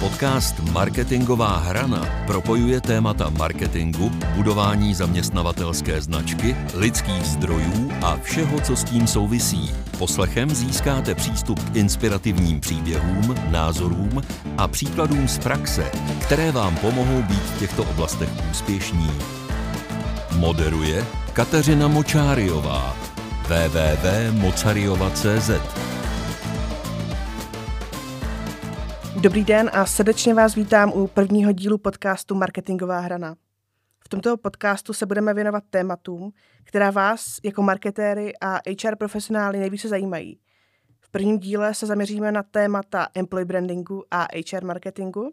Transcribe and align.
Podcast 0.00 0.60
Marketingová 0.72 1.56
hrana 1.56 2.24
propojuje 2.26 2.80
témata 2.80 3.30
marketingu, 3.30 4.10
budování 4.34 4.94
zaměstnavatelské 4.94 6.00
značky, 6.00 6.56
lidských 6.74 7.26
zdrojů 7.26 7.90
a 8.02 8.16
všeho, 8.22 8.60
co 8.60 8.76
s 8.76 8.84
tím 8.84 9.06
souvisí. 9.06 9.70
Poslechem 9.98 10.50
získáte 10.50 11.14
přístup 11.14 11.70
k 11.70 11.76
inspirativním 11.76 12.60
příběhům, 12.60 13.34
názorům 13.50 14.22
a 14.58 14.68
příkladům 14.68 15.28
z 15.28 15.38
praxe, 15.38 15.90
které 16.22 16.52
vám 16.52 16.76
pomohou 16.76 17.22
být 17.22 17.42
v 17.42 17.58
těchto 17.58 17.82
oblastech 17.82 18.28
úspěšní. 18.50 19.10
Moderuje 20.36 21.06
Kateřina 21.32 21.88
Močáriová 21.88 22.96
www.mocariova.cz 23.48 25.79
Dobrý 29.22 29.44
den 29.44 29.70
a 29.72 29.86
srdečně 29.86 30.34
vás 30.34 30.54
vítám 30.54 30.92
u 30.92 31.06
prvního 31.06 31.52
dílu 31.52 31.78
podcastu 31.78 32.34
Marketingová 32.34 33.00
hrana. 33.00 33.36
V 34.04 34.08
tomto 34.08 34.36
podcastu 34.36 34.92
se 34.92 35.06
budeme 35.06 35.34
věnovat 35.34 35.64
tématům, 35.70 36.32
která 36.64 36.90
vás 36.90 37.36
jako 37.44 37.62
marketéry 37.62 38.32
a 38.40 38.54
HR 38.54 38.96
profesionály 38.96 39.58
nejvíce 39.58 39.88
zajímají. 39.88 40.40
V 41.00 41.10
prvním 41.10 41.38
díle 41.38 41.74
se 41.74 41.86
zaměříme 41.86 42.32
na 42.32 42.42
témata 42.42 43.08
employee 43.14 43.44
brandingu 43.44 44.04
a 44.10 44.26
HR 44.52 44.64
marketingu. 44.64 45.32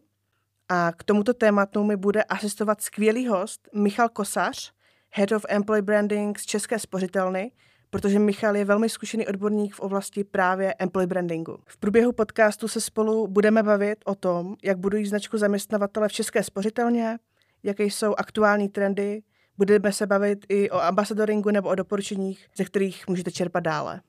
A 0.69 0.91
k 0.97 1.03
tomuto 1.03 1.33
tématu 1.33 1.83
mi 1.83 1.97
bude 1.97 2.23
asistovat 2.23 2.81
skvělý 2.81 3.27
host 3.27 3.69
Michal 3.75 4.09
Kosař, 4.09 4.71
Head 5.09 5.31
of 5.31 5.45
Employee 5.49 5.81
Branding 5.81 6.39
z 6.39 6.45
České 6.45 6.79
spořitelny, 6.79 7.51
protože 7.89 8.19
Michal 8.19 8.55
je 8.55 8.65
velmi 8.65 8.89
zkušený 8.89 9.27
odborník 9.27 9.75
v 9.75 9.79
oblasti 9.79 10.23
právě 10.23 10.73
employee 10.79 11.07
brandingu. 11.07 11.57
V 11.65 11.77
průběhu 11.77 12.11
podcastu 12.11 12.67
se 12.67 12.81
spolu 12.81 13.27
budeme 13.27 13.63
bavit 13.63 13.99
o 14.05 14.15
tom, 14.15 14.55
jak 14.63 14.77
budují 14.77 15.05
značku 15.05 15.37
zaměstnavatele 15.37 16.07
v 16.07 16.11
České 16.11 16.43
spořitelně, 16.43 17.19
jaké 17.63 17.83
jsou 17.83 18.15
aktuální 18.17 18.69
trendy, 18.69 19.21
budeme 19.57 19.91
se 19.91 20.07
bavit 20.07 20.45
i 20.49 20.69
o 20.69 20.79
ambasadoringu 20.81 21.51
nebo 21.51 21.69
o 21.69 21.75
doporučeních, 21.75 22.47
ze 22.57 22.65
kterých 22.65 23.07
můžete 23.07 23.31
čerpat 23.31 23.63
dále. 23.63 24.01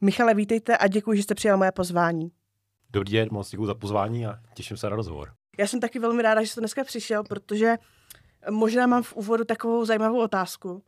Michale, 0.00 0.34
vítejte 0.34 0.76
a 0.76 0.88
děkuji, 0.88 1.16
že 1.16 1.22
jste 1.22 1.34
přijal 1.34 1.58
moje 1.58 1.72
pozvání. 1.72 2.32
Dobrý 2.90 3.12
den, 3.12 3.28
moc 3.30 3.50
děkuji 3.50 3.66
za 3.66 3.74
pozvání 3.74 4.26
a 4.26 4.38
těším 4.54 4.76
se 4.76 4.90
na 4.90 4.96
rozhovor. 4.96 5.32
Já 5.58 5.66
jsem 5.66 5.80
taky 5.80 5.98
velmi 5.98 6.22
ráda, 6.22 6.42
že 6.42 6.48
jste 6.48 6.60
dneska 6.60 6.84
přišel, 6.84 7.24
protože 7.24 7.76
možná 8.50 8.86
mám 8.86 9.02
v 9.02 9.16
úvodu 9.16 9.44
takovou 9.44 9.84
zajímavou 9.84 10.20
otázku 10.20 10.82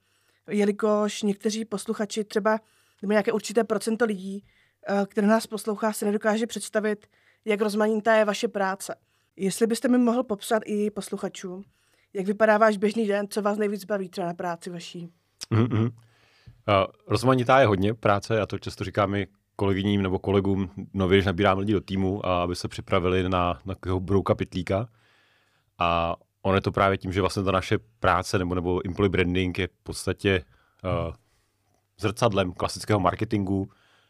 jelikož 0.48 1.22
někteří 1.22 1.64
posluchači 1.64 2.24
třeba 2.24 2.60
nějaké 3.02 3.32
určité 3.32 3.64
procento 3.64 4.04
lidí, 4.04 4.44
eh, 4.88 5.06
které 5.06 5.26
nás 5.26 5.46
poslouchá, 5.46 5.92
se 5.92 6.04
nedokáže 6.04 6.46
představit, 6.46 7.06
jak 7.44 7.60
rozmanitá 7.60 8.14
je 8.14 8.24
vaše 8.24 8.48
práce. 8.48 8.94
Jestli 9.36 9.66
byste 9.66 9.88
mi 9.88 9.98
mohl 9.98 10.22
popsat 10.22 10.62
i 10.66 10.90
posluchačům, 10.90 11.64
jak 12.12 12.26
vypadá 12.26 12.58
váš 12.58 12.76
běžný 12.76 13.06
den, 13.06 13.28
co 13.28 13.42
vás 13.42 13.58
nejvíc 13.58 13.84
baví 13.84 14.08
třeba 14.08 14.26
na 14.26 14.34
práci 14.34 14.70
vaší? 14.70 15.08
Mm-hmm. 15.52 15.84
Uh, 15.84 16.86
rozmanitá 17.06 17.60
je 17.60 17.66
hodně 17.66 17.94
práce, 17.94 18.36
já 18.36 18.46
to 18.46 18.58
často 18.58 18.84
říkám 18.84 19.14
i 19.14 19.26
kolegyním 19.56 20.02
nebo 20.02 20.18
kolegům 20.18 20.70
nově, 20.94 21.18
když 21.18 21.26
nabírám 21.26 21.58
lidi 21.58 21.72
do 21.72 21.80
týmu, 21.80 22.26
aby 22.26 22.56
se 22.56 22.68
připravili 22.68 23.22
na, 23.22 23.28
na 23.64 23.74
takového 23.74 24.00
brouka 24.00 24.34
pitlíka. 24.34 24.88
A 25.78 26.16
ono 26.44 26.54
je 26.54 26.60
to 26.60 26.72
právě 26.72 26.98
tím, 26.98 27.12
že 27.12 27.20
vlastně 27.20 27.42
ta 27.42 27.52
naše 27.52 27.78
práce 28.00 28.38
nebo, 28.38 28.54
nebo 28.54 28.80
employee 28.86 29.10
branding 29.10 29.58
je 29.58 29.66
v 29.66 29.82
podstatě 29.82 30.44
uh, 30.84 31.14
zrcadlem 31.98 32.52
klasického 32.52 33.00
marketingu, 33.00 33.68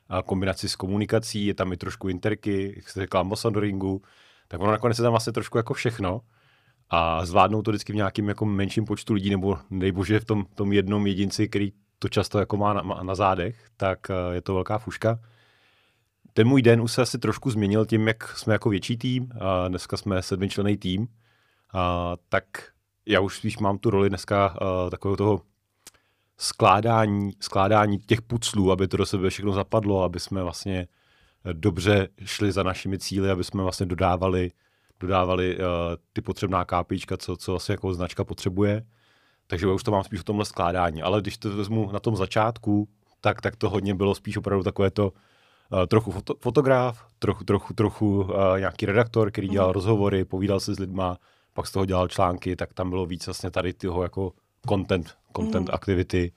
a 0.08 0.22
kombinaci 0.22 0.68
s 0.68 0.76
komunikací, 0.76 1.46
je 1.46 1.54
tam 1.54 1.72
i 1.72 1.76
trošku 1.76 2.08
interky, 2.08 2.72
jak 2.76 2.88
jste 2.88 3.00
řekl, 3.00 3.18
ambasadoringu, 3.18 4.02
tak 4.48 4.60
ono 4.60 4.70
nakonec 4.70 4.98
je 4.98 5.02
tam 5.02 5.12
vlastně 5.12 5.32
trošku 5.32 5.58
jako 5.58 5.74
všechno 5.74 6.20
a 6.90 7.26
zvládnou 7.26 7.62
to 7.62 7.70
vždycky 7.70 7.92
v 7.92 7.96
nějakém 7.96 8.28
jako 8.28 8.44
menším 8.44 8.84
počtu 8.84 9.14
lidí, 9.14 9.30
nebo 9.30 9.58
nejbože 9.70 10.20
v 10.20 10.24
tom, 10.24 10.44
tom 10.54 10.72
jednom 10.72 11.06
jedinci, 11.06 11.48
který 11.48 11.72
to 11.98 12.08
často 12.08 12.38
jako 12.38 12.56
má 12.56 12.72
na, 12.72 12.82
na 13.02 13.14
zádech, 13.14 13.56
tak 13.76 13.98
uh, 14.10 14.34
je 14.34 14.42
to 14.42 14.54
velká 14.54 14.78
fuška. 14.78 15.18
Ten 16.32 16.48
můj 16.48 16.62
den 16.62 16.80
už 16.80 16.92
se 16.92 17.02
asi 17.02 17.18
trošku 17.18 17.50
změnil 17.50 17.86
tím, 17.86 18.08
jak 18.08 18.36
jsme 18.36 18.52
jako 18.52 18.70
větší 18.70 18.96
tým. 18.96 19.28
A 19.40 19.68
dneska 19.68 19.96
jsme 19.96 20.22
sedmičlený 20.22 20.76
tým, 20.76 21.08
tak 22.28 22.44
já 23.06 23.20
už 23.20 23.36
spíš 23.36 23.58
mám 23.58 23.78
tu 23.78 23.90
roli 23.90 24.08
dneska 24.08 24.58
takového 24.90 25.16
toho 25.16 25.42
skládání, 26.38 27.32
skládání 27.40 27.98
těch 27.98 28.22
puclů, 28.22 28.72
aby 28.72 28.88
to 28.88 28.96
do 28.96 29.06
sebe 29.06 29.30
všechno 29.30 29.52
zapadlo, 29.52 30.02
aby 30.02 30.20
jsme 30.20 30.42
vlastně 30.42 30.88
dobře 31.52 32.08
šli 32.24 32.52
za 32.52 32.62
našimi 32.62 32.98
cíly, 32.98 33.30
aby 33.30 33.44
jsme 33.44 33.62
vlastně 33.62 33.86
dodávali, 33.86 34.50
dodávali 35.00 35.58
uh, 35.58 35.62
ty 36.12 36.20
potřebná 36.20 36.64
kápička, 36.64 37.16
co, 37.16 37.36
co 37.36 37.52
vlastně 37.52 37.72
jako 37.72 37.94
značka 37.94 38.24
potřebuje. 38.24 38.86
Takže 39.46 39.66
už 39.66 39.82
to 39.82 39.90
mám 39.90 40.04
spíš 40.04 40.20
o 40.20 40.24
tomhle 40.24 40.44
skládání. 40.44 41.02
Ale 41.02 41.20
když 41.20 41.38
to 41.38 41.56
vezmu 41.56 41.92
na 41.92 42.00
tom 42.00 42.16
začátku, 42.16 42.88
tak, 43.20 43.40
tak 43.40 43.56
to 43.56 43.70
hodně 43.70 43.94
bylo 43.94 44.14
spíš 44.14 44.36
opravdu 44.36 44.64
takové 44.64 44.90
to 44.90 45.10
uh, 45.10 45.86
trochu 45.86 46.10
foto, 46.10 46.34
fotograf, 46.40 47.06
trochu, 47.18 47.44
trochu, 47.44 47.74
trochu 47.74 48.20
uh, 48.20 48.30
nějaký 48.58 48.86
redaktor, 48.86 49.30
který 49.30 49.48
dělal 49.48 49.68
mm. 49.68 49.74
rozhovory, 49.74 50.24
povídal 50.24 50.60
se 50.60 50.74
s 50.74 50.78
lidma, 50.78 51.18
pak 51.54 51.66
z 51.66 51.72
toho 51.72 51.84
dělal 51.84 52.08
články, 52.08 52.56
tak 52.56 52.74
tam 52.74 52.90
bylo 52.90 53.06
víc 53.06 53.26
vlastně 53.26 53.50
tady 53.50 53.72
toho 53.72 54.02
jako 54.02 54.32
content, 54.68 55.16
content 55.36 55.68
mm. 55.68 55.74
activity 55.74 56.32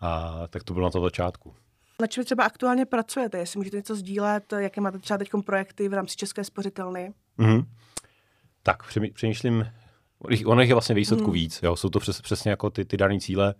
a 0.00 0.42
tak 0.48 0.64
to 0.64 0.74
bylo 0.74 0.86
na 0.86 0.90
tom 0.90 1.02
začátku. 1.02 1.54
Na 2.00 2.06
čem 2.06 2.24
třeba 2.24 2.44
aktuálně 2.44 2.86
pracujete? 2.86 3.38
Jestli 3.38 3.58
můžete 3.58 3.76
něco 3.76 3.96
sdílet, 3.96 4.52
jaké 4.52 4.80
máte 4.80 4.98
třeba 4.98 5.18
teď 5.18 5.30
projekty 5.44 5.88
v 5.88 5.92
rámci 5.92 6.16
České 6.16 6.44
spořitelny? 6.44 7.12
Mm-hmm. 7.38 7.64
Tak 8.62 8.82
přemýšlím, 9.14 9.66
ono 10.46 10.62
je 10.62 10.74
vlastně 10.74 10.94
výsledku 10.94 11.26
mm. 11.26 11.32
víc, 11.32 11.60
jo? 11.62 11.76
jsou 11.76 11.88
to 11.88 11.98
přes, 11.98 12.20
přesně 12.20 12.50
jako 12.50 12.70
ty, 12.70 12.84
ty 12.84 12.96
dané 12.96 13.20
cíle. 13.20 13.54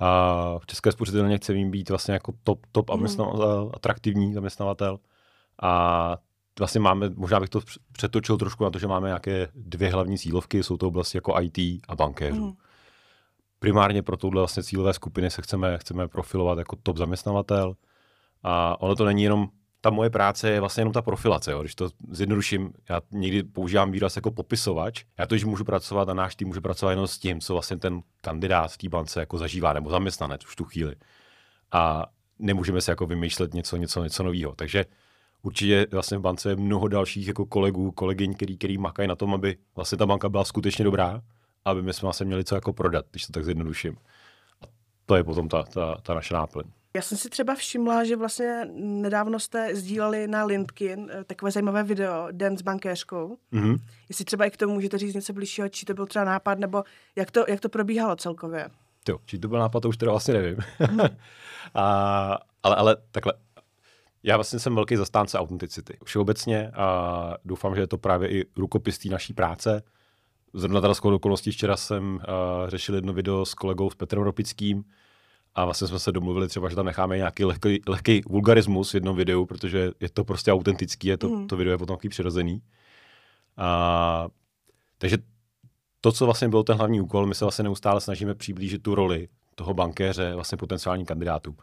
A 0.00 0.58
v 0.58 0.66
České 0.66 0.92
spořitelně 0.92 1.36
chceme 1.36 1.70
být 1.70 1.88
vlastně 1.88 2.14
jako 2.14 2.32
top, 2.44 2.66
top 2.72 2.90
mm. 2.90 3.06
atraktivní 3.74 4.34
zaměstnavatel. 4.34 4.98
A 5.62 6.16
vlastně 6.58 6.80
máme, 6.80 7.10
možná 7.14 7.40
bych 7.40 7.48
to 7.48 7.60
přetočil 7.92 8.36
trošku 8.36 8.64
na 8.64 8.70
to, 8.70 8.78
že 8.78 8.86
máme 8.86 9.08
nějaké 9.08 9.48
dvě 9.54 9.90
hlavní 9.90 10.18
cílovky, 10.18 10.62
jsou 10.62 10.76
to 10.76 10.88
oblasti 10.88 11.18
jako 11.18 11.34
IT 11.40 11.58
a 11.88 11.96
bankéřů. 11.96 12.46
Mm. 12.46 12.52
Primárně 13.58 14.02
pro 14.02 14.16
touhle 14.16 14.40
vlastně 14.40 14.62
cílové 14.62 14.92
skupiny 14.92 15.30
se 15.30 15.42
chceme, 15.42 15.78
chceme 15.78 16.08
profilovat 16.08 16.58
jako 16.58 16.76
top 16.82 16.96
zaměstnavatel 16.96 17.74
a 18.42 18.80
ono 18.80 18.96
to 18.96 19.04
není 19.04 19.22
jenom, 19.22 19.48
ta 19.80 19.90
moje 19.90 20.10
práce 20.10 20.50
je 20.50 20.60
vlastně 20.60 20.80
jenom 20.80 20.92
ta 20.92 21.02
profilace, 21.02 21.52
jo. 21.52 21.60
když 21.60 21.74
to 21.74 21.88
zjednoduším, 22.10 22.72
já 22.88 23.00
někdy 23.10 23.42
používám 23.42 23.92
výraz 23.92 24.16
jako 24.16 24.30
popisovač, 24.30 25.04
já 25.18 25.26
to, 25.26 25.36
že 25.36 25.46
můžu 25.46 25.64
pracovat 25.64 26.08
a 26.08 26.14
náš 26.14 26.36
tým 26.36 26.48
může 26.48 26.60
pracovat 26.60 26.90
jenom 26.90 27.06
s 27.06 27.18
tím, 27.18 27.40
co 27.40 27.52
vlastně 27.52 27.76
ten 27.76 28.02
kandidát 28.20 28.72
v 28.72 28.78
té 28.78 28.88
bance 28.88 29.20
jako 29.20 29.38
zažívá, 29.38 29.72
nebo 29.72 29.90
zaměstnanec 29.90 30.44
už 30.44 30.56
tu 30.56 30.64
chvíli. 30.64 30.96
A 31.72 32.06
nemůžeme 32.38 32.80
si 32.80 32.90
jako 32.90 33.06
vymýšlet 33.06 33.54
něco, 33.54 33.76
něco, 33.76 34.04
něco 34.04 34.22
nového. 34.22 34.54
Takže 34.54 34.84
určitě 35.44 35.86
vlastně 35.90 36.18
v 36.18 36.20
bance 36.20 36.48
je 36.48 36.56
mnoho 36.56 36.88
dalších 36.88 37.28
jako 37.28 37.46
kolegů, 37.46 37.90
kolegyň, 37.90 38.34
který, 38.34 38.58
který 38.58 38.78
makají 38.78 39.08
na 39.08 39.16
tom, 39.16 39.34
aby 39.34 39.56
vlastně 39.76 39.98
ta 39.98 40.06
banka 40.06 40.28
byla 40.28 40.44
skutečně 40.44 40.84
dobrá, 40.84 41.20
aby 41.64 41.82
my 41.82 41.92
jsme 41.92 42.06
vlastně 42.06 42.26
měli 42.26 42.44
co 42.44 42.54
jako 42.54 42.72
prodat, 42.72 43.06
když 43.10 43.26
to 43.26 43.32
tak 43.32 43.44
zjednoduším. 43.44 43.96
A 44.62 44.64
to 45.06 45.16
je 45.16 45.24
potom 45.24 45.48
ta, 45.48 45.62
ta, 45.62 45.96
ta 46.02 46.14
naše 46.14 46.34
náplň. 46.34 46.64
Já 46.96 47.02
jsem 47.02 47.18
si 47.18 47.30
třeba 47.30 47.54
všimla, 47.54 48.04
že 48.04 48.16
vlastně 48.16 48.68
nedávno 48.74 49.40
jste 49.40 49.76
sdíleli 49.76 50.28
na 50.28 50.44
LinkedIn 50.44 51.10
eh, 51.12 51.24
takové 51.24 51.50
zajímavé 51.50 51.82
video 51.82 52.28
Den 52.32 52.58
s 52.58 52.62
bankéřkou. 52.62 53.36
Mm-hmm. 53.52 53.78
Jestli 54.08 54.24
třeba 54.24 54.44
i 54.44 54.50
k 54.50 54.56
tomu 54.56 54.74
můžete 54.74 54.98
říct 54.98 55.14
něco 55.14 55.32
blížšího, 55.32 55.68
či 55.68 55.86
to 55.86 55.94
byl 55.94 56.06
třeba 56.06 56.24
nápad, 56.24 56.58
nebo 56.58 56.84
jak 57.16 57.30
to, 57.30 57.44
jak 57.48 57.60
to 57.60 57.68
probíhalo 57.68 58.16
celkově? 58.16 58.68
Jo, 59.08 59.18
či 59.26 59.38
to 59.38 59.48
byl 59.48 59.58
nápad, 59.58 59.80
to 59.80 59.88
už 59.88 59.96
teda 59.96 60.12
vlastně 60.12 60.34
nevím. 60.34 60.56
a, 61.74 62.38
ale, 62.62 62.76
ale 62.76 62.96
takhle, 63.10 63.32
já 64.24 64.36
vlastně 64.36 64.58
jsem 64.58 64.74
velký 64.74 64.96
zastánce 64.96 65.38
autenticity. 65.38 65.98
Všeobecně 66.04 66.70
a 66.70 67.36
doufám, 67.44 67.74
že 67.74 67.80
je 67.80 67.86
to 67.86 67.98
právě 67.98 68.28
i 68.28 68.44
rukopis 68.56 68.98
té 68.98 69.08
naší 69.08 69.32
práce. 69.32 69.82
Zrovna 70.54 70.80
teda 70.80 70.94
skoro 70.94 71.16
okolností 71.16 71.50
včera 71.50 71.76
jsem 71.76 72.14
uh, 72.14 72.20
řešil 72.68 72.94
jedno 72.94 73.12
video 73.12 73.44
s 73.44 73.54
kolegou 73.54 73.90
s 73.90 73.94
Petrem 73.94 74.22
Ropickým 74.22 74.84
a 75.54 75.64
vlastně 75.64 75.86
jsme 75.86 75.98
se 75.98 76.12
domluvili 76.12 76.48
třeba, 76.48 76.68
že 76.68 76.76
tam 76.76 76.86
necháme 76.86 77.16
nějaký 77.16 77.44
lehký, 77.44 77.80
lehký 77.88 78.22
vulgarismus 78.26 78.90
v 78.90 78.94
jednom 78.94 79.16
videu, 79.16 79.46
protože 79.46 79.90
je 80.00 80.08
to 80.08 80.24
prostě 80.24 80.52
autentický, 80.52 81.08
je 81.08 81.16
to, 81.16 81.28
mm. 81.28 81.46
to 81.46 81.56
video 81.56 81.72
je 81.72 81.78
potom 81.78 81.96
takový 81.96 82.08
přirozený. 82.08 82.62
A, 83.56 84.28
takže 84.98 85.18
to, 86.00 86.12
co 86.12 86.24
vlastně 86.24 86.48
byl 86.48 86.62
ten 86.62 86.76
hlavní 86.76 87.00
úkol, 87.00 87.26
my 87.26 87.34
se 87.34 87.44
vlastně 87.44 87.62
neustále 87.62 88.00
snažíme 88.00 88.34
přiblížit 88.34 88.82
tu 88.82 88.94
roli 88.94 89.28
toho 89.54 89.74
bankéře 89.74 90.34
vlastně 90.34 90.58
potenciálním 90.58 91.06
kandidátům. 91.06 91.56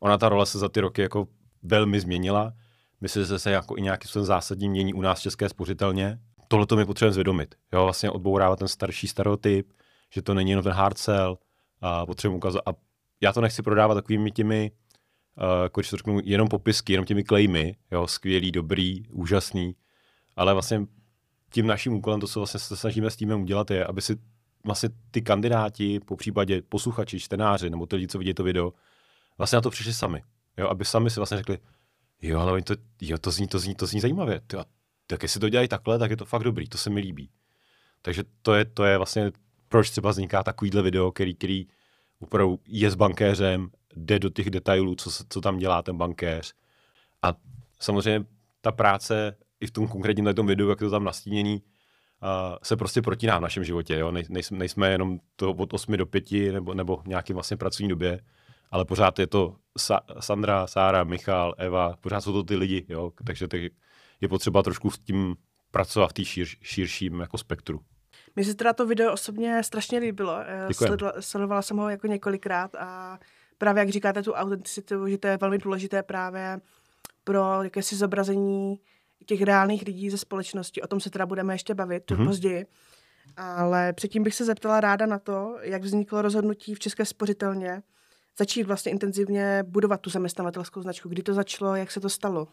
Ona 0.00 0.18
ta 0.18 0.28
role 0.28 0.46
se 0.46 0.58
za 0.58 0.68
ty 0.68 0.80
roky 0.80 1.02
jako 1.02 1.28
velmi 1.62 2.00
změnila. 2.00 2.52
Myslím, 3.00 3.24
že 3.24 3.38
se 3.38 3.50
jako 3.50 3.76
i 3.76 3.82
nějaký 3.82 4.08
způsobem 4.08 4.26
zásadní 4.26 4.68
mění 4.68 4.94
u 4.94 5.00
nás 5.00 5.18
v 5.18 5.22
České 5.22 5.48
spořitelně. 5.48 6.18
Tohle 6.48 6.66
to 6.66 6.76
my 6.76 6.84
potřebujeme 6.84 7.12
zvědomit. 7.12 7.54
Jo, 7.72 7.84
vlastně 7.84 8.10
odbourávat 8.10 8.58
ten 8.58 8.68
starší 8.68 9.08
stereotyp, 9.08 9.72
že 10.14 10.22
to 10.22 10.34
není 10.34 10.50
jenom 10.50 10.64
ten 10.64 10.72
hard 10.72 10.98
sell 10.98 11.38
a 11.80 12.06
potřebujeme 12.06 12.36
ukazovat. 12.36 12.68
A 12.68 12.72
já 13.20 13.32
to 13.32 13.40
nechci 13.40 13.62
prodávat 13.62 13.94
takovými 13.94 14.30
těmi, 14.30 14.70
uh, 15.36 15.62
jako 15.62 15.80
když 15.80 15.90
to 15.90 15.96
řeknu, 15.96 16.20
jenom 16.24 16.48
popisky, 16.48 16.92
jenom 16.92 17.06
těmi 17.06 17.24
klejmy, 17.24 17.76
jo, 17.90 18.06
skvělý, 18.06 18.52
dobrý, 18.52 19.08
úžasný, 19.08 19.74
ale 20.36 20.52
vlastně 20.52 20.86
tím 21.50 21.66
naším 21.66 21.92
úkolem, 21.92 22.20
to, 22.20 22.26
co 22.26 22.40
vlastně 22.40 22.60
se 22.60 22.76
snažíme 22.76 23.10
s 23.10 23.16
týmem 23.16 23.42
udělat, 23.42 23.70
je, 23.70 23.84
aby 23.84 24.02
si 24.02 24.16
vlastně 24.64 24.88
ty 25.10 25.22
kandidáti, 25.22 26.00
po 26.00 26.16
případě 26.16 26.62
posluchači, 26.62 27.20
čtenáři, 27.20 27.70
nebo 27.70 27.86
ty 27.86 27.96
lidi, 27.96 28.08
co 28.08 28.18
vidí 28.18 28.34
to 28.34 28.44
video, 28.44 28.72
vlastně 29.38 29.56
na 29.56 29.60
to 29.60 29.70
přišli 29.70 29.94
sami. 29.94 30.22
Jo, 30.58 30.68
aby 30.68 30.84
sami 30.84 31.10
si 31.10 31.20
vlastně 31.20 31.36
řekli, 31.36 31.58
jo, 32.22 32.40
ale 32.40 32.62
to, 32.62 32.74
jo, 33.00 33.18
to, 33.18 33.30
zní, 33.30 33.48
to, 33.48 33.58
zní, 33.58 33.74
to 33.74 33.86
zní 33.86 34.00
zajímavě. 34.00 34.40
Tyjo, 34.46 34.64
tak 35.06 35.22
jestli 35.22 35.40
to 35.40 35.48
dělají 35.48 35.68
takhle, 35.68 35.98
tak 35.98 36.10
je 36.10 36.16
to 36.16 36.24
fakt 36.24 36.42
dobrý, 36.42 36.68
to 36.68 36.78
se 36.78 36.90
mi 36.90 37.00
líbí. 37.00 37.30
Takže 38.02 38.24
to 38.42 38.54
je, 38.54 38.64
to 38.64 38.84
je 38.84 38.96
vlastně, 38.96 39.32
proč 39.68 39.90
třeba 39.90 40.10
vzniká 40.10 40.42
takovýhle 40.42 40.82
video, 40.82 41.12
který, 41.12 41.34
který 41.34 41.66
opravdu 42.20 42.60
je 42.66 42.90
s 42.90 42.94
bankéřem, 42.94 43.70
jde 43.96 44.18
do 44.18 44.28
těch 44.28 44.50
detailů, 44.50 44.94
co, 44.94 45.10
co 45.28 45.40
tam 45.40 45.58
dělá 45.58 45.82
ten 45.82 45.96
bankéř. 45.96 46.54
A 47.22 47.34
samozřejmě 47.80 48.26
ta 48.60 48.72
práce 48.72 49.36
i 49.60 49.66
v 49.66 49.70
tom 49.70 49.88
konkrétním 49.88 50.34
tom 50.34 50.46
videu, 50.46 50.68
jak 50.68 50.80
je 50.80 50.86
to 50.86 50.90
tam 50.90 51.04
nastíněný, 51.04 51.54
uh, 51.54 52.56
se 52.62 52.76
prostě 52.76 53.02
protíná 53.02 53.38
v 53.38 53.42
našem 53.42 53.64
životě. 53.64 53.98
Jo? 53.98 54.10
Nej, 54.10 54.24
nejsme, 54.28 54.58
nejsme 54.58 54.90
jenom 54.90 55.20
to 55.36 55.50
od 55.50 55.72
8 55.72 55.96
do 55.96 56.06
5 56.06 56.52
nebo, 56.52 56.74
nebo 56.74 57.02
nějakým 57.06 57.34
vlastně 57.34 57.56
pracovní 57.56 57.88
době, 57.88 58.20
ale 58.70 58.84
pořád 58.84 59.18
je 59.18 59.26
to 59.26 59.56
Sa- 59.78 60.20
Sandra, 60.20 60.66
Sára, 60.66 61.04
Michal, 61.04 61.54
Eva, 61.58 61.96
pořád 62.00 62.20
jsou 62.20 62.32
to 62.32 62.42
ty 62.42 62.56
lidi, 62.56 62.86
jo? 62.88 63.12
takže 63.26 63.48
ty, 63.48 63.70
je 64.20 64.28
potřeba 64.28 64.62
trošku 64.62 64.90
s 64.90 64.98
tím 64.98 65.36
pracovat 65.70 66.10
v 66.10 66.12
té 66.12 66.24
šíř, 66.24 66.58
širším 66.62 67.20
jako 67.20 67.38
spektru. 67.38 67.80
Mně 68.36 68.44
se 68.44 68.54
teda 68.54 68.72
to 68.72 68.86
video 68.86 69.12
osobně 69.12 69.62
strašně 69.62 69.98
líbilo. 69.98 70.36
Sledovala, 70.72 71.12
sledovala 71.20 71.62
jsem 71.62 71.76
ho 71.76 71.88
jako 71.88 72.06
několikrát 72.06 72.74
a 72.74 73.18
právě 73.58 73.80
jak 73.80 73.88
říkáte 73.88 74.22
tu 74.22 74.32
autenticitu, 74.32 75.06
že 75.06 75.18
to 75.18 75.26
je 75.26 75.36
velmi 75.36 75.58
důležité 75.58 76.02
právě 76.02 76.60
pro 77.24 77.62
jakési 77.62 77.96
zobrazení 77.96 78.80
těch 79.26 79.42
reálných 79.42 79.82
lidí 79.86 80.10
ze 80.10 80.18
společnosti. 80.18 80.82
O 80.82 80.86
tom 80.86 81.00
se 81.00 81.10
teda 81.10 81.26
budeme 81.26 81.54
ještě 81.54 81.74
bavit 81.74 82.10
mm-hmm. 82.10 82.26
později. 82.26 82.66
Ale 83.36 83.92
předtím 83.92 84.22
bych 84.22 84.34
se 84.34 84.44
zeptala 84.44 84.80
ráda 84.80 85.06
na 85.06 85.18
to, 85.18 85.58
jak 85.60 85.82
vzniklo 85.82 86.22
rozhodnutí 86.22 86.74
v 86.74 86.78
České 86.78 87.04
spořitelně 87.04 87.82
začít 88.38 88.62
vlastně 88.62 88.92
intenzivně 88.92 89.64
budovat 89.66 90.00
tu 90.00 90.10
zaměstnavatelskou 90.10 90.82
značku. 90.82 91.08
Kdy 91.08 91.22
to 91.22 91.34
začalo, 91.34 91.74
jak 91.74 91.90
se 91.90 92.00
to 92.00 92.08
stalo? 92.08 92.48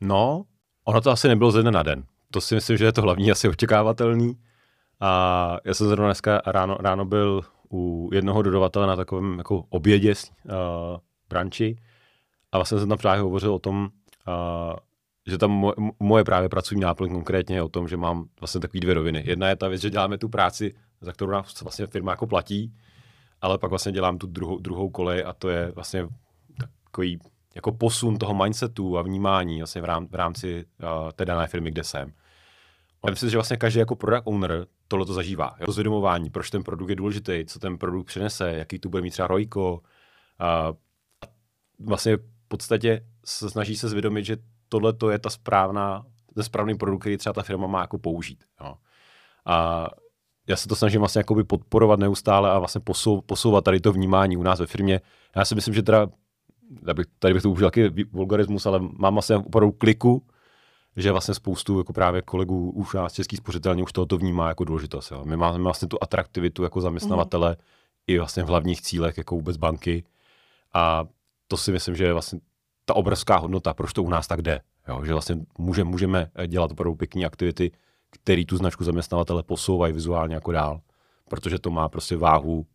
No, 0.00 0.44
ono 0.84 1.00
to 1.00 1.10
asi 1.10 1.28
nebylo 1.28 1.50
ze 1.50 1.62
dne 1.62 1.70
na 1.70 1.82
den. 1.82 2.04
To 2.30 2.40
si 2.40 2.54
myslím, 2.54 2.76
že 2.76 2.84
je 2.84 2.92
to 2.92 3.02
hlavní 3.02 3.30
asi 3.30 3.48
očekávatelný. 3.48 4.38
A 5.00 5.58
já 5.64 5.74
jsem 5.74 5.86
zrovna 5.86 6.06
dneska 6.06 6.42
ráno, 6.46 6.76
ráno 6.80 7.04
byl 7.04 7.44
u 7.72 8.10
jednoho 8.12 8.42
dodavatele 8.42 8.86
na 8.86 8.96
takovém 8.96 9.38
jako 9.38 9.64
obědě 9.68 10.14
uh, 10.44 10.52
branči 11.28 11.76
a 12.52 12.58
vlastně 12.58 12.78
jsem 12.78 12.88
tam 12.88 12.98
právě 12.98 13.22
hovořil 13.22 13.54
o 13.54 13.58
tom, 13.58 13.88
uh, 14.28 14.76
že 15.26 15.38
tam 15.38 15.50
moje, 15.50 15.74
moje 16.00 16.24
právě 16.24 16.48
pracovní 16.48 16.80
náplň 16.80 17.12
konkrétně 17.12 17.56
je 17.56 17.62
o 17.62 17.68
tom, 17.68 17.88
že 17.88 17.96
mám 17.96 18.24
vlastně 18.40 18.60
takové 18.60 18.80
dvě 18.80 18.94
roviny. 18.94 19.22
Jedna 19.26 19.48
je 19.48 19.56
ta 19.56 19.68
věc, 19.68 19.82
že 19.82 19.90
děláme 19.90 20.18
tu 20.18 20.28
práci, 20.28 20.74
za 21.00 21.12
kterou 21.12 21.30
nás 21.30 21.62
vlastně 21.62 21.86
firma 21.86 22.12
jako 22.12 22.26
platí, 22.26 22.74
ale 23.44 23.58
pak 23.58 23.70
vlastně 23.70 23.92
dělám 23.92 24.18
tu 24.18 24.26
druhou, 24.26 24.58
druhou 24.58 24.90
kolej 24.90 25.24
a 25.26 25.32
to 25.32 25.48
je 25.48 25.72
vlastně 25.72 26.08
takový 26.84 27.18
jako 27.54 27.72
posun 27.72 28.18
toho 28.18 28.34
mindsetu 28.34 28.98
a 28.98 29.02
vnímání 29.02 29.58
vlastně 29.58 29.80
v, 29.80 29.84
rám, 29.84 30.06
v 30.06 30.14
rámci 30.14 30.64
uh, 30.64 31.12
té 31.12 31.24
dané 31.24 31.46
firmy, 31.46 31.70
kde 31.70 31.84
jsem. 31.84 32.12
A 33.02 33.10
myslím, 33.10 33.30
že 33.30 33.36
vlastně 33.36 33.56
každý 33.56 33.78
jako 33.78 33.96
product 33.96 34.22
owner 34.24 34.66
tohle 34.88 35.06
to 35.06 35.12
zažívá. 35.12 35.54
Rozvědomování, 35.60 36.30
proč 36.30 36.50
ten 36.50 36.62
produkt 36.62 36.88
je 36.88 36.96
důležitý, 36.96 37.44
co 37.46 37.58
ten 37.58 37.78
produkt 37.78 38.06
přinese, 38.06 38.52
jaký 38.52 38.78
tu 38.78 38.88
bude 38.88 39.02
mít 39.02 39.10
třeba 39.10 39.28
rojko. 39.28 39.80
A 40.38 40.72
vlastně 41.78 42.16
v 42.16 42.48
podstatě 42.48 43.06
se 43.24 43.50
snaží 43.50 43.76
se 43.76 43.88
zvědomit, 43.88 44.24
že 44.24 44.36
tohle 44.68 44.92
to 44.92 45.10
je 45.10 45.18
ta 45.18 45.30
správná, 45.30 46.06
ten 46.34 46.44
správný 46.44 46.74
produkt, 46.74 47.00
který 47.00 47.16
třeba 47.16 47.32
ta 47.32 47.42
firma 47.42 47.66
má 47.66 47.80
jako 47.80 47.98
použít. 47.98 48.44
Jo? 48.60 48.74
A 49.46 49.88
já 50.46 50.56
se 50.56 50.68
to 50.68 50.76
snažím 50.76 51.00
vlastně 51.00 51.18
jakoby 51.18 51.44
podporovat 51.44 51.98
neustále 51.98 52.50
a 52.50 52.58
vlastně 52.58 52.80
posou, 52.80 53.20
posouvat 53.20 53.64
tady 53.64 53.80
to 53.80 53.92
vnímání 53.92 54.36
u 54.36 54.42
nás 54.42 54.60
ve 54.60 54.66
firmě. 54.66 55.00
Já 55.36 55.44
si 55.44 55.54
myslím, 55.54 55.74
že 55.74 55.82
teda, 55.82 56.06
tady 56.84 56.94
bych, 56.94 57.06
tady 57.18 57.34
bych 57.34 57.42
to 57.42 57.50
užil 57.50 57.66
taky 57.66 58.06
vulgarismus, 58.12 58.66
ale 58.66 58.80
mám 58.98 59.14
vlastně 59.14 59.36
opravdu 59.36 59.72
kliku, 59.72 60.26
že 60.96 61.12
vlastně 61.12 61.34
spoustu 61.34 61.78
jako 61.78 61.92
právě 61.92 62.22
kolegů 62.22 62.70
už 62.70 62.88
z 63.08 63.12
český 63.12 63.36
spořitelně 63.36 63.82
už 63.82 63.92
tohoto 63.92 64.18
vnímá 64.18 64.48
jako 64.48 64.64
důležitost. 64.64 65.10
Jo. 65.10 65.24
My 65.24 65.36
máme 65.36 65.58
vlastně 65.58 65.88
tu 65.88 65.98
atraktivitu 66.00 66.62
jako 66.62 66.80
zaměstnavatele 66.80 67.50
mm. 67.50 67.56
i 68.06 68.18
vlastně 68.18 68.42
v 68.42 68.46
hlavních 68.46 68.82
cílech 68.82 69.18
jako 69.18 69.34
vůbec 69.34 69.56
banky 69.56 70.04
a 70.74 71.04
to 71.48 71.56
si 71.56 71.72
myslím, 71.72 71.96
že 71.96 72.04
je 72.04 72.12
vlastně 72.12 72.40
ta 72.84 72.96
obrovská 72.96 73.36
hodnota, 73.36 73.74
proč 73.74 73.92
to 73.92 74.02
u 74.02 74.08
nás 74.08 74.26
tak 74.26 74.42
jde. 74.42 74.60
Jo, 74.88 75.04
že 75.04 75.12
vlastně 75.12 75.36
může, 75.58 75.84
můžeme 75.84 76.30
dělat 76.46 76.72
opravdu 76.72 76.96
pěkné 76.96 77.24
aktivity, 77.24 77.70
které 78.14 78.44
tu 78.44 78.56
značku 78.56 78.84
zaměstnavatele 78.84 79.42
posouvají 79.42 79.92
vizuálně 79.92 80.34
jako 80.34 80.52
dál, 80.52 80.80
protože 81.28 81.58
to 81.58 81.70
má 81.70 81.88
prostě 81.88 82.16
váhu 82.16 82.66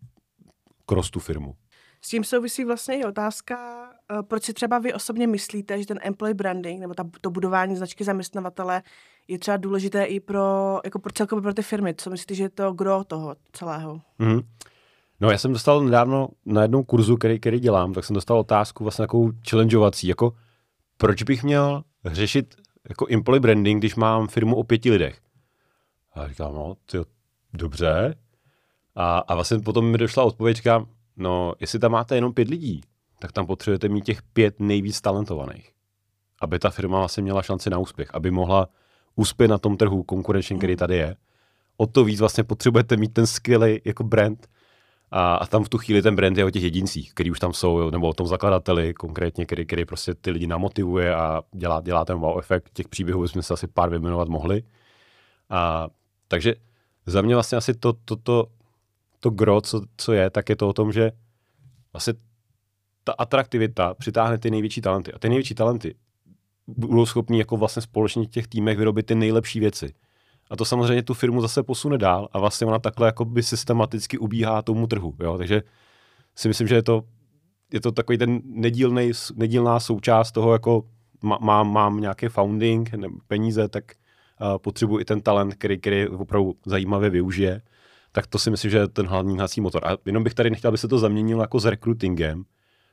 k 0.86 1.10
tu 1.12 1.20
firmu. 1.20 1.56
S 2.02 2.10
tím 2.10 2.24
souvisí 2.24 2.66
vlastně 2.66 3.00
i 3.00 3.06
otázka, 3.06 3.90
eh, 4.12 4.24
proč 4.24 4.44
si 4.44 4.54
třeba 4.54 4.80
vy 4.80 4.94
osobně 4.94 5.28
myslíte, 5.28 5.80
že 5.80 5.86
ten 5.86 6.00
employee 6.02 6.34
branding 6.34 6.80
nebo 6.80 6.94
ta, 6.94 7.04
to 7.22 7.30
budování 7.30 7.76
značky 7.76 8.04
zaměstnavatele 8.04 8.82
je 9.28 9.40
třeba 9.40 9.58
důležité 9.58 10.04
i 10.04 10.20
pro, 10.20 10.80
jako 10.84 11.00
pro 11.00 11.14
celkově 11.14 11.42
pro 11.42 11.54
ty 11.54 11.62
firmy. 11.62 11.94
Co 11.98 12.10
myslíte, 12.10 12.36
že 12.36 12.44
je 12.44 12.50
to 12.50 12.74
gro 12.74 13.04
toho 13.04 13.36
celého? 13.52 14.02
Mm-hmm. 14.20 14.44
No 15.20 15.32
já 15.32 15.38
jsem 15.38 15.54
dostal 15.54 15.84
nedávno 15.84 16.30
na 16.46 16.62
jednom 16.62 16.84
kurzu, 16.84 17.18
který, 17.18 17.40
který 17.40 17.60
dělám, 17.60 17.94
tak 17.94 18.06
jsem 18.06 18.14
dostal 18.14 18.40
otázku 18.40 18.84
vlastně 18.84 19.04
takovou 19.04 19.32
challengeovací, 19.50 20.08
jako 20.08 20.34
proč 20.98 21.24
bych 21.24 21.44
měl 21.44 21.84
řešit 22.06 22.56
jako 22.90 23.08
employee 23.10 23.40
branding, 23.40 23.82
když 23.82 23.96
mám 23.96 24.28
firmu 24.28 24.56
o 24.56 24.64
pěti 24.64 24.92
lidech. 24.92 25.22
A 26.20 26.28
říkám, 26.28 26.54
no, 26.54 26.76
tyjo, 26.92 27.06
dobře. 27.54 28.16
A, 28.96 29.18
a 29.20 29.36
vlastně 29.36 29.60
potom 29.60 29.86
mi 29.86 29.98
došla 29.98 30.24
odpověď, 30.24 30.58
říkám, 30.58 30.88
no, 31.18 31.54
jestli 31.60 31.80
tam 31.80 31.92
máte 31.92 32.16
jenom 32.16 32.34
pět 32.34 32.50
lidí, 32.50 32.82
tak 33.20 33.32
tam 33.32 33.46
potřebujete 33.46 33.90
mít 33.90 34.06
těch 34.06 34.22
pět 34.22 34.60
nejvíc 34.60 35.02
talentovaných. 35.02 35.72
Aby 36.42 36.60
ta 36.60 36.70
firma 36.70 37.00
vlastně 37.00 37.24
měla 37.24 37.42
šanci 37.42 37.70
na 37.70 37.78
úspěch, 37.78 38.10
aby 38.14 38.32
mohla 38.32 38.70
uspět 39.16 39.48
na 39.48 39.58
tom 39.58 39.78
trhu 39.78 40.04
konkurenčním, 40.04 40.60
který 40.60 40.76
tady 40.76 40.96
je. 40.96 41.16
O 41.78 41.88
to 41.88 42.04
víc 42.04 42.20
vlastně 42.20 42.44
potřebujete 42.44 42.98
mít 42.98 43.14
ten 43.14 43.28
skvělý 43.28 43.82
jako 43.86 44.04
brand, 44.04 44.48
a, 45.12 45.36
a 45.36 45.46
tam 45.46 45.64
v 45.64 45.70
tu 45.70 45.78
chvíli 45.78 46.02
ten 46.02 46.16
brand 46.16 46.38
je 46.38 46.46
o 46.46 46.50
těch 46.50 46.64
jedincích, 46.64 47.14
který 47.14 47.32
už 47.32 47.40
tam 47.40 47.54
jsou, 47.54 47.90
nebo 47.90 48.08
o 48.08 48.14
tom 48.14 48.28
zakladateli 48.28 48.94
konkrétně, 48.94 49.46
který, 49.46 49.66
který 49.66 49.86
prostě 49.86 50.14
ty 50.14 50.32
lidi 50.32 50.48
namotivuje 50.48 51.16
a 51.16 51.42
dělá, 51.52 51.82
dělá 51.82 52.06
ten 52.06 52.18
wow 52.18 52.40
efekt. 52.40 52.70
Těch 52.74 52.88
příběhů 52.88 53.22
bychom 53.22 53.44
se 53.44 53.54
asi 53.54 53.68
pár 53.68 53.90
vyjmenovat 53.90 54.30
mohli. 54.30 54.64
A, 55.50 55.88
takže 56.30 56.56
za 57.06 57.22
mě 57.22 57.36
vlastně 57.36 57.58
asi 57.58 57.74
to, 57.74 57.94
to, 57.94 58.16
to, 58.16 58.48
to 59.20 59.30
gro, 59.30 59.62
co, 59.62 59.82
co 59.98 60.14
je, 60.14 60.30
tak 60.30 60.50
je 60.50 60.56
to 60.56 60.70
o 60.70 60.74
tom, 60.74 60.92
že 60.92 61.12
vlastně 61.94 62.14
ta 63.04 63.14
atraktivita 63.14 63.94
přitáhne 63.94 64.38
ty 64.38 64.52
největší 64.52 64.82
talenty. 64.82 65.14
A 65.14 65.20
ty 65.20 65.30
největší 65.30 65.56
talenty 65.56 65.96
budou 66.68 67.06
schopni 67.06 67.40
jako 67.40 67.58
vlastně 67.58 67.82
společně 67.82 68.24
v 68.24 68.30
těch 68.30 68.48
týmech 68.48 68.78
vyrobit 68.78 69.06
ty 69.06 69.16
nejlepší 69.16 69.60
věci. 69.60 69.94
A 70.50 70.56
to 70.56 70.66
samozřejmě 70.66 71.04
tu 71.04 71.14
firmu 71.14 71.42
zase 71.42 71.64
posune 71.64 71.98
dál 71.98 72.30
a 72.32 72.40
vlastně 72.40 72.68
ona 72.68 72.80
takhle 72.80 73.08
jako 73.08 73.26
by 73.26 73.44
systematicky 73.44 74.18
ubíhá 74.18 74.62
tomu 74.62 74.88
trhu. 74.88 75.16
Jo? 75.20 75.38
Takže 75.38 75.64
si 76.36 76.48
myslím, 76.48 76.68
že 76.68 76.76
je 76.76 76.84
to, 76.84 77.04
je 77.74 77.82
to 77.82 77.92
takový 77.92 78.18
ten 78.18 78.42
nedílnej, 78.44 79.12
nedílná 79.36 79.80
součást 79.80 80.32
toho, 80.32 80.54
jako 80.54 80.84
mám, 81.24 81.72
mám 81.72 82.00
nějaký 82.00 82.28
founding, 82.28 82.92
peníze, 83.28 83.68
tak 83.68 83.84
potřebuji 84.58 85.00
i 85.00 85.06
ten 85.06 85.22
talent, 85.22 85.54
který, 85.54 85.80
který 85.80 86.08
opravdu 86.08 86.56
zajímavě 86.66 87.10
využije. 87.10 87.62
Tak 88.12 88.28
to 88.28 88.40
si 88.40 88.52
myslím, 88.52 88.72
že 88.72 88.78
je 88.78 88.88
ten 88.88 89.08
hlavní 89.08 89.36
hnací 89.36 89.62
motor. 89.62 89.88
A 89.88 89.98
jenom 90.06 90.24
bych 90.24 90.34
tady 90.34 90.50
nechtěl, 90.50 90.68
aby 90.68 90.78
se 90.78 90.88
to 90.88 91.00
zaměnilo 91.00 91.42
jako 91.42 91.60
s 91.60 91.66
recruitingem. 91.66 92.44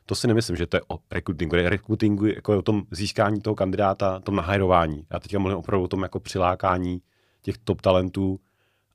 To 0.07 0.15
si 0.15 0.27
nemyslím, 0.27 0.57
že 0.57 0.67
to 0.67 0.77
je 0.77 0.81
o 0.89 0.99
recruitingu. 1.11 1.57
Recruitingu 1.57 2.27
jako 2.27 2.59
o 2.59 2.63
tom 2.63 2.83
získání 2.91 3.41
toho 3.41 3.55
kandidáta, 3.55 4.21
tom 4.21 4.37
nahajrování. 4.37 5.07
Já 5.11 5.21
teďka 5.21 5.39
mluvím 5.39 5.59
opravdu 5.59 5.85
o 5.85 5.89
tom 5.89 6.03
jako 6.03 6.21
přilákání 6.21 7.03
těch 7.43 7.59
top 7.59 7.81
talentů, 7.81 8.41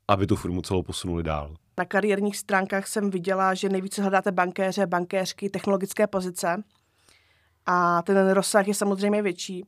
aby 0.07 0.27
tu 0.27 0.35
firmu 0.35 0.61
celou 0.61 0.83
posunuli 0.83 1.23
dál. 1.23 1.55
Na 1.77 1.85
kariérních 1.85 2.37
stránkách 2.37 2.87
jsem 2.87 3.09
viděla, 3.09 3.53
že 3.53 3.69
nejvíce 3.69 4.01
hledáte 4.01 4.31
bankéře, 4.31 4.87
bankéřky, 4.87 5.49
technologické 5.49 6.07
pozice 6.07 6.63
a 7.65 8.01
ten 8.01 8.29
rozsah 8.29 8.67
je 8.67 8.73
samozřejmě 8.73 9.21
větší. 9.21 9.65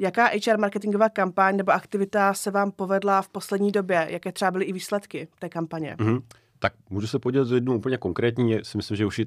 Jaká 0.00 0.26
HR 0.26 0.58
marketingová 0.58 1.08
kampaň 1.08 1.56
nebo 1.56 1.72
aktivita 1.72 2.34
se 2.34 2.50
vám 2.50 2.72
povedla 2.72 3.22
v 3.22 3.28
poslední 3.28 3.72
době? 3.72 4.06
Jaké 4.10 4.32
třeba 4.32 4.50
byly 4.50 4.64
i 4.64 4.72
výsledky 4.72 5.28
té 5.38 5.48
kampaně? 5.48 5.96
Mm-hmm. 5.98 6.22
Tak 6.58 6.72
můžu 6.90 7.06
se 7.06 7.18
podívat 7.18 7.50
jednu 7.50 7.74
úplně 7.74 7.98
konkrétní, 7.98 8.58
si 8.62 8.76
myslím, 8.76 8.96
že 8.96 9.06
už 9.06 9.18
je 9.18 9.26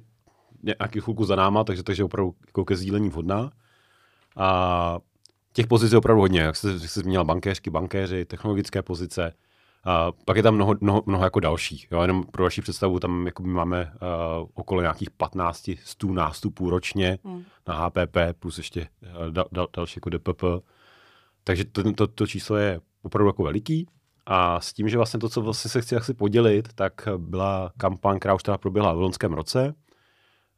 nějaký 0.63 1.01
chvilku 1.01 1.25
za 1.25 1.36
náma, 1.36 1.63
takže, 1.63 1.84
takže 1.84 2.03
opravdu 2.03 2.36
jako 2.48 2.65
ke 2.65 2.75
sdílení 2.75 3.10
vhodná. 3.10 3.51
A 4.38 5.00
těch 5.53 5.68
pozic 5.68 5.92
je 5.92 5.98
opravdu 5.98 6.22
hodně, 6.22 6.39
jak 6.39 6.56
jste, 6.56 6.80
jste 6.80 7.01
zmínila, 7.01 7.24
bankéřky, 7.24 7.70
bankéři, 7.70 8.25
technologické 8.25 8.82
pozice. 8.82 9.34
A 9.85 10.11
pak 10.25 10.37
je 10.37 10.43
tam 10.43 10.55
mnoho, 10.55 10.75
mnoho, 10.81 11.03
mnoho 11.05 11.23
jako 11.23 11.39
dalších. 11.39 11.87
Jo? 11.91 12.01
Jenom 12.01 12.23
pro 12.23 12.43
vaši 12.43 12.61
představu, 12.61 12.99
tam 12.99 13.25
jako 13.25 13.43
máme 13.43 13.93
uh, 13.93 14.47
okolo 14.53 14.81
nějakých 14.81 15.11
15 15.11 15.69
stů 15.83 16.13
nástupů 16.13 16.69
ročně 16.69 17.17
hmm. 17.25 17.43
na 17.67 17.85
HPP, 17.85 18.17
plus 18.39 18.57
ještě 18.57 18.87
uh, 19.01 19.31
dal, 19.31 19.45
dal, 19.51 19.67
další 19.75 19.97
jako 19.97 20.09
DPP. 20.09 20.43
Takže 21.43 21.65
to, 21.65 21.93
to, 21.93 22.07
to 22.07 22.27
číslo 22.27 22.55
je 22.55 22.79
opravdu 23.01 23.29
jako 23.29 23.43
veliký. 23.43 23.87
A 24.25 24.59
s 24.59 24.73
tím, 24.73 24.89
že 24.89 24.97
vlastně 24.97 25.19
to, 25.19 25.29
co 25.29 25.41
vlastně 25.41 25.69
se 25.69 25.81
chci 25.81 25.95
asi 25.95 26.13
podělit, 26.13 26.73
tak 26.75 27.07
byla 27.17 27.71
kampaň, 27.77 28.19
která 28.19 28.33
už 28.33 28.43
teda 28.43 28.57
proběhla 28.57 28.93
v 28.93 29.01
loňském 29.01 29.33
roce. 29.33 29.75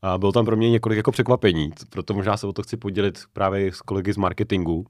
A 0.01 0.17
bylo 0.17 0.31
tam 0.31 0.45
pro 0.45 0.55
mě 0.55 0.69
několik 0.69 0.97
jako 0.97 1.11
překvapení, 1.11 1.71
proto 1.89 2.13
možná 2.13 2.37
se 2.37 2.47
o 2.47 2.53
to 2.53 2.63
chci 2.63 2.77
podělit 2.77 3.23
právě 3.33 3.71
s 3.71 3.81
kolegy 3.81 4.13
z 4.13 4.17
marketingu. 4.17 4.85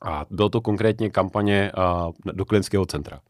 A 0.00 0.26
bylo 0.30 0.48
to 0.48 0.60
konkrétně 0.60 1.10
kampaně 1.10 1.72
do 2.32 2.44
klientského 2.44 2.86
centra. 2.86 3.20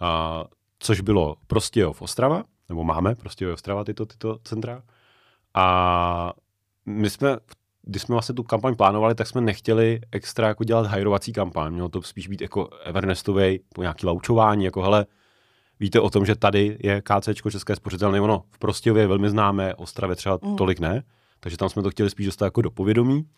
A, 0.00 0.44
což 0.78 1.00
bylo 1.00 1.36
Prostějov 1.46 2.02
Ostrava, 2.02 2.44
nebo 2.68 2.84
máme 2.84 3.14
Prostějov 3.14 3.54
Ostrava 3.54 3.84
tyto, 3.84 4.06
tyto 4.06 4.38
centra. 4.44 4.82
A 5.54 6.32
my 6.86 7.10
jsme, 7.10 7.36
když 7.82 8.02
jsme 8.02 8.12
vlastně 8.12 8.34
tu 8.34 8.42
kampaň 8.42 8.76
plánovali, 8.76 9.14
tak 9.14 9.26
jsme 9.26 9.40
nechtěli 9.40 10.00
extra 10.12 10.48
jako 10.48 10.64
dělat 10.64 10.86
hajrovací 10.86 11.32
kampaň. 11.32 11.72
Mělo 11.72 11.88
to 11.88 12.02
spíš 12.02 12.28
být 12.28 12.40
jako 12.40 12.68
Evernestovej, 12.84 13.60
po 13.74 13.82
nějaký 13.82 14.06
laučování, 14.06 14.64
jako 14.64 14.82
hele, 14.82 15.06
víte 15.80 16.00
o 16.00 16.10
tom, 16.10 16.26
že 16.26 16.34
tady 16.34 16.78
je 16.80 17.02
KC 17.02 17.28
České 17.50 17.76
spořitelné, 17.76 18.20
ono 18.20 18.44
v 18.50 18.58
Prostějově 18.58 19.02
je 19.02 19.06
velmi 19.06 19.30
známé, 19.30 19.74
Ostravě 19.74 20.16
třeba 20.16 20.38
mm. 20.42 20.56
tolik 20.56 20.80
ne, 20.80 21.02
takže 21.40 21.56
tam 21.56 21.68
jsme 21.68 21.82
to 21.82 21.90
chtěli 21.90 22.10
spíš 22.10 22.26
dostat 22.26 22.44
jako 22.44 22.62
do 22.62 22.70
povědomí. 22.70 23.28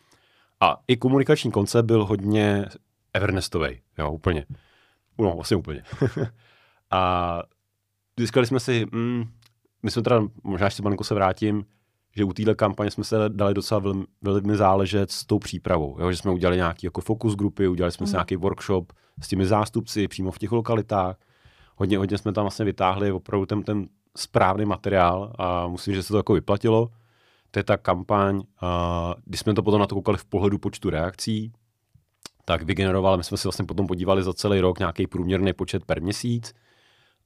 A 0.61 0.76
i 0.88 0.97
komunikační 0.97 1.50
koncept 1.50 1.87
byl 1.87 2.05
hodně 2.05 2.67
Evernestovej, 3.14 3.81
jo, 3.99 4.11
úplně. 4.11 4.47
No, 5.19 5.35
vlastně 5.35 5.57
úplně. 5.57 5.83
a 6.91 7.43
získali 8.19 8.47
jsme 8.47 8.61
si, 8.61 8.87
mm, 8.93 9.25
my 9.83 9.91
jsme 9.91 10.03
teda, 10.03 10.23
možná 10.45 10.67
ještě 10.67 10.83
malinko 10.83 11.05
se 11.05 11.15
vrátím, 11.15 11.65
že 12.17 12.25
u 12.25 12.33
téhle 12.33 12.55
kampaně 12.55 12.91
jsme 12.91 13.05
se 13.05 13.17
dali 13.29 13.55
docela 13.55 13.81
velmi, 13.81 14.05
velmi 14.23 14.57
záležet 14.57 15.11
s 15.11 15.25
tou 15.25 15.39
přípravou, 15.39 15.97
jo? 16.01 16.11
že 16.11 16.17
jsme 16.17 16.31
udělali 16.31 16.57
nějaký 16.57 16.87
jako 16.87 17.01
fokus 17.01 17.35
grupy, 17.35 17.69
udělali 17.69 17.93
jsme 17.93 18.05
mm. 18.05 18.07
si 18.07 18.13
nějaký 18.13 18.37
workshop 18.37 18.93
s 19.23 19.29
těmi 19.29 19.47
zástupci 19.47 20.09
přímo 20.09 20.31
v 20.31 20.39
těch 20.39 20.53
lokalitách. 20.53 21.17
Hodně, 21.77 21.99
hodně 21.99 22.19
jsme 22.19 22.33
tam 22.33 22.45
vlastně 22.45 22.65
vytáhli 22.65 23.13
opravdu 23.13 23.47
ten, 23.47 23.63
ten 23.63 23.89
správný 24.17 24.65
materiál 24.65 25.33
a 25.39 25.67
musím, 25.67 25.95
že 25.95 26.03
se 26.03 26.09
to 26.09 26.17
jako 26.17 26.33
vyplatilo. 26.33 26.91
To 27.51 27.59
je 27.59 27.65
ta 27.65 27.77
kampaň, 27.77 28.43
a 28.61 29.15
když 29.25 29.41
jsme 29.41 29.55
to 29.55 29.63
potom 29.63 29.81
na 29.81 29.87
to 29.87 29.95
koukali 29.95 30.19
v 30.19 30.25
pohledu 30.25 30.59
počtu 30.59 30.91
reakcí, 30.91 31.53
tak 32.45 32.63
vygeneroval, 32.63 33.17
my 33.17 33.25
jsme 33.25 33.37
si 33.37 33.49
vlastně 33.49 33.65
potom 33.65 33.87
podívali 33.87 34.23
za 34.23 34.33
celý 34.33 34.61
rok 34.61 34.79
nějaký 34.79 35.07
průměrný 35.07 35.53
počet 35.53 35.85
per 35.85 36.03
měsíc 36.03 36.55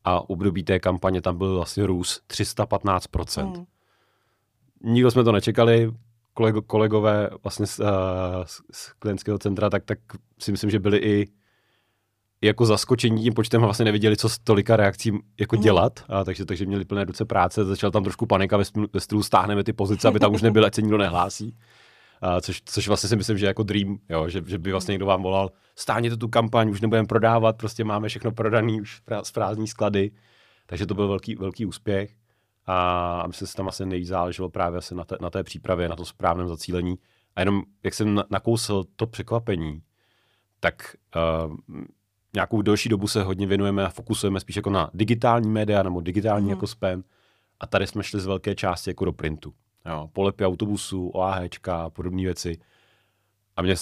a 0.04 0.30
období 0.30 0.62
té 0.64 0.80
kampaně 0.80 1.20
tam 1.20 1.38
byl 1.38 1.54
vlastně 1.54 1.86
růst 1.86 2.22
315%. 2.28 3.46
Mm. 3.46 3.64
Nikdo 4.92 5.10
jsme 5.10 5.24
to 5.24 5.32
nečekali, 5.32 5.92
kolego, 6.34 6.62
kolegové 6.62 7.30
vlastně 7.42 7.66
z, 7.66 7.78
uh, 7.78 7.86
z 8.72 8.92
klientského 8.98 9.38
centra, 9.38 9.70
tak, 9.70 9.84
tak 9.84 9.98
si 10.38 10.52
myslím, 10.52 10.70
že 10.70 10.78
byli 10.78 10.98
i 10.98 11.28
jako 12.42 12.66
zaskočení 12.66 13.22
tím 13.22 13.34
počtem 13.34 13.62
a 13.62 13.66
vlastně 13.66 13.84
neviděli, 13.84 14.16
co 14.16 14.28
z 14.28 14.38
tolika 14.38 14.76
reakcí 14.76 15.12
jako 15.40 15.56
mhm. 15.56 15.62
dělat, 15.62 16.04
a 16.08 16.24
takže, 16.24 16.44
takže 16.44 16.66
měli 16.66 16.84
plné 16.84 17.04
ruce 17.04 17.24
práce, 17.24 17.64
začal 17.64 17.90
tam 17.90 18.02
trošku 18.02 18.26
panika 18.26 18.56
ve, 18.56 18.64
ve 18.92 19.00
stylu 19.00 19.22
stáhneme 19.22 19.64
ty 19.64 19.72
pozice, 19.72 20.08
aby 20.08 20.18
tam 20.20 20.34
už 20.34 20.42
nebyl, 20.42 20.64
ať 20.64 20.74
se 20.74 20.82
nikdo 20.82 20.98
nehlásí. 20.98 21.56
A 22.20 22.40
což, 22.40 22.62
což 22.64 22.88
vlastně 22.88 23.08
si 23.08 23.16
myslím, 23.16 23.38
že 23.38 23.46
jako 23.46 23.62
dream, 23.62 23.98
jo, 24.08 24.28
že, 24.28 24.42
že 24.46 24.58
by 24.58 24.70
vlastně 24.70 24.92
někdo 24.92 25.06
vám 25.06 25.22
volal, 25.22 25.50
stáhněte 25.76 26.16
tu 26.16 26.28
kampaň, 26.28 26.70
už 26.70 26.80
nebudeme 26.80 27.06
prodávat, 27.06 27.56
prostě 27.56 27.84
máme 27.84 28.08
všechno 28.08 28.32
prodaný, 28.32 28.80
už 28.80 29.02
z 29.22 29.32
prázdní 29.32 29.68
sklady. 29.68 30.10
Takže 30.66 30.86
to 30.86 30.94
byl 30.94 31.08
velký, 31.08 31.34
velký 31.34 31.66
úspěch. 31.66 32.14
A 32.66 33.26
myslím, 33.26 33.46
že 33.46 33.50
se 33.50 33.56
tam 33.56 33.68
asi 33.68 33.86
nejvíc 33.86 34.08
záleželo 34.08 34.48
právě 34.48 34.78
asi 34.78 34.94
na 34.94 35.04
té, 35.04 35.16
na 35.20 35.30
té 35.30 35.42
přípravě, 35.42 35.88
na 35.88 35.96
to 35.96 36.04
správném 36.04 36.48
zacílení. 36.48 36.98
A 37.36 37.40
jenom, 37.40 37.62
jak 37.82 37.94
jsem 37.94 38.22
nakousl 38.30 38.84
to 38.96 39.06
překvapení, 39.06 39.82
tak 40.60 40.96
uh, 41.46 41.56
nějakou 42.34 42.62
delší 42.62 42.88
dobu 42.88 43.06
se 43.06 43.22
hodně 43.22 43.46
věnujeme 43.46 43.86
a 43.86 43.88
fokusujeme 43.88 44.40
spíš 44.40 44.56
jako 44.56 44.70
na 44.70 44.90
digitální 44.94 45.48
média 45.48 45.82
nebo 45.82 46.00
digitální 46.00 46.44
mm. 46.44 46.50
jako 46.50 46.66
spam. 46.66 47.04
A 47.60 47.66
tady 47.66 47.86
jsme 47.86 48.02
šli 48.02 48.20
z 48.20 48.26
velké 48.26 48.54
části 48.54 48.90
jako 48.90 49.04
do 49.04 49.12
printu. 49.12 49.54
Jo, 49.88 50.10
polepy 50.12 50.44
autobusů, 50.44 51.08
OAHčka 51.08 51.84
a 51.84 51.90
podobné 51.90 52.22
věci. 52.22 52.58
A 53.56 53.62
mě 53.62 53.74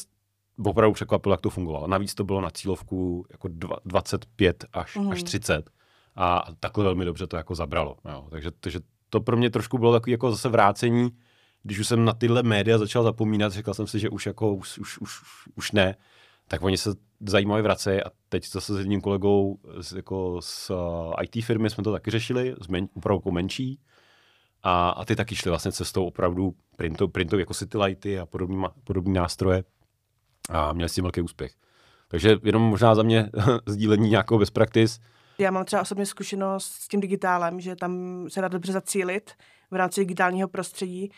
opravdu 0.64 0.92
překvapilo, 0.92 1.32
jak 1.32 1.40
to 1.40 1.50
fungovalo. 1.50 1.86
Navíc 1.86 2.14
to 2.14 2.24
bylo 2.24 2.40
na 2.40 2.50
cílovku 2.50 3.26
jako 3.30 3.48
25 3.84 4.64
až, 4.72 4.96
mm. 4.96 5.10
až 5.10 5.22
30 5.22 5.70
a 6.16 6.44
takhle 6.60 6.84
velmi 6.84 7.04
dobře 7.04 7.26
to 7.26 7.36
jako 7.36 7.54
zabralo. 7.54 7.96
Jo. 8.04 8.26
Takže, 8.30 8.50
takže 8.60 8.80
to 9.10 9.20
pro 9.20 9.36
mě 9.36 9.50
trošku 9.50 9.78
bylo 9.78 9.92
takový 9.92 10.12
jako 10.12 10.30
zase 10.30 10.48
vrácení, 10.48 11.10
když 11.62 11.78
už 11.78 11.88
jsem 11.88 12.04
na 12.04 12.12
tyhle 12.12 12.42
média 12.42 12.78
začal 12.78 13.02
zapomínat, 13.04 13.52
říkal 13.52 13.74
jsem 13.74 13.86
si, 13.86 13.98
že 13.98 14.10
už 14.10 14.26
jako 14.26 14.54
už, 14.54 14.78
už, 14.78 14.98
už, 14.98 15.20
už 15.54 15.72
ne, 15.72 15.96
tak 16.48 16.62
oni 16.62 16.78
se 16.78 16.90
zajímavě 17.26 17.62
vracejí 17.62 18.02
a 18.02 18.10
teď 18.28 18.48
zase 18.48 18.74
s 18.74 18.78
jedním 18.78 19.00
kolegou 19.00 19.58
z, 19.80 19.92
jako 19.92 20.40
z 20.42 20.70
uh, 20.70 21.14
IT 21.22 21.44
firmy 21.44 21.70
jsme 21.70 21.84
to 21.84 21.92
taky 21.92 22.10
řešili, 22.10 22.54
s 22.60 22.68
men, 22.68 22.88
opravdu 22.94 23.18
jako 23.18 23.30
menší 23.30 23.80
a, 24.62 24.90
a 24.90 25.04
ty 25.04 25.16
taky 25.16 25.36
šli 25.36 25.50
vlastně 25.50 25.72
cestou 25.72 26.06
opravdu 26.06 26.54
printo, 26.76 27.08
printov 27.08 27.40
jako 27.40 27.54
Citylighty 27.54 28.18
a 28.18 28.26
podobný, 28.26 28.64
podobný 28.84 29.12
nástroje 29.12 29.64
a 30.50 30.72
měli 30.72 30.88
s 30.88 30.94
tím 30.94 31.04
velký 31.04 31.20
úspěch. 31.20 31.52
Takže 32.08 32.36
jenom 32.42 32.62
možná 32.62 32.94
za 32.94 33.02
mě 33.02 33.30
sdílení 33.66 34.10
nějakou 34.10 34.38
best 34.38 34.54
practice. 34.54 35.00
Já 35.38 35.50
mám 35.50 35.64
třeba 35.64 35.82
osobně 35.82 36.06
zkušenost 36.06 36.64
s 36.64 36.88
tím 36.88 37.00
digitálem, 37.00 37.60
že 37.60 37.76
tam 37.76 38.24
se 38.28 38.40
dá 38.40 38.48
dobře 38.48 38.72
zacílit 38.72 39.30
v 39.70 39.74
rámci 39.74 40.00
digitálního 40.00 40.48
prostředí. 40.48 41.10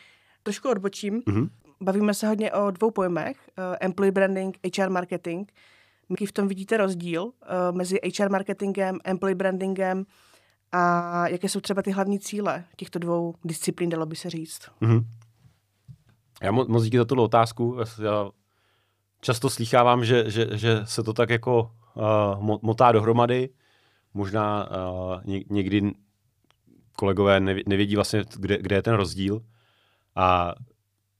Trošku 0.42 0.68
odbočím. 0.68 1.20
Mm-hmm. 1.20 1.48
Bavíme 1.80 2.14
se 2.14 2.28
hodně 2.28 2.52
o 2.52 2.70
dvou 2.70 2.90
pojmech, 2.90 3.36
uh, 3.58 3.76
employee 3.80 4.12
branding, 4.12 4.58
HR 4.78 4.90
marketing. 4.90 5.48
Jaký 6.10 6.26
v 6.26 6.32
tom 6.32 6.48
vidíte 6.48 6.76
rozdíl 6.76 7.22
uh, 7.24 7.32
mezi 7.72 7.98
HR 8.18 8.30
marketingem, 8.30 8.98
employee 9.04 9.34
brandingem 9.34 10.06
a 10.74 11.28
jaké 11.28 11.48
jsou 11.48 11.60
třeba 11.60 11.82
ty 11.82 11.90
hlavní 11.90 12.18
cíle 12.18 12.64
těchto 12.76 12.98
dvou 12.98 13.34
disciplín, 13.44 13.90
dalo 13.90 14.06
by 14.06 14.16
se 14.16 14.30
říct? 14.30 14.60
Mm-hmm. 14.82 15.04
Já 16.42 16.52
mo- 16.52 16.68
moc 16.68 16.84
díky 16.84 16.98
za 16.98 17.04
tuto 17.04 17.22
otázku. 17.22 17.78
Já 18.02 18.30
často 19.20 19.50
slýchávám, 19.50 20.04
že, 20.04 20.30
že, 20.30 20.48
že 20.52 20.80
se 20.84 21.02
to 21.02 21.12
tak 21.12 21.30
jako 21.30 21.70
uh, 21.94 22.58
motá 22.62 22.92
dohromady. 22.92 23.48
Možná 24.14 24.68
uh, 24.70 25.20
někdy 25.50 25.92
kolegové 26.96 27.40
nevědí 27.40 27.96
vlastně, 27.96 28.24
kde, 28.36 28.58
kde 28.58 28.76
je 28.76 28.82
ten 28.82 28.94
rozdíl. 28.94 29.42
A 30.16 30.54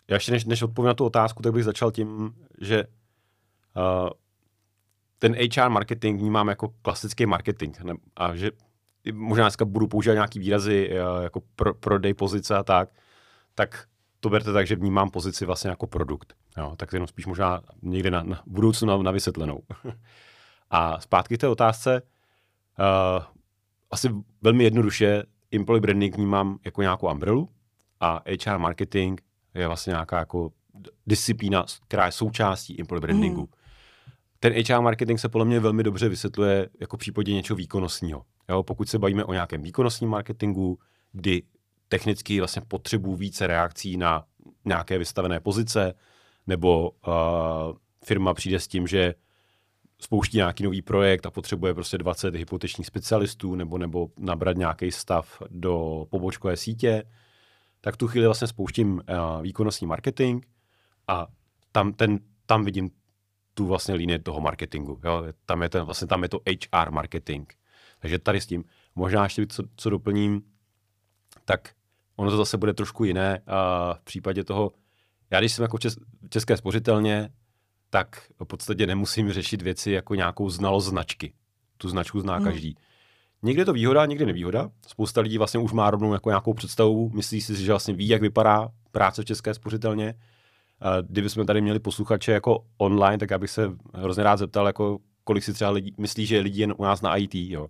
já 0.08 0.16
ještě 0.16 0.32
než, 0.32 0.44
než 0.44 0.62
odpovím 0.62 0.86
na 0.86 0.94
tu 0.94 1.04
otázku, 1.04 1.42
tak 1.42 1.52
bych 1.52 1.64
začal 1.64 1.90
tím, 1.92 2.34
že 2.60 2.84
uh, 2.84 4.08
ten 5.18 5.34
HR 5.34 5.68
marketing 5.68 6.20
vnímám 6.20 6.48
jako 6.48 6.68
klasický 6.82 7.26
marketing 7.26 7.76
a 8.16 8.36
že 8.36 8.50
možná 9.12 9.44
dneska 9.44 9.64
budu 9.64 9.86
používat 9.86 10.14
nějaký 10.14 10.38
výrazy 10.38 10.90
uh, 10.90 11.22
jako 11.22 11.42
pro, 11.56 11.74
prodej 11.74 12.14
pozice 12.14 12.56
a 12.56 12.62
tak, 12.62 12.88
tak 13.54 13.86
to 14.20 14.30
berte 14.30 14.52
tak, 14.52 14.66
že 14.66 14.76
vnímám 14.76 15.10
pozici 15.10 15.46
vlastně 15.46 15.70
jako 15.70 15.86
produkt. 15.86 16.34
Jo, 16.56 16.74
tak 16.76 16.92
jenom 16.92 17.06
spíš 17.06 17.26
možná 17.26 17.60
někde 17.82 18.10
na, 18.10 18.22
na 18.22 18.42
budoucnu 18.46 18.88
na, 18.88 18.96
na 18.96 19.10
vysvětlenou. 19.10 19.60
a 20.70 21.00
zpátky 21.00 21.36
k 21.36 21.40
té 21.40 21.48
otázce, 21.48 22.02
uh, 22.78 23.24
asi 23.90 24.10
velmi 24.42 24.64
jednoduše 24.64 25.22
employee 25.52 25.80
branding 25.80 26.16
vnímám 26.16 26.58
jako 26.64 26.82
nějakou 26.82 27.12
umbrelu 27.12 27.48
a 28.00 28.22
HR 28.44 28.58
marketing 28.58 29.20
je 29.54 29.66
vlastně 29.66 29.90
nějaká 29.90 30.18
jako 30.18 30.52
disciplína, 31.06 31.66
která 31.88 32.06
je 32.06 32.12
součástí 32.12 32.80
employee 32.80 33.00
brandingu. 33.00 33.40
Mm. 33.40 33.48
Ten 34.40 34.52
HR 34.52 34.80
marketing 34.80 35.20
se 35.20 35.28
podle 35.28 35.44
mě 35.44 35.60
velmi 35.60 35.82
dobře 35.82 36.08
vysvětluje 36.08 36.68
jako 36.80 36.96
v 36.96 37.00
případě 37.00 37.32
něčeho 37.32 37.56
výkonnostního. 37.56 38.22
Jo, 38.48 38.62
pokud 38.62 38.88
se 38.88 38.98
bavíme 38.98 39.24
o 39.24 39.32
nějakém 39.32 39.62
výkonnostním 39.62 40.10
marketingu, 40.10 40.78
kdy 41.12 41.42
technicky 41.88 42.38
vlastně 42.38 42.62
potřebují 42.68 43.18
více 43.18 43.46
reakcí 43.46 43.96
na 43.96 44.24
nějaké 44.64 44.98
vystavené 44.98 45.40
pozice, 45.40 45.94
nebo 46.46 46.90
uh, 46.90 47.14
firma 48.04 48.34
přijde 48.34 48.60
s 48.60 48.68
tím, 48.68 48.86
že 48.86 49.14
spouští 50.00 50.36
nějaký 50.36 50.62
nový 50.62 50.82
projekt 50.82 51.26
a 51.26 51.30
potřebuje 51.30 51.74
prostě 51.74 51.98
20 51.98 52.34
hypotečních 52.34 52.86
specialistů 52.86 53.54
nebo, 53.54 53.78
nebo 53.78 54.08
nabrat 54.18 54.56
nějaký 54.56 54.90
stav 54.90 55.42
do 55.50 56.06
pobočkové 56.10 56.56
sítě, 56.56 57.04
tak 57.80 57.96
tu 57.96 58.08
chvíli 58.08 58.26
vlastně 58.26 58.48
spouštím 58.48 58.92
uh, 58.94 59.42
výkonnostní 59.42 59.86
marketing 59.86 60.44
a 61.08 61.26
tam, 61.72 61.92
ten, 61.92 62.18
tam 62.46 62.64
vidím 62.64 62.90
tu 63.54 63.66
vlastně 63.66 63.94
linii 63.94 64.18
toho 64.18 64.40
marketingu. 64.40 65.00
Jo? 65.04 65.24
Tam, 65.46 65.62
je 65.62 65.68
ten, 65.68 65.84
vlastně 65.84 66.06
tam 66.06 66.22
je 66.22 66.28
to 66.28 66.40
HR 66.48 66.90
marketing. 66.90 67.52
Takže 68.04 68.18
tady 68.18 68.40
s 68.40 68.46
tím. 68.46 68.64
Možná 68.94 69.24
ještě 69.24 69.46
co, 69.46 69.62
co 69.76 69.90
doplním, 69.90 70.42
tak 71.44 71.74
ono 72.16 72.30
to 72.30 72.36
zase 72.36 72.56
bude 72.56 72.74
trošku 72.74 73.04
jiné 73.04 73.40
uh, 73.40 73.54
v 73.96 74.04
případě 74.04 74.44
toho, 74.44 74.72
já 75.30 75.40
když 75.40 75.52
jsem 75.52 75.62
jako 75.62 75.78
čes, 75.78 75.96
české 76.28 76.56
spořitelně, 76.56 77.30
tak 77.90 78.22
v 78.40 78.44
podstatě 78.44 78.86
nemusím 78.86 79.32
řešit 79.32 79.62
věci 79.62 79.90
jako 79.90 80.14
nějakou 80.14 80.50
znalost 80.50 80.84
značky. 80.84 81.32
Tu 81.76 81.88
značku 81.88 82.20
zná 82.20 82.36
hmm. 82.36 82.44
každý. 82.44 82.76
Někdy 83.42 83.60
je 83.60 83.64
to 83.64 83.72
výhoda, 83.72 84.06
někdy 84.06 84.26
nevýhoda. 84.26 84.70
Spousta 84.86 85.20
lidí 85.20 85.38
vlastně 85.38 85.60
už 85.60 85.72
má 85.72 85.90
rovnou 85.90 86.12
jako 86.12 86.30
nějakou 86.30 86.54
představu, 86.54 87.10
myslí 87.14 87.40
si, 87.40 87.56
že 87.64 87.72
vlastně 87.72 87.94
ví, 87.94 88.08
jak 88.08 88.22
vypadá 88.22 88.68
práce 88.90 89.22
v 89.22 89.24
České 89.24 89.54
spořitelně. 89.54 90.14
Kdyby 91.02 91.30
jsme 91.30 91.44
tady 91.44 91.60
měli 91.60 91.78
posluchače 91.78 92.32
jako 92.32 92.66
online, 92.78 93.18
tak 93.18 93.30
já 93.30 93.38
bych 93.38 93.50
se 93.50 93.72
hrozně 93.94 94.22
rád 94.22 94.36
zeptal, 94.36 94.66
jako 94.66 94.98
kolik 95.24 95.44
si 95.44 95.52
třeba 95.52 95.70
lidí, 95.70 95.94
myslí, 95.98 96.26
že 96.26 96.40
lidi 96.40 96.60
jen 96.60 96.74
u 96.76 96.82
nás 96.82 97.02
na 97.02 97.16
IT, 97.16 97.34
jo. 97.34 97.68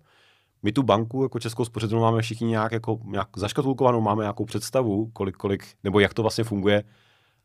My 0.65 0.71
tu 0.71 0.83
banku 0.83 1.23
jako 1.23 1.39
Českou 1.39 1.65
spořitelnu 1.65 2.01
máme 2.03 2.21
všichni 2.21 2.47
nějak, 2.47 2.71
jako, 2.71 2.99
nějak 3.05 3.27
zaškatulkovanou, 3.35 4.01
máme 4.01 4.23
nějakou 4.23 4.45
představu, 4.45 5.09
kolik, 5.13 5.35
kolik, 5.35 5.65
nebo 5.83 5.99
jak 5.99 6.13
to 6.13 6.21
vlastně 6.21 6.43
funguje. 6.43 6.83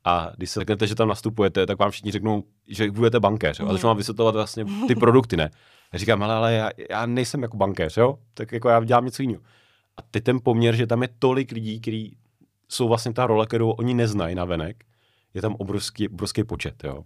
A 0.05 0.31
když 0.37 0.51
se 0.51 0.61
řeknete, 0.61 0.87
že 0.87 0.95
tam 0.95 1.09
nastupujete, 1.09 1.67
tak 1.67 1.79
vám 1.79 1.91
všichni 1.91 2.13
řeknou, 2.13 2.45
že 2.67 2.91
budete 2.91 3.21
bankéř. 3.21 3.61
Jo? 3.61 3.67
A 3.69 3.73
začnou 3.73 3.87
vám 3.87 3.97
vysvětlovat 3.97 4.35
vlastně 4.35 4.65
ty 4.87 4.95
produkty, 5.01 5.37
ne? 5.37 5.51
Já 5.93 5.99
říkám, 5.99 6.23
ale, 6.23 6.35
ale 6.35 6.53
já, 6.53 6.71
já, 6.91 7.07
nejsem 7.07 7.43
jako 7.43 7.57
bankéř, 7.57 7.97
jo? 7.97 8.19
Tak 8.35 8.53
jako 8.53 8.69
já 8.69 8.85
dělám 8.85 9.05
něco 9.05 9.23
jiného. 9.23 9.43
A 9.97 10.03
teď 10.11 10.25
ten 10.25 10.39
poměr, 10.43 10.77
že 10.77 10.87
tam 10.87 11.03
je 11.03 11.09
tolik 11.19 11.53
lidí, 11.53 11.81
kteří 11.81 12.17
jsou 12.69 12.89
vlastně 12.89 13.13
ta 13.13 13.27
role, 13.27 13.47
kterou 13.47 13.71
oni 13.71 13.95
neznají 13.95 14.35
na 14.35 14.45
venek, 14.45 14.85
je 15.35 15.43
tam 15.43 15.55
obrovský, 15.55 16.09
obrovský 16.09 16.45
počet, 16.45 16.85
jo. 16.85 17.05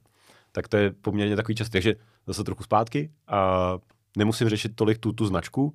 Tak 0.52 0.68
to 0.68 0.76
je 0.76 0.90
poměrně 0.90 1.36
takový 1.36 1.54
čas. 1.54 1.68
Takže 1.68 1.94
zase 2.26 2.44
trochu 2.44 2.62
zpátky 2.62 3.10
a 3.28 3.70
nemusím 4.16 4.48
řešit 4.48 4.72
tolik 4.74 4.98
tu, 4.98 5.12
tu 5.12 5.26
značku, 5.26 5.74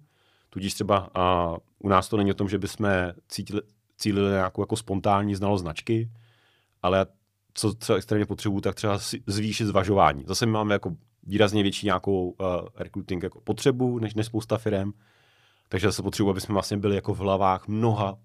tudíž 0.50 0.74
třeba 0.74 1.10
a 1.14 1.56
u 1.80 1.90
nás 1.90 2.10
to 2.10 2.18
není 2.18 2.32
o 2.32 2.34
tom, 2.34 2.50
že 2.50 2.58
bychom 2.58 2.90
cítili, 3.28 3.62
cílili 3.98 4.32
nějakou 4.32 4.62
jako 4.62 4.76
spontánní 4.76 5.36
znalost 5.36 5.62
značky, 5.62 6.10
ale 6.82 7.06
co 7.54 7.74
třeba 7.74 7.98
extrémně 7.98 8.26
potřebuju, 8.26 8.62
tak 8.62 8.76
třeba 8.76 8.98
zvýšit 9.28 9.66
zvažování. 9.66 10.24
Zase 10.28 10.46
my 10.46 10.52
máme 10.52 10.76
jako 10.76 10.96
výrazně 11.24 11.64
větší 11.64 11.86
nějakou 11.86 12.30
uh, 12.30 12.48
recruiting 12.76 13.24
jako 13.24 13.42
potřebu 13.42 14.00
než, 14.00 14.14
než 14.14 14.26
spousta 14.26 14.58
firm, 14.58 14.92
takže 15.70 15.88
zase 15.88 16.04
potřebuji, 16.04 16.30
aby 16.30 16.42
jsme 16.42 16.54
vlastně 16.54 16.78
byli 16.78 16.96
jako 16.96 17.14
v 17.14 17.20
hlavách 17.20 17.68
mnoha 17.68 18.18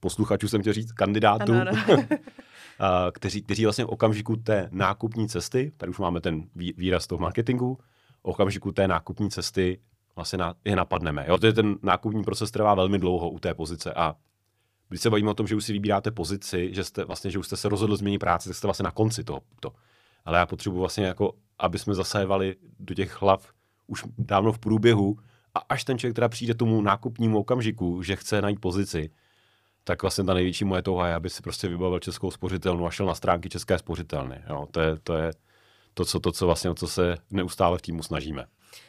posluchačů, 0.00 0.48
jsem 0.48 0.60
chtěl 0.60 0.72
říct, 0.72 0.92
kandidátů, 0.92 1.52
ano, 1.52 1.72
ano. 1.88 2.06
kteří, 3.12 3.42
kteří 3.42 3.64
vlastně 3.64 3.84
v 3.84 3.88
okamžiku 3.88 4.36
té 4.36 4.68
nákupní 4.72 5.28
cesty, 5.28 5.72
tady 5.76 5.90
už 5.90 5.98
máme 5.98 6.20
ten 6.20 6.42
výraz 6.54 7.06
toho 7.06 7.18
marketingu, 7.18 7.78
v 8.22 8.24
okamžiku 8.24 8.72
té 8.72 8.88
nákupní 8.88 9.30
cesty 9.30 9.80
vlastně 10.20 10.38
na, 10.38 10.54
je 10.64 10.76
napadneme. 10.76 11.24
Jo? 11.28 11.38
To 11.38 11.46
je 11.46 11.52
ten 11.52 11.76
nákupní 11.82 12.24
proces 12.24 12.50
trvá 12.50 12.74
velmi 12.74 12.98
dlouho 12.98 13.30
u 13.30 13.38
té 13.38 13.54
pozice 13.54 13.92
a 13.94 14.14
když 14.88 15.00
se 15.00 15.10
bavíme 15.10 15.30
o 15.30 15.34
tom, 15.34 15.46
že 15.46 15.56
už 15.56 15.64
si 15.64 15.72
vybíráte 15.72 16.10
pozici, 16.10 16.74
že 16.74 16.84
jste 16.84 17.04
vlastně, 17.04 17.30
že 17.30 17.38
už 17.38 17.46
jste 17.46 17.56
se 17.56 17.68
rozhodli 17.68 17.96
změnit 17.96 18.18
práci, 18.18 18.48
tak 18.48 18.56
jste 18.56 18.66
vlastně 18.66 18.82
na 18.82 18.90
konci 18.90 19.24
toho. 19.24 19.40
To. 19.60 19.72
Ale 20.24 20.38
já 20.38 20.46
potřebuji 20.46 20.78
vlastně 20.78 21.04
jako, 21.04 21.32
aby 21.58 21.78
jsme 21.78 21.94
zasévali 21.94 22.56
do 22.78 22.94
těch 22.94 23.22
hlav 23.22 23.52
už 23.86 24.04
dávno 24.18 24.52
v 24.52 24.58
průběhu 24.58 25.16
a 25.54 25.58
až 25.58 25.84
ten 25.84 25.98
člověk 25.98 26.14
teda 26.14 26.28
přijde 26.28 26.54
tomu 26.54 26.82
nákupnímu 26.82 27.38
okamžiku, 27.38 28.02
že 28.02 28.16
chce 28.16 28.42
najít 28.42 28.60
pozici, 28.60 29.10
tak 29.84 30.02
vlastně 30.02 30.24
ta 30.24 30.34
největší 30.34 30.64
moje 30.64 30.82
touha 30.82 31.08
je, 31.08 31.14
aby 31.14 31.30
si 31.30 31.42
prostě 31.42 31.68
vybavil 31.68 31.98
českou 31.98 32.30
spořitelnu 32.30 32.86
a 32.86 32.90
šel 32.90 33.06
na 33.06 33.14
stránky 33.14 33.48
české 33.48 33.78
spořitelny. 33.78 34.42
Jo, 34.48 34.66
to 34.70 34.80
je, 34.80 34.96
to 35.02 35.14
je 35.14 35.32
to, 35.94 36.04
co, 36.04 36.20
to, 36.20 36.32
co 36.32 36.46
vlastně, 36.46 36.74
co 36.74 36.88
se 36.88 37.16
neustále 37.30 37.78
v 37.78 37.82
týmu 37.82 38.02
snažíme. 38.02 38.46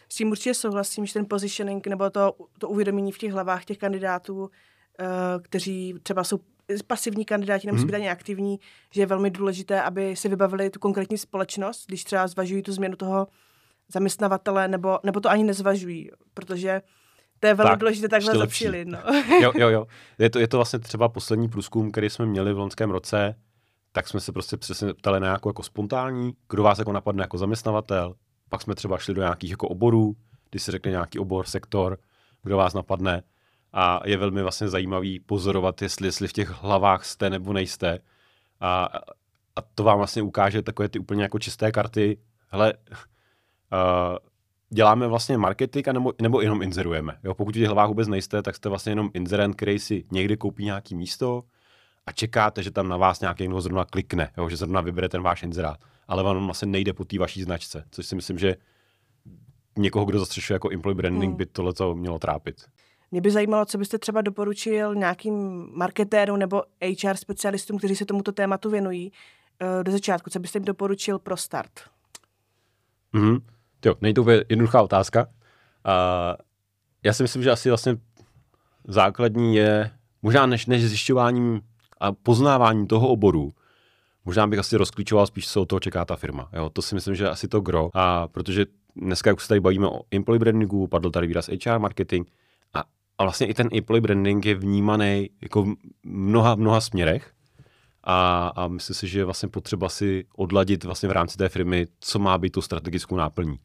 S 0.09 0.15
tím 0.15 0.31
určitě 0.31 0.53
souhlasím, 0.53 1.05
že 1.05 1.13
ten 1.13 1.25
positioning 1.25 1.87
nebo 1.87 2.09
to, 2.09 2.33
to 2.57 2.69
uvědomění 2.69 3.11
v 3.11 3.17
těch 3.17 3.31
hlavách 3.31 3.65
těch 3.65 3.77
kandidátů, 3.77 4.41
uh, 4.41 4.47
kteří 5.41 5.95
třeba 6.03 6.23
jsou 6.23 6.39
pasivní 6.87 7.25
kandidáti, 7.25 7.67
nemusí 7.67 7.85
být 7.85 7.93
ani 7.93 8.09
aktivní, 8.09 8.59
že 8.91 9.01
je 9.01 9.05
velmi 9.05 9.29
důležité, 9.29 9.81
aby 9.81 10.15
si 10.15 10.29
vybavili 10.29 10.69
tu 10.69 10.79
konkrétní 10.79 11.17
společnost, 11.17 11.85
když 11.87 12.03
třeba 12.03 12.27
zvažují 12.27 12.61
tu 12.61 12.71
změnu 12.71 12.95
toho 12.95 13.27
zaměstnavatele, 13.93 14.67
nebo, 14.67 14.99
nebo 15.03 15.19
to 15.19 15.29
ani 15.29 15.43
nezvažují, 15.43 16.09
protože 16.33 16.81
to 17.39 17.47
je 17.47 17.53
velmi 17.53 17.69
tak, 17.69 17.79
důležité 17.79 18.09
takhle 18.09 18.37
zacílit. 18.37 18.87
No. 18.87 18.99
jo, 19.41 19.51
jo, 19.55 19.69
jo. 19.69 19.87
Je 20.19 20.29
to, 20.29 20.39
je 20.39 20.47
to 20.47 20.57
vlastně 20.57 20.79
třeba 20.79 21.09
poslední 21.09 21.49
průzkum, 21.49 21.91
který 21.91 22.09
jsme 22.09 22.25
měli 22.25 22.53
v 22.53 22.57
loňském 22.57 22.91
roce, 22.91 23.35
tak 23.91 24.07
jsme 24.07 24.19
se 24.19 24.31
prostě 24.31 24.57
přesně 24.57 24.93
ptali 24.93 25.19
na 25.19 25.27
nějakou 25.27 25.49
jako 25.49 25.63
spontánní, 25.63 26.33
kdo 26.49 26.63
vás 26.63 26.79
jako 26.79 26.91
napadne 26.91 27.23
jako 27.23 27.37
zaměstnavatel, 27.37 28.15
pak 28.51 28.61
jsme 28.61 28.75
třeba 28.75 28.97
šli 28.97 29.13
do 29.13 29.21
nějakých 29.21 29.51
jako 29.51 29.67
oborů, 29.67 30.15
když 30.49 30.63
se 30.63 30.71
řekne 30.71 30.91
nějaký 30.91 31.19
obor, 31.19 31.45
sektor, 31.45 31.97
kdo 32.43 32.57
vás 32.57 32.73
napadne. 32.73 33.23
A 33.73 33.99
je 34.05 34.17
velmi 34.17 34.41
vlastně 34.41 34.69
zajímavý 34.69 35.19
pozorovat, 35.19 35.81
jestli, 35.81 36.07
jestli 36.07 36.27
v 36.27 36.33
těch 36.33 36.49
hlavách 36.49 37.05
jste 37.05 37.29
nebo 37.29 37.53
nejste. 37.53 37.99
A, 38.59 38.89
a 39.55 39.61
to 39.75 39.83
vám 39.83 39.97
vlastně 39.97 40.21
ukáže 40.21 40.61
takové 40.61 40.89
ty 40.89 40.99
úplně 40.99 41.23
jako 41.23 41.39
čisté 41.39 41.71
karty. 41.71 42.17
Hele, 42.47 42.73
uh, 42.73 44.17
děláme 44.69 45.07
vlastně 45.07 45.37
marketing 45.37 45.87
a 45.87 45.93
nebo, 45.93 46.13
nebo 46.21 46.41
jenom 46.41 46.61
inzerujeme. 46.61 47.17
Jo? 47.23 47.33
Pokud 47.33 47.55
v 47.55 47.59
těch 47.59 47.65
hlavách 47.67 47.87
vůbec 47.87 48.07
nejste, 48.07 48.41
tak 48.41 48.55
jste 48.55 48.69
vlastně 48.69 48.91
jenom 48.91 49.09
inzerent, 49.13 49.55
který 49.55 49.79
si 49.79 50.03
někdy 50.11 50.37
koupí 50.37 50.65
nějaký 50.65 50.95
místo 50.95 51.43
a 52.05 52.11
čekáte, 52.11 52.63
že 52.63 52.71
tam 52.71 52.89
na 52.89 52.97
vás 52.97 53.21
nějaký 53.21 53.43
někdo 53.43 53.61
zrovna 53.61 53.85
klikne, 53.85 54.31
jo? 54.37 54.49
že 54.49 54.57
zrovna 54.57 54.81
vybere 54.81 55.09
ten 55.09 55.21
váš 55.21 55.43
inzerát. 55.43 55.79
Ale 56.11 56.23
on 56.23 56.45
vlastně 56.45 56.67
nejde 56.67 56.93
po 56.93 57.05
té 57.05 57.19
vaší 57.19 57.43
značce, 57.43 57.83
což 57.91 58.05
si 58.05 58.15
myslím, 58.15 58.37
že 58.37 58.55
někoho, 59.77 60.05
kdo 60.05 60.19
zastřešuje 60.19 60.55
jako 60.55 60.69
employee 60.73 60.95
branding, 60.95 61.29
hmm. 61.29 61.37
by 61.37 61.45
tohle 61.45 61.73
mělo 61.93 62.19
trápit. 62.19 62.55
Mě 63.11 63.21
by 63.21 63.31
zajímalo, 63.31 63.65
co 63.65 63.77
byste 63.77 63.97
třeba 63.97 64.21
doporučil 64.21 64.95
nějakým 64.95 65.67
marketérům 65.73 66.39
nebo 66.39 66.63
HR 67.03 67.15
specialistům, 67.15 67.77
kteří 67.77 67.95
se 67.95 68.05
tomuto 68.05 68.31
tématu 68.31 68.69
věnují 68.69 69.11
eh, 69.59 69.83
do 69.83 69.91
začátku. 69.91 70.29
Co 70.29 70.39
byste 70.39 70.57
jim 70.57 70.65
doporučil 70.65 71.19
pro 71.19 71.37
start? 71.37 71.71
Mm-hmm. 73.13 73.41
Jo, 73.85 73.95
není 74.01 74.13
to 74.13 74.21
úplně 74.21 74.43
jednoduchá 74.49 74.81
otázka. 74.81 75.25
Uh, 75.25 76.35
já 77.03 77.13
si 77.13 77.23
myslím, 77.23 77.43
že 77.43 77.51
asi 77.51 77.69
vlastně 77.69 77.97
základní 78.87 79.55
je, 79.55 79.91
možná 80.21 80.45
než, 80.45 80.65
než 80.65 80.85
zjišťováním 80.85 81.61
a 81.99 82.11
poznáváním 82.11 82.87
toho 82.87 83.07
oboru, 83.07 83.53
možná 84.25 84.47
bych 84.47 84.59
asi 84.59 84.77
rozklíčoval 84.77 85.27
spíš, 85.27 85.49
co 85.49 85.61
od 85.61 85.65
toho 85.65 85.79
čeká 85.79 86.05
ta 86.05 86.15
firma. 86.15 86.49
Jo, 86.53 86.69
to 86.69 86.81
si 86.81 86.95
myslím, 86.95 87.15
že 87.15 87.29
asi 87.29 87.47
to 87.47 87.61
gro. 87.61 87.89
A 87.93 88.27
protože 88.27 88.65
dneska, 88.95 89.29
jak 89.29 89.41
se 89.41 89.47
tady 89.47 89.59
bavíme 89.59 89.87
o 89.87 90.01
employee 90.11 90.39
brandingu, 90.39 90.87
padl 90.87 91.11
tady 91.11 91.27
výraz 91.27 91.49
HR 91.65 91.79
marketing, 91.79 92.27
a, 92.73 92.83
a 93.17 93.23
vlastně 93.23 93.47
i 93.47 93.53
ten 93.53 93.69
employee 93.77 94.01
branding 94.01 94.45
je 94.45 94.55
vnímaný 94.55 95.29
jako 95.41 95.63
v 95.63 95.75
mnoha, 96.03 96.55
mnoha 96.55 96.81
směrech. 96.81 97.31
A, 98.03 98.47
a 98.55 98.67
myslím 98.67 98.95
si, 98.95 99.07
že 99.07 99.19
je 99.19 99.25
vlastně 99.25 99.49
potřeba 99.49 99.89
si 99.89 100.25
odladit 100.35 100.83
vlastně 100.83 101.09
v 101.09 101.11
rámci 101.11 101.37
té 101.37 101.49
firmy, 101.49 101.87
co 101.99 102.19
má 102.19 102.37
být 102.37 102.49
tu 102.49 102.61
strategickou 102.61 103.15
náplní. 103.15 103.59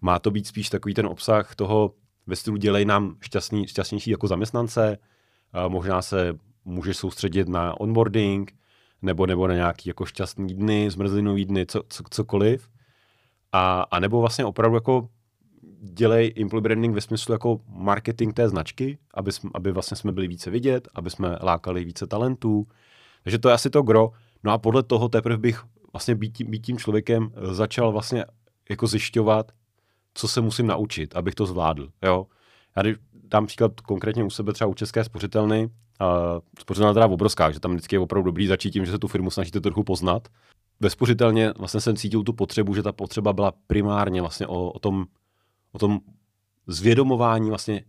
Má 0.00 0.18
to 0.18 0.30
být 0.30 0.46
spíš 0.46 0.70
takový 0.70 0.94
ten 0.94 1.06
obsah 1.06 1.54
toho 1.54 1.94
ve 2.26 2.36
stylu 2.36 2.56
dělej 2.56 2.84
nám 2.84 3.16
šťastný, 3.20 3.66
šťastnější 3.66 4.10
jako 4.10 4.26
zaměstnance, 4.28 4.98
a 5.52 5.68
možná 5.68 6.02
se 6.02 6.38
můžeš 6.64 6.96
soustředit 6.96 7.48
na 7.48 7.80
onboarding, 7.80 8.52
nebo, 9.02 9.26
nebo 9.26 9.48
na 9.48 9.54
nějaký 9.54 9.88
jako 9.88 10.06
šťastný 10.06 10.54
dny, 10.54 10.90
zmrzlinový 10.90 11.44
dny, 11.44 11.66
co, 11.66 11.82
co, 11.88 12.02
cokoliv. 12.10 12.68
A, 13.52 13.82
a 13.82 14.00
nebo 14.00 14.20
vlastně 14.20 14.44
opravdu 14.44 14.74
jako 14.74 15.08
dělej 15.80 16.34
employee 16.40 16.62
branding 16.62 16.94
ve 16.94 17.00
smyslu 17.00 17.32
jako 17.32 17.60
marketing 17.68 18.34
té 18.34 18.48
značky, 18.48 18.98
aby, 19.14 19.32
jsme, 19.32 19.50
aby 19.54 19.72
vlastně 19.72 19.96
jsme 19.96 20.12
byli 20.12 20.28
více 20.28 20.50
vidět, 20.50 20.88
aby 20.94 21.10
jsme 21.10 21.38
lákali 21.42 21.84
více 21.84 22.06
talentů. 22.06 22.66
Takže 23.22 23.38
to 23.38 23.48
je 23.48 23.54
asi 23.54 23.70
to 23.70 23.82
gro. 23.82 24.10
No 24.44 24.52
a 24.52 24.58
podle 24.58 24.82
toho 24.82 25.08
teprve 25.08 25.36
bych 25.36 25.64
vlastně 25.92 26.14
být 26.14 26.36
tím, 26.36 26.50
být 26.50 26.66
tím 26.66 26.78
člověkem 26.78 27.32
začal 27.52 27.92
vlastně 27.92 28.24
jako 28.70 28.86
zjišťovat, 28.86 29.52
co 30.14 30.28
se 30.28 30.40
musím 30.40 30.66
naučit, 30.66 31.16
abych 31.16 31.34
to 31.34 31.46
zvládl. 31.46 31.88
Jo? 32.02 32.26
Já 32.76 32.94
dám 33.24 33.46
příklad 33.46 33.80
konkrétně 33.80 34.24
u 34.24 34.30
sebe 34.30 34.52
třeba 34.52 34.68
u 34.68 34.74
České 34.74 35.04
spořitelny, 35.04 35.68
Uh, 36.00 36.40
spořitelna 36.58 36.94
teda 36.94 37.06
obrovská, 37.06 37.50
že 37.50 37.60
tam 37.60 37.72
vždycky 37.72 37.96
je 37.96 38.00
opravdu 38.00 38.26
dobrý 38.26 38.46
začít 38.46 38.70
tím, 38.70 38.84
že 38.84 38.90
se 38.90 38.98
tu 38.98 39.08
firmu 39.08 39.30
snažíte 39.30 39.60
trochu 39.60 39.84
poznat. 39.84 40.28
Ve 40.80 40.90
spořitelně 40.90 41.52
vlastně 41.58 41.80
jsem 41.80 41.96
cítil 41.96 42.22
tu 42.22 42.32
potřebu, 42.32 42.74
že 42.74 42.82
ta 42.82 42.92
potřeba 42.92 43.32
byla 43.32 43.52
primárně 43.66 44.20
vlastně 44.20 44.46
o, 44.46 44.70
o 44.70 44.78
tom, 44.78 45.06
o 45.72 45.78
tom 45.78 45.98
zvědomování 46.66 47.48
vlastně, 47.48 47.84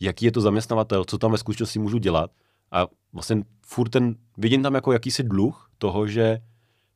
jaký 0.00 0.24
je 0.24 0.32
to 0.32 0.40
zaměstnavatel, 0.40 1.04
co 1.04 1.18
tam 1.18 1.32
ve 1.32 1.38
skutečnosti 1.38 1.78
můžu 1.78 1.98
dělat. 1.98 2.30
A 2.70 2.86
vlastně 3.12 3.42
furt 3.66 3.88
ten, 3.88 4.14
vidím 4.38 4.62
tam 4.62 4.74
jako 4.74 4.92
jakýsi 4.92 5.22
dluh 5.22 5.70
toho, 5.78 6.06
že 6.06 6.38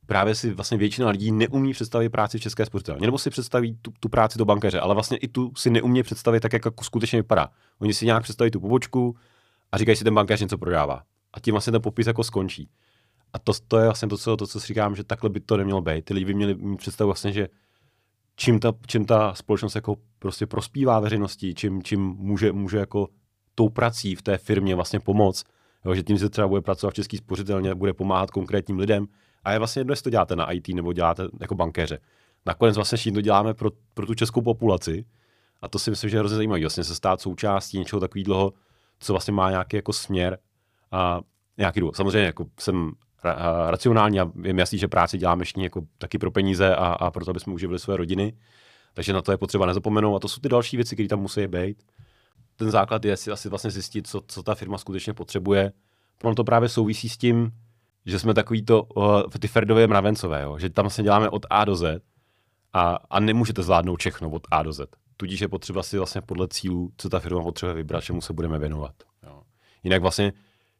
právě 0.06 0.34
si 0.34 0.54
vlastně 0.54 0.78
většina 0.78 1.10
lidí 1.10 1.32
neumí 1.32 1.72
představit 1.72 2.08
práci 2.08 2.38
v 2.38 2.40
České 2.40 2.66
spořitelně. 2.66 3.06
Nebo 3.06 3.18
si 3.18 3.30
představí 3.30 3.78
tu, 3.82 3.92
tu 4.00 4.08
práci 4.08 4.38
do 4.38 4.44
bankéře, 4.44 4.80
ale 4.80 4.94
vlastně 4.94 5.16
i 5.16 5.28
tu 5.28 5.52
si 5.56 5.70
neumí 5.70 6.02
představit 6.02 6.40
tak, 6.40 6.52
jak 6.52 6.64
jako 6.64 6.84
skutečně 6.84 7.18
vypadá. 7.18 7.48
Oni 7.78 7.94
si 7.94 8.06
nějak 8.06 8.22
představí 8.22 8.50
tu 8.50 8.60
pobočku 8.60 9.16
a 9.72 9.78
říkají 9.78 9.96
si, 9.96 10.04
ten 10.04 10.14
bankéř 10.14 10.40
něco 10.40 10.58
prodává. 10.58 11.02
A 11.32 11.40
tím 11.40 11.54
vlastně 11.54 11.70
ten 11.70 11.82
popis 11.82 12.06
jako 12.06 12.24
skončí. 12.24 12.70
A 13.32 13.38
to, 13.38 13.52
to 13.68 13.78
je 13.78 13.84
vlastně 13.84 14.08
to 14.08 14.18
co, 14.18 14.36
to, 14.36 14.46
co 14.46 14.60
si 14.60 14.66
říkám, 14.66 14.96
že 14.96 15.04
takhle 15.04 15.30
by 15.30 15.40
to 15.40 15.56
nemělo 15.56 15.80
být. 15.80 16.04
Ty 16.04 16.14
lidi 16.14 16.26
by 16.26 16.34
měli 16.34 16.54
mít 16.54 16.76
představu 16.76 17.08
vlastně, 17.08 17.32
že 17.32 17.48
čím 18.36 18.60
ta, 18.60 18.72
čím 18.86 19.04
ta 19.04 19.34
společnost 19.34 19.74
jako 19.74 19.96
prostě 20.18 20.46
prospívá 20.46 21.00
veřejnosti, 21.00 21.54
čím, 21.54 21.82
čím 21.82 22.00
může, 22.00 22.52
může 22.52 22.78
jako 22.78 23.08
tou 23.54 23.68
prací 23.68 24.14
v 24.14 24.22
té 24.22 24.38
firmě 24.38 24.74
vlastně 24.74 25.00
pomoct, 25.00 25.44
jo, 25.84 25.94
že 25.94 26.02
tím 26.02 26.18
se 26.18 26.28
třeba 26.28 26.48
bude 26.48 26.60
pracovat 26.60 26.90
v 26.90 26.94
český 26.94 27.16
spořitelně, 27.16 27.74
bude 27.74 27.92
pomáhat 27.92 28.30
konkrétním 28.30 28.78
lidem, 28.78 29.06
a 29.44 29.52
je 29.52 29.58
vlastně 29.58 29.80
jedno, 29.80 29.92
jestli 29.92 30.02
to 30.02 30.10
děláte 30.10 30.36
na 30.36 30.52
IT 30.52 30.68
nebo 30.68 30.92
děláte 30.92 31.28
jako 31.40 31.54
bankéře. 31.54 31.98
Nakonec 32.46 32.76
vlastně 32.76 32.96
všichni 32.96 33.14
to 33.14 33.20
děláme 33.20 33.54
pro, 33.54 33.70
pro 33.94 34.06
tu 34.06 34.14
českou 34.14 34.42
populaci 34.42 35.04
a 35.62 35.68
to 35.68 35.78
si 35.78 35.90
myslím, 35.90 36.10
že 36.10 36.16
je 36.16 36.18
hrozně 36.18 36.36
zajímavé. 36.36 36.60
Vlastně 36.60 36.84
se 36.84 36.94
stát 36.94 37.20
součástí 37.20 37.78
něčeho 37.78 38.00
takového, 38.00 38.52
co 39.00 39.12
vlastně 39.12 39.32
má 39.32 39.50
nějaký 39.50 39.76
jako 39.76 39.92
směr 39.92 40.38
a 40.92 41.20
nějaký 41.58 41.80
důvod. 41.80 41.96
Samozřejmě 41.96 42.26
jako 42.26 42.46
jsem 42.60 42.92
ra- 43.24 43.70
racionální 43.70 44.20
a 44.20 44.30
je 44.42 44.52
mi 44.52 44.60
jasný, 44.62 44.78
že 44.78 44.88
práci 44.88 45.18
děláme 45.18 45.44
všichni 45.44 45.64
jako 45.64 45.82
taky 45.98 46.18
pro 46.18 46.30
peníze 46.30 46.76
a, 46.76 46.86
a 46.86 47.10
proto, 47.10 47.30
aby 47.30 47.40
jsme 47.40 47.52
uživili 47.52 47.78
své 47.78 47.96
rodiny. 47.96 48.32
Takže 48.94 49.12
na 49.12 49.22
to 49.22 49.32
je 49.32 49.38
potřeba 49.38 49.66
nezapomenout 49.66 50.16
a 50.16 50.18
to 50.18 50.28
jsou 50.28 50.40
ty 50.40 50.48
další 50.48 50.76
věci, 50.76 50.96
které 50.96 51.08
tam 51.08 51.20
musí 51.20 51.46
být. 51.46 51.82
Ten 52.56 52.70
základ 52.70 53.04
je 53.04 53.16
si 53.16 53.30
asi 53.30 53.48
vlastně 53.48 53.70
zjistit, 53.70 54.06
co, 54.06 54.22
co 54.28 54.42
ta 54.42 54.54
firma 54.54 54.78
skutečně 54.78 55.14
potřebuje. 55.14 55.72
Pro 56.18 56.34
to 56.34 56.44
právě 56.44 56.68
souvisí 56.68 57.08
s 57.08 57.16
tím, 57.16 57.52
že 58.06 58.18
jsme 58.18 58.34
takový 58.34 58.64
to, 58.64 58.82
uh, 58.82 59.22
ty 59.40 59.48
Ferdové 59.48 59.86
mravencové, 59.86 60.42
jo? 60.42 60.58
že 60.58 60.70
tam 60.70 60.90
se 60.90 61.02
děláme 61.02 61.28
od 61.28 61.46
A 61.50 61.64
do 61.64 61.76
Z 61.76 62.02
a, 62.72 62.98
a 63.10 63.20
nemůžete 63.20 63.62
zvládnout 63.62 64.00
všechno 64.00 64.30
od 64.30 64.42
A 64.50 64.62
do 64.62 64.72
Z. 64.72 64.96
Tudíž 65.20 65.40
je 65.40 65.48
potřeba 65.48 65.82
si 65.82 65.96
vlastně 65.96 66.20
podle 66.20 66.48
cílů, 66.48 66.92
co 66.96 67.08
ta 67.08 67.18
firma 67.18 67.42
potřebuje 67.42 67.74
vybrat, 67.74 68.04
čemu 68.04 68.20
se 68.20 68.32
budeme 68.32 68.58
věnovat. 68.58 68.94
Jo? 69.22 69.42
Jinak 69.84 70.02
vlastně 70.02 70.32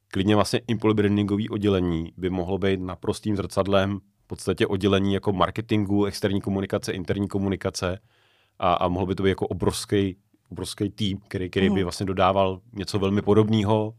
klidně 0.09 0.35
vlastně 0.35 0.61
employee 0.69 0.95
brandingový 0.95 1.49
oddělení 1.49 2.13
by 2.17 2.31
mohlo 2.31 2.59
být 2.59 2.81
naprostým 2.81 3.37
zrcadlem 3.37 4.01
v 4.25 4.27
podstatě 4.27 4.67
oddělení 4.67 5.15
jako 5.15 5.33
marketingu, 5.33 6.05
externí 6.05 6.41
komunikace, 6.41 6.93
interní 6.93 7.29
komunikace 7.29 7.99
a, 8.59 8.73
a 8.75 8.89
mohlo 8.89 9.07
by 9.07 9.15
to 9.15 9.23
být 9.23 9.29
jako 9.29 9.47
obrovský, 9.47 10.17
obrovský 10.51 10.91
tým, 10.91 11.19
který, 11.29 11.51
který 11.51 11.67
by 11.67 11.75
mhm. 11.75 11.83
vlastně 11.83 12.07
dodával 12.07 12.61
něco 12.73 12.99
velmi 12.99 13.23
podobného 13.23 13.95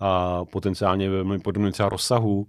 a 0.00 0.44
potenciálně 0.44 1.10
velmi 1.10 1.38
podobného 1.38 1.72
třeba 1.72 1.88
rozsahu 1.88 2.46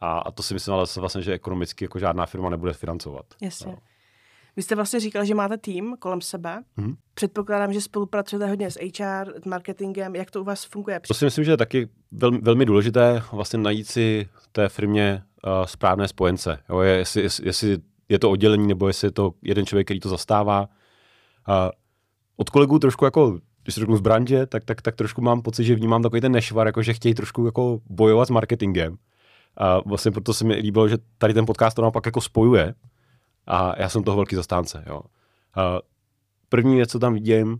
a, 0.00 0.18
a 0.18 0.30
to 0.30 0.42
si 0.42 0.54
myslím 0.54 0.74
ale 0.74 0.84
vlastně, 0.96 1.22
že 1.22 1.32
ekonomicky 1.32 1.84
jako 1.84 1.98
žádná 1.98 2.26
firma 2.26 2.50
nebude 2.50 2.72
financovat. 2.72 3.26
Jasně. 3.42 3.72
No. 3.72 3.78
Vy 4.58 4.62
jste 4.62 4.74
vlastně 4.74 5.00
říkal, 5.00 5.24
že 5.24 5.34
máte 5.34 5.56
tým 5.56 5.96
kolem 5.98 6.20
sebe. 6.20 6.62
Mm-hmm. 6.78 6.96
Předpokládám, 7.14 7.72
že 7.72 7.80
spolupracujete 7.80 8.46
hodně 8.46 8.70
s 8.70 8.76
HR, 8.76 9.40
s 9.42 9.44
marketingem. 9.44 10.16
Jak 10.16 10.30
to 10.30 10.40
u 10.40 10.44
vás 10.44 10.64
funguje? 10.64 11.00
To 11.08 11.14
si 11.14 11.24
myslím, 11.24 11.44
že 11.44 11.50
je 11.50 11.56
taky 11.56 11.88
velmi, 12.10 12.38
velmi 12.38 12.64
důležité 12.64 13.22
vlastně 13.32 13.58
najít 13.58 13.86
si 13.86 14.28
té 14.52 14.68
firmě 14.68 15.22
uh, 15.46 15.66
správné 15.66 16.08
spojence. 16.08 16.58
Jo, 16.68 16.80
je, 16.80 16.96
jestli, 16.96 17.22
jestli 17.22 17.78
je 18.08 18.18
to 18.18 18.30
oddělení, 18.30 18.66
nebo 18.66 18.88
jestli 18.88 19.06
je 19.06 19.12
to 19.12 19.32
jeden 19.42 19.66
člověk, 19.66 19.86
který 19.86 20.00
to 20.00 20.08
zastává. 20.08 20.60
Uh, 20.60 21.54
od 22.36 22.50
kolegů 22.50 22.78
trošku 22.78 23.04
jako 23.04 23.38
když 23.62 23.74
se 23.74 23.80
řeknu 23.80 23.96
z 23.96 24.00
branže, 24.00 24.46
tak, 24.46 24.64
tak, 24.64 24.82
tak 24.82 24.96
trošku 24.96 25.20
mám 25.20 25.42
pocit, 25.42 25.64
že 25.64 25.74
vnímám 25.74 26.02
takový 26.02 26.20
ten 26.20 26.32
nešvar, 26.32 26.66
jako 26.66 26.82
že 26.82 26.94
chtějí 26.94 27.14
trošku 27.14 27.46
jako 27.46 27.80
bojovat 27.86 28.28
s 28.28 28.30
marketingem. 28.30 28.96
A 29.56 29.80
vlastně 29.88 30.10
proto 30.10 30.34
se 30.34 30.44
mi 30.44 30.54
líbilo, 30.54 30.88
že 30.88 30.98
tady 31.18 31.34
ten 31.34 31.46
podcast 31.46 31.76
to 31.76 31.82
naopak 31.82 32.06
jako 32.06 32.20
spojuje, 32.20 32.74
a 33.48 33.82
já 33.82 33.88
jsem 33.88 34.02
toho 34.02 34.16
velký 34.16 34.36
zastánce. 34.36 34.84
Jo. 34.86 35.00
A 35.54 35.78
první 36.48 36.76
věc, 36.76 36.90
co 36.90 36.98
tam 36.98 37.14
vidím, 37.14 37.58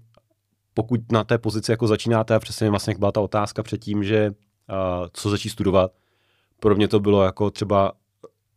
pokud 0.74 1.12
na 1.12 1.24
té 1.24 1.38
pozici 1.38 1.70
jako 1.70 1.87
začínáte, 1.87 2.35
a 2.35 2.38
přesně 2.38 2.70
vlastně 2.70 2.90
jak 2.90 2.98
byla 2.98 3.12
ta 3.12 3.20
otázka 3.20 3.62
předtím, 3.62 4.05
že 4.05 4.31
uh, 4.31 5.07
co 5.12 5.31
začít 5.31 5.51
studovat, 5.51 5.92
pro 6.61 6.74
mě 6.74 6.88
to 6.88 7.01
bylo 7.01 7.24
jako 7.24 7.51
třeba 7.51 7.92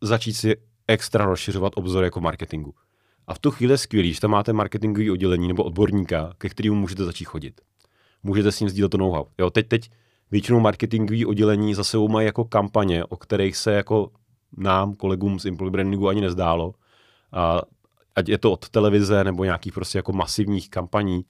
začít 0.00 0.32
si 0.32 0.56
extra 0.88 1.24
rozšiřovat 1.24 1.72
obzory 1.76 2.06
jako 2.06 2.20
marketingu. 2.20 2.74
A 3.26 3.34
v 3.34 3.38
tu 3.38 3.50
chvíli 3.50 3.72
je 3.72 3.78
skvělý, 3.78 4.12
že 4.12 4.20
tam 4.20 4.30
máte 4.30 4.52
marketingový 4.52 5.10
oddělení 5.10 5.48
nebo 5.48 5.64
odborníka, 5.64 6.32
ke 6.38 6.48
kterému 6.48 6.76
můžete 6.76 7.04
začít 7.04 7.24
chodit. 7.24 7.60
Můžete 8.22 8.52
s 8.52 8.60
ním 8.60 8.68
sdílet 8.68 8.90
to 8.90 8.98
know-how. 8.98 9.24
Jo, 9.38 9.50
teď, 9.50 9.68
teď 9.68 9.90
většinou 10.30 10.60
marketingový 10.60 11.26
oddělení 11.26 11.74
zase 11.74 11.98
mají 11.98 12.26
jako 12.26 12.44
kampaně, 12.44 13.04
o 13.04 13.16
kterých 13.16 13.56
se 13.56 13.72
jako 13.72 14.10
nám, 14.56 14.94
kolegům 14.94 15.40
z 15.40 15.46
Employee 15.46 15.70
Brandingu 15.70 16.08
ani 16.08 16.20
nezdálo, 16.20 16.74
a 17.32 17.60
ať 18.16 18.28
je 18.28 18.38
to 18.38 18.52
od 18.52 18.68
televize 18.68 19.24
nebo 19.24 19.44
nějakých 19.44 19.72
prostě 19.72 19.98
jako 19.98 20.12
masivních 20.12 20.70
kampaní, 20.70 21.24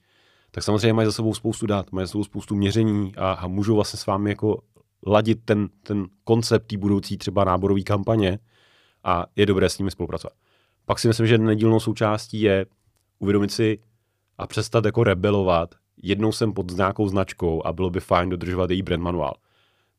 tak 0.51 0.63
samozřejmě 0.63 0.93
mají 0.93 1.05
za 1.05 1.11
sebou 1.11 1.33
spoustu 1.33 1.65
dát, 1.65 1.91
mají 1.91 2.07
za 2.07 2.11
sebou 2.11 2.23
spoustu 2.23 2.55
měření 2.55 3.15
a, 3.15 3.31
a 3.31 3.47
můžou 3.47 3.75
vlastně 3.75 3.99
s 3.99 4.05
vámi 4.05 4.29
jako 4.29 4.61
ladit 5.07 5.39
ten, 5.45 5.69
ten 5.83 6.07
koncept 6.23 6.67
té 6.67 6.77
budoucí 6.77 7.17
třeba 7.17 7.43
náborové 7.43 7.81
kampaně 7.81 8.39
a 9.03 9.25
je 9.35 9.45
dobré 9.45 9.69
s 9.69 9.77
nimi 9.77 9.91
spolupracovat. 9.91 10.33
Pak 10.85 10.99
si 10.99 11.07
myslím, 11.07 11.27
že 11.27 11.37
nedílnou 11.37 11.79
součástí 11.79 12.41
je 12.41 12.65
uvědomit 13.19 13.51
si 13.51 13.79
a 14.37 14.47
přestat 14.47 14.85
jako 14.85 15.03
rebelovat. 15.03 15.75
Jednou 16.03 16.31
jsem 16.31 16.53
pod 16.53 16.71
nějakou 16.71 17.07
značkou 17.07 17.65
a 17.65 17.73
bylo 17.73 17.89
by 17.89 17.99
fajn 17.99 18.29
dodržovat 18.29 18.69
její 18.69 18.81
brand 18.81 19.03
manuál. 19.03 19.33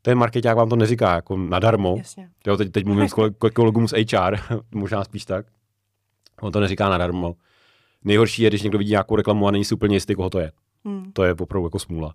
Ten 0.02 0.18
marketák 0.18 0.56
vám 0.56 0.68
to 0.68 0.76
neříká 0.76 1.14
jako 1.14 1.36
nadarmo. 1.36 1.94
Jasně. 1.98 2.30
Jo, 2.46 2.56
teď, 2.56 2.72
teď 2.72 2.84
mluvím 2.84 3.08
s 3.08 3.14
kolegům 3.54 3.88
z 3.88 3.92
HR, 3.92 4.36
možná 4.74 5.04
spíš 5.04 5.24
tak. 5.24 5.46
On 6.40 6.52
to 6.52 6.60
neříká 6.60 6.88
nadarmo. 6.88 7.34
Nejhorší 8.04 8.42
je, 8.42 8.50
když 8.50 8.62
někdo 8.62 8.78
vidí 8.78 8.90
nějakou 8.90 9.16
reklamu 9.16 9.48
a 9.48 9.50
není 9.50 9.64
si 9.64 9.74
úplně 9.74 9.96
jistý, 9.96 10.14
koho 10.14 10.30
to 10.30 10.38
je. 10.38 10.52
Hmm. 10.84 11.12
To 11.12 11.24
je 11.24 11.34
opravdu 11.34 11.66
jako 11.66 11.78
smůla. 11.78 12.14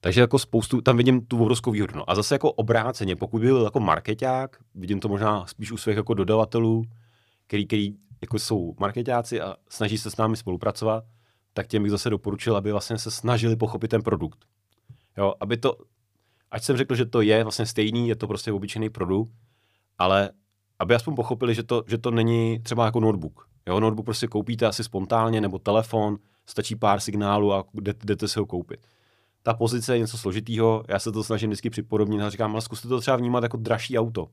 Takže 0.00 0.20
jako 0.20 0.38
spoustu, 0.38 0.80
tam 0.80 0.96
vidím 0.96 1.26
tu 1.26 1.42
obrovskou 1.42 1.70
výhodu. 1.70 1.96
No. 1.96 2.10
A 2.10 2.14
zase 2.14 2.34
jako 2.34 2.52
obráceně, 2.52 3.16
pokud 3.16 3.40
by 3.40 3.46
byl 3.46 3.64
jako 3.64 3.80
marketák, 3.80 4.56
vidím 4.74 5.00
to 5.00 5.08
možná 5.08 5.46
spíš 5.46 5.72
u 5.72 5.76
svých 5.76 5.96
jako 5.96 6.14
dodavatelů, 6.14 6.84
který, 7.46 7.66
který 7.66 7.94
jako 8.20 8.38
jsou 8.38 8.74
marketáci 8.80 9.40
a 9.40 9.56
snaží 9.68 9.98
se 9.98 10.10
s 10.10 10.16
námi 10.16 10.36
spolupracovat, 10.36 11.04
tak 11.54 11.66
těm 11.66 11.82
bych 11.82 11.90
zase 11.90 12.10
doporučil, 12.10 12.56
aby 12.56 12.72
vlastně 12.72 12.98
se 12.98 13.10
snažili 13.10 13.56
pochopit 13.56 13.88
ten 13.88 14.02
produkt. 14.02 14.44
Jo, 15.18 15.34
aby 15.40 15.56
to, 15.56 15.76
ať 16.50 16.62
jsem 16.62 16.76
řekl, 16.76 16.94
že 16.94 17.06
to 17.06 17.20
je 17.20 17.42
vlastně 17.42 17.66
stejný, 17.66 18.08
je 18.08 18.16
to 18.16 18.26
prostě 18.26 18.52
obyčejný 18.52 18.90
produkt, 18.90 19.32
ale 19.98 20.30
aby 20.82 20.94
aspoň 20.94 21.14
pochopili, 21.14 21.54
že 21.54 21.62
to, 21.62 21.84
že 21.86 21.98
to 21.98 22.10
není 22.10 22.58
třeba 22.58 22.84
jako 22.84 23.00
notebook. 23.00 23.48
Jo, 23.66 23.80
notebook 23.80 24.04
prostě 24.04 24.26
koupíte 24.26 24.66
asi 24.66 24.84
spontánně, 24.84 25.40
nebo 25.40 25.58
telefon, 25.58 26.18
stačí 26.46 26.76
pár 26.76 27.00
signálů 27.00 27.52
a 27.52 27.64
jdete 28.04 28.28
si 28.28 28.38
ho 28.38 28.46
koupit. 28.46 28.86
Ta 29.42 29.54
pozice 29.54 29.94
je 29.94 29.98
něco 29.98 30.18
složitýho, 30.18 30.84
já 30.88 30.98
se 30.98 31.12
to 31.12 31.24
snažím 31.24 31.50
vždycky 31.50 31.70
připodobnit 31.70 32.22
a 32.22 32.30
říkám, 32.30 32.52
ale 32.52 32.60
zkuste 32.60 32.88
to 32.88 33.00
třeba 33.00 33.16
vnímat 33.16 33.42
jako 33.42 33.56
dražší 33.56 33.98
auto. 33.98 34.28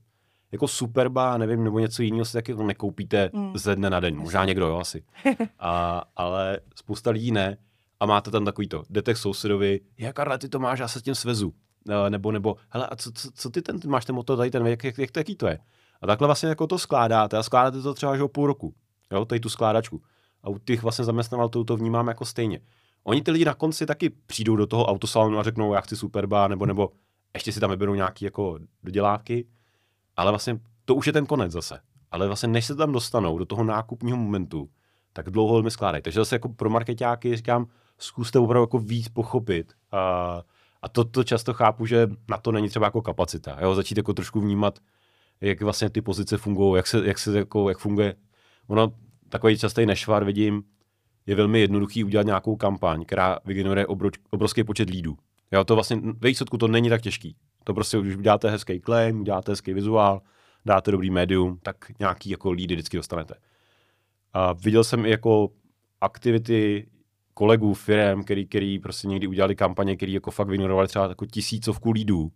Jako 0.51 0.67
Superba, 0.67 1.38
nevím, 1.38 1.63
nebo 1.63 1.79
něco 1.79 2.01
jiného 2.01 2.25
si 2.25 2.33
taky 2.33 2.55
nekoupíte 2.55 3.29
mm. 3.33 3.57
ze 3.57 3.75
dne 3.75 3.89
na 3.89 3.99
den. 3.99 4.17
Možná 4.17 4.45
někdo, 4.45 4.67
jo, 4.67 4.77
asi. 4.77 5.03
A, 5.59 6.03
ale 6.15 6.59
spousta 6.75 7.09
lidí 7.09 7.31
ne. 7.31 7.57
A 7.99 8.05
máte 8.05 8.31
tam 8.31 8.45
takový 8.45 8.67
to, 8.67 8.83
jdete 8.89 9.13
k 9.13 9.17
sousedovi, 9.17 9.79
jak 9.97 10.15
Karle, 10.15 10.38
ty 10.38 10.49
to 10.49 10.59
máš, 10.59 10.79
já 10.79 10.88
se 10.88 10.99
s 10.99 11.03
tím 11.03 11.15
svezu. 11.15 11.53
Nebo, 12.09 12.31
nebo, 12.31 12.55
hele, 12.69 12.88
a 12.88 12.95
co, 12.95 13.12
co, 13.12 13.29
co 13.33 13.49
ty 13.49 13.62
ten, 13.62 13.79
máš 13.88 14.05
ten 14.05 14.15
motor 14.15 14.38
tady 14.38 14.51
ten, 14.51 14.67
jak, 14.67 14.83
jak, 14.83 14.97
jak, 14.97 15.09
jaký 15.17 15.35
to 15.35 15.47
je? 15.47 15.59
A 16.01 16.07
takhle 16.07 16.27
vlastně 16.27 16.49
jako 16.49 16.67
to 16.67 16.79
skládáte 16.79 17.38
a 17.38 17.43
skládáte 17.43 17.81
to 17.81 17.93
třeba 17.93 18.12
až 18.12 18.19
o 18.19 18.27
půl 18.27 18.47
roku. 18.47 18.73
Jo, 19.12 19.25
tady 19.25 19.39
tu 19.39 19.49
skládačku. 19.49 20.01
A 20.43 20.49
u 20.49 20.57
těch 20.57 20.83
vlastně 20.83 21.05
zaměstnavatelů 21.05 21.63
to 21.63 21.77
vnímám 21.77 22.07
jako 22.07 22.25
stejně. 22.25 22.59
Oni 23.03 23.21
ty 23.21 23.31
lidi 23.31 23.45
na 23.45 23.53
konci 23.53 23.85
taky 23.85 24.09
přijdou 24.09 24.55
do 24.55 24.67
toho 24.67 24.85
autosalonu 24.85 25.39
a 25.39 25.43
řeknou, 25.43 25.73
já 25.73 25.81
chci 25.81 25.95
superba, 25.95 26.47
nebo, 26.47 26.65
nebo 26.65 26.89
ještě 27.33 27.51
si 27.51 27.59
tam 27.59 27.69
vyberou 27.69 27.93
nějaké 27.93 28.25
jako 28.25 28.59
dodělávky, 28.83 29.47
ale 30.17 30.31
vlastně 30.31 30.59
to 30.85 30.95
už 30.95 31.07
je 31.07 31.13
ten 31.13 31.25
konec 31.25 31.51
zase. 31.51 31.79
Ale 32.12 32.27
vlastně 32.27 32.47
než 32.47 32.65
se 32.65 32.75
tam 32.75 32.91
dostanou 32.91 33.38
do 33.38 33.45
toho 33.45 33.63
nákupního 33.63 34.17
momentu, 34.17 34.69
tak 35.13 35.29
dlouho 35.29 35.53
velmi 35.53 35.71
skládají. 35.71 36.01
Takže 36.01 36.19
zase 36.19 36.35
jako 36.35 36.49
pro 36.49 36.69
marketáky 36.69 37.35
říkám, 37.35 37.67
zkuste 37.97 38.39
opravdu 38.39 38.63
jako 38.63 38.79
víc 38.79 39.09
pochopit. 39.09 39.73
A, 39.91 40.41
a 40.81 40.89
to, 40.89 41.03
to 41.03 41.23
často 41.23 41.53
chápu, 41.53 41.85
že 41.85 42.07
na 42.29 42.38
to 42.38 42.51
není 42.51 42.69
třeba 42.69 42.85
jako 42.88 43.01
kapacita. 43.01 43.57
Jo? 43.62 43.75
Začít 43.75 43.97
jako 43.97 44.13
trošku 44.13 44.41
vnímat, 44.41 44.79
jak 45.41 45.62
vlastně 45.62 45.89
ty 45.89 46.02
pozice 46.02 46.38
fungují, 46.38 46.75
jak 46.75 46.88
se, 46.88 47.08
jak 47.08 47.19
se 47.19 47.38
jako, 47.38 47.69
jak 47.69 47.78
funguje. 47.78 48.15
Ono, 48.67 48.93
takový 49.30 49.58
častý 49.58 49.86
nešvar 49.86 50.25
vidím, 50.25 50.63
je 51.25 51.36
velmi 51.36 51.60
jednoduchý 51.60 52.04
udělat 52.04 52.25
nějakou 52.25 52.56
kampaň, 52.56 53.06
která 53.06 53.39
vygeneruje 53.45 53.88
obroč, 53.88 54.13
obrovský 54.30 54.63
počet 54.63 54.89
lídů. 54.89 55.17
Jo, 55.52 55.63
to 55.63 55.75
vlastně 55.75 55.95
ve 55.95 56.30
výsledku 56.30 56.58
to 56.58 56.67
není 56.67 56.89
tak 56.89 57.02
těžký. 57.02 57.36
To 57.63 57.73
prostě, 57.73 58.02
když 58.02 58.15
uděláte 58.15 58.49
hezký 58.49 58.82
claim, 58.82 59.21
uděláte 59.21 59.52
hezký 59.52 59.73
vizuál, 59.73 60.21
dáte 60.65 60.91
dobrý 60.91 61.10
médium, 61.10 61.60
tak 61.63 61.75
nějaký 61.99 62.30
jako 62.30 62.52
lídy 62.52 62.75
vždycky 62.75 62.97
dostanete. 62.97 63.34
A 64.34 64.54
viděl 64.54 64.84
jsem 64.84 65.06
i 65.06 65.10
jako 65.10 65.49
aktivity 66.02 66.88
kolegů, 67.34 67.73
firm, 67.73 68.23
který, 68.23 68.47
který 68.47 68.80
prostě 68.80 69.08
někdy 69.08 69.28
udělali 69.28 69.56
kampaně, 69.56 69.95
který 69.95 70.13
jako 70.13 70.32
fakt 70.32 70.47
vygenerovali 70.47 70.88
třeba 70.88 71.08
jako 71.08 71.25
tisícovku 71.25 71.91
lídů 71.91 72.32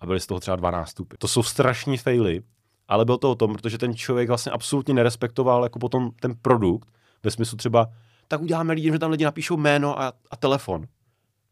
a 0.00 0.06
byly 0.06 0.20
z 0.20 0.26
toho 0.26 0.40
třeba 0.40 0.56
dva 0.56 0.70
nástupy. 0.70 1.16
To 1.18 1.28
jsou 1.28 1.42
strašní 1.42 1.98
faily, 1.98 2.42
ale 2.88 3.04
bylo 3.04 3.18
to 3.18 3.30
o 3.30 3.34
tom, 3.34 3.52
protože 3.52 3.78
ten 3.78 3.94
člověk 3.94 4.28
vlastně 4.28 4.52
absolutně 4.52 4.94
nerespektoval 4.94 5.62
jako 5.62 5.78
potom 5.78 6.10
ten 6.20 6.34
produkt, 6.42 6.88
ve 7.22 7.30
smyslu 7.30 7.56
třeba, 7.56 7.86
tak 8.28 8.40
uděláme 8.40 8.72
lidi, 8.72 8.92
že 8.92 8.98
tam 8.98 9.10
lidi 9.10 9.24
napíšou 9.24 9.56
jméno 9.56 10.00
a, 10.00 10.12
a 10.30 10.36
telefon. 10.36 10.86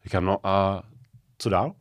Říkám, 0.03 0.25
no 0.25 0.37
a 0.43 0.83
co 1.37 1.49
dál? 1.49 1.71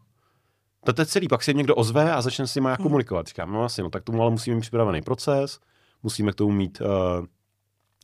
To 0.85 1.03
je 1.03 1.07
celý, 1.07 1.29
pak 1.29 1.43
se 1.43 1.53
někdo 1.53 1.75
ozve 1.75 2.13
a 2.13 2.23
začne 2.23 2.47
s 2.47 2.55
nimi 2.55 2.69
hmm. 2.69 2.77
komunikovat. 2.77 3.27
Říkám, 3.27 3.53
no 3.53 3.65
asi, 3.65 3.83
no 3.83 3.91
tak 3.91 4.05
tomu 4.05 4.23
ale 4.23 4.31
musíme 4.31 4.57
mít 4.57 4.61
připravený 4.61 5.03
proces, 5.03 5.61
musíme 6.03 6.33
k 6.33 6.35
tomu 6.35 6.53
mít 6.53 6.81
uh, 6.81 7.27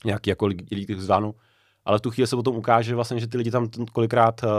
nějaký 0.05 0.31
jako 0.31 0.47
lidi 0.47 0.97
zvánu, 0.99 1.35
ale 1.85 2.01
tu 2.01 2.11
chvíli 2.11 2.27
se 2.27 2.37
potom 2.37 2.57
ukáže 2.57 2.95
vlastně, 2.95 3.21
že 3.21 3.27
ty 3.27 3.39
lidi 3.39 3.51
tam 3.51 3.69
kolikrát 3.93 4.45
uh, 4.45 4.51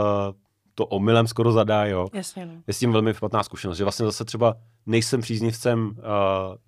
to 0.74 0.86
omylem 0.86 1.26
skoro 1.26 1.52
zadá, 1.52 1.84
jo. 1.84 2.08
Jasně, 2.12 2.46
no. 2.46 2.52
Je 2.66 2.74
s 2.74 2.78
tím 2.78 2.92
velmi 2.92 3.14
špatná 3.14 3.42
zkušenost, 3.42 3.78
že 3.78 3.84
vlastně 3.84 4.06
zase 4.06 4.24
třeba 4.24 4.56
nejsem 4.86 5.20
příznivcem 5.20 5.86
uh, 5.86 5.94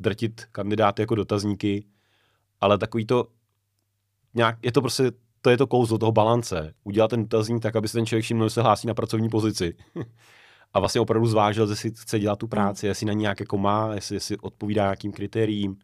drtit 0.01 0.45
kandidáty 0.53 1.03
jako 1.03 1.15
dotazníky, 1.15 1.87
ale 2.61 2.79
takový 2.79 3.07
to 3.07 3.29
nějak, 4.35 4.59
je 4.63 4.73
to 4.73 4.81
prostě, 4.81 5.13
to 5.41 5.51
je 5.51 5.57
to 5.57 5.67
kouzlo 5.67 5.99
toho 5.99 6.13
balance. 6.13 6.75
Udělat 6.85 7.09
ten 7.09 7.23
dotazník 7.23 7.63
tak, 7.63 7.77
aby 7.77 7.89
se 7.89 7.99
ten 7.99 8.07
člověk 8.07 8.25
všiml, 8.25 8.45
že 8.45 8.51
se 8.51 8.63
hlásí 8.63 8.87
na 8.87 8.95
pracovní 8.95 9.29
pozici. 9.29 9.77
a 10.75 10.81
vlastně 10.81 11.01
opravdu 11.01 11.27
zvážil, 11.27 11.71
jestli 11.71 11.91
chce 11.91 12.19
dělat 12.19 12.39
tu 12.39 12.49
práci, 12.49 12.87
mm. 12.87 12.89
jestli 12.89 13.07
na 13.07 13.13
ní 13.13 13.21
nějak 13.21 13.41
jako 13.41 13.59
má, 13.59 13.95
jestli, 13.95 14.17
jestli 14.17 14.37
odpovídá 14.37 14.83
nějakým 14.83 15.13
kritériím. 15.13 15.77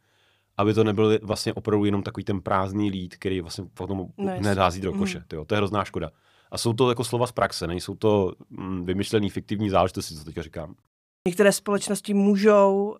Aby 0.56 0.74
to 0.74 0.84
nebyl 0.84 1.18
vlastně 1.22 1.54
opravdu 1.54 1.84
jenom 1.84 2.02
takový 2.02 2.24
ten 2.24 2.40
prázdný 2.40 2.90
lít, 2.90 3.16
který 3.16 3.40
vlastně 3.40 3.64
potom 3.74 4.06
No, 4.18 4.32
hned 4.38 4.58
hází 4.58 4.80
do 4.80 4.92
koše. 4.92 5.18
Mhm. 5.18 5.26
Tyjo, 5.28 5.44
to 5.44 5.54
je 5.54 5.56
hrozná 5.56 5.84
škoda. 5.84 6.10
A 6.52 6.58
jsou 6.58 6.72
to 6.72 6.88
jako 6.88 7.04
slova 7.04 7.26
z 7.26 7.32
praxe, 7.32 7.66
nejsou 7.66 7.94
to 7.94 8.32
mm, 8.50 8.84
vymyšlený 8.84 9.30
fiktivní 9.30 9.70
záležitosti, 9.70 10.14
co 10.14 10.24
teďka 10.24 10.42
říkám. 10.42 10.74
Některé 11.28 11.52
společnosti 11.52 12.14
můžou 12.14 12.96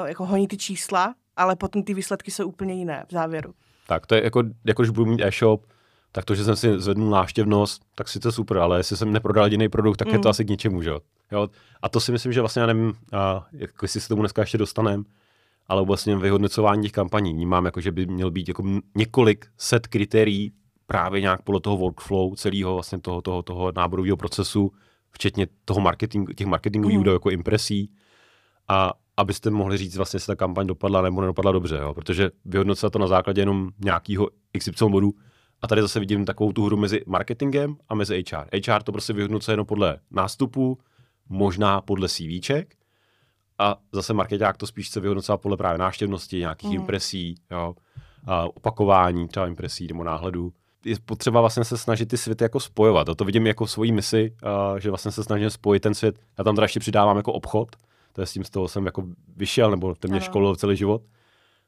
uh, 0.00 0.08
jako 0.08 0.26
honit 0.26 0.48
ty 0.48 0.56
čísla, 0.56 1.14
ale 1.36 1.56
potom 1.56 1.82
ty 1.82 1.94
výsledky 1.94 2.30
jsou 2.30 2.48
úplně 2.48 2.74
jiné 2.74 3.04
v 3.08 3.12
závěru. 3.12 3.54
Tak 3.86 4.06
to 4.06 4.14
je 4.14 4.24
jako, 4.24 4.42
jako 4.64 4.82
když 4.82 4.90
budu 4.90 5.10
mít 5.10 5.20
e-shop, 5.22 5.66
tak 6.12 6.24
to, 6.24 6.34
že 6.34 6.44
jsem 6.44 6.56
si 6.56 6.80
zvednul 6.80 7.10
návštěvnost, 7.10 7.82
tak 7.94 8.08
si 8.08 8.20
to 8.20 8.32
super, 8.32 8.58
ale 8.58 8.78
jestli 8.78 8.96
jsem 8.96 9.12
neprodal 9.12 9.44
jediný 9.44 9.68
produkt, 9.68 9.96
tak 9.96 10.08
mm. 10.08 10.14
je 10.14 10.18
to 10.18 10.28
Mm. 10.28 10.30
asi 10.30 10.44
k 10.44 10.48
ničemu, 10.48 10.82
že 10.82 10.90
jo? 11.32 11.48
A 11.82 11.88
to 11.88 12.00
si 12.00 12.12
myslím, 12.12 12.32
že 12.32 12.40
vlastně, 12.40 12.60
já 12.60 12.66
nevím, 12.66 12.94
a, 13.12 13.46
jak, 13.52 13.70
jestli 13.82 14.00
se 14.00 14.08
tomu 14.08 14.22
dneska 14.22 14.42
ještě 14.42 14.58
dostaneme, 14.58 15.02
ale 15.68 15.84
vlastně 15.84 16.16
vyhodnocování 16.16 16.82
těch 16.82 16.92
kampaní 16.92 17.32
vnímám, 17.32 17.64
jako, 17.64 17.80
že 17.80 17.92
by 17.92 18.06
měl 18.06 18.30
být 18.30 18.48
jako 18.48 18.64
několik 18.94 19.46
set 19.58 19.86
kritérií 19.86 20.52
právě 20.86 21.20
nějak 21.20 21.42
podle 21.42 21.60
toho 21.60 21.76
workflow 21.76 22.34
celého 22.34 22.74
vlastně 22.74 22.98
toho, 22.98 23.22
toho, 23.22 23.42
toho 23.42 23.72
náborového 23.76 24.16
procesu, 24.16 24.72
včetně 25.10 25.46
toho 25.64 25.80
marketing, 25.80 26.34
těch 26.34 26.46
marketingových 26.46 26.96
Mhm. 26.96 27.00
údajů 27.00 27.14
jako 27.16 27.30
impresí 27.30 27.90
a 28.68 28.92
abyste 29.16 29.50
mohli 29.50 29.76
říct 29.76 29.96
vlastně, 29.96 30.16
jestli 30.16 30.26
ta 30.26 30.36
kampaň 30.36 30.66
dopadla 30.66 31.02
nebo 31.02 31.20
nedopadla 31.20 31.52
dobře, 31.52 31.76
jo? 31.76 31.94
protože 31.94 32.30
vyhodnocovat 32.44 32.92
to 32.92 32.98
na 32.98 33.06
základě 33.06 33.40
jenom 33.42 33.70
nějakého 33.84 34.28
XY 34.58 34.84
bodu 34.88 35.12
a 35.62 35.66
tady 35.68 35.82
zase 35.82 36.00
vidím 36.00 36.24
takovou 36.24 36.52
tu 36.52 36.64
hru 36.66 36.76
mezi 36.76 37.02
marketingem 37.06 37.76
a 37.88 37.94
mezi 37.94 38.24
HR. 38.30 38.48
HR 38.66 38.82
to 38.82 38.92
prostě 38.92 39.12
vyhodnocuje 39.12 39.52
jenom 39.52 39.66
podle 39.66 39.98
nástupu, 40.10 40.78
možná 41.28 41.80
podle 41.80 42.08
CVček 42.08 42.76
a 43.58 43.76
zase 43.92 44.12
marketák 44.14 44.56
to 44.56 44.66
spíš 44.66 44.88
chce 44.88 45.00
vyhodnocovat 45.00 45.40
podle 45.40 45.56
právě 45.56 45.78
návštěvnosti, 45.78 46.38
nějakých 46.38 46.70
mm. 46.70 46.76
impresí, 46.76 47.34
jo? 47.50 47.74
A 48.26 48.44
opakování 48.44 49.28
třeba 49.28 49.46
impresí 49.46 49.86
nebo 49.86 50.04
náhledů. 50.04 50.52
Je 50.86 50.96
potřeba 51.04 51.40
vlastně 51.40 51.64
se 51.64 51.78
snažit 51.78 52.06
ty 52.06 52.16
světy 52.16 52.44
jako 52.44 52.60
spojovat. 52.60 53.08
A 53.08 53.14
to 53.14 53.24
vidím 53.24 53.46
jako 53.46 53.66
svoji 53.66 53.92
misi, 53.92 54.32
a 54.42 54.78
že 54.78 54.90
vlastně 54.90 55.10
se 55.12 55.24
snažím 55.24 55.50
spojit 55.50 55.82
ten 55.82 55.94
svět. 55.94 56.18
Já 56.38 56.44
tam 56.44 56.54
teda 56.54 56.64
ještě 56.64 56.80
přidávám 56.80 57.16
jako 57.16 57.32
obchod, 57.32 57.68
to 58.12 58.20
je 58.20 58.26
s 58.26 58.32
tím 58.32 58.44
z 58.44 58.50
toho 58.50 58.68
jsem 58.68 58.86
jako 58.86 59.04
vyšel, 59.36 59.70
nebo 59.70 59.94
ten 59.94 60.10
mě 60.10 60.20
Ano. 60.20 60.24
školil 60.24 60.56
celý 60.56 60.76
život. 60.76 61.02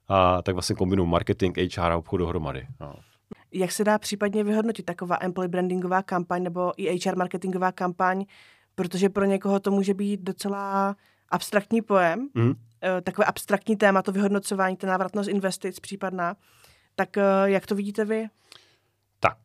A 0.09 0.43
tak 0.43 0.55
vlastně 0.55 0.77
kombinuju 0.77 1.07
marketing, 1.07 1.59
HR 1.77 1.93
a 1.93 1.97
obchod 1.97 2.21
dohromady. 2.21 2.67
No. 2.81 2.95
Jak 3.53 3.73
se 3.73 3.85
dá 3.85 3.99
případně 3.99 4.45
vyhodnotit 4.45 4.87
taková 4.87 5.19
employee 5.21 5.49
brandingová 5.49 6.03
kampaň 6.03 6.43
nebo 6.43 6.73
i 6.77 6.99
HR 7.09 7.17
marketingová 7.17 7.73
kampaň, 7.73 8.25
protože 8.75 9.09
pro 9.09 9.25
někoho 9.25 9.61
to 9.61 9.71
může 9.71 9.95
být 9.95 10.21
docela 10.21 10.97
abstraktní 11.29 11.83
pojem, 11.83 12.29
eh, 12.83 13.01
takové 13.01 13.25
abstraktní 13.25 13.77
téma, 13.77 14.03
to 14.03 14.13
vyhodnocování, 14.13 14.77
ta 14.77 14.87
návratnost 14.87 15.29
investic 15.29 15.81
případná. 15.81 16.37
Tak 16.97 17.17
eh, 17.17 17.23
jak 17.45 17.67
to 17.67 17.75
vidíte 17.75 18.05
vy? 18.05 18.27
Tak, 19.21 19.39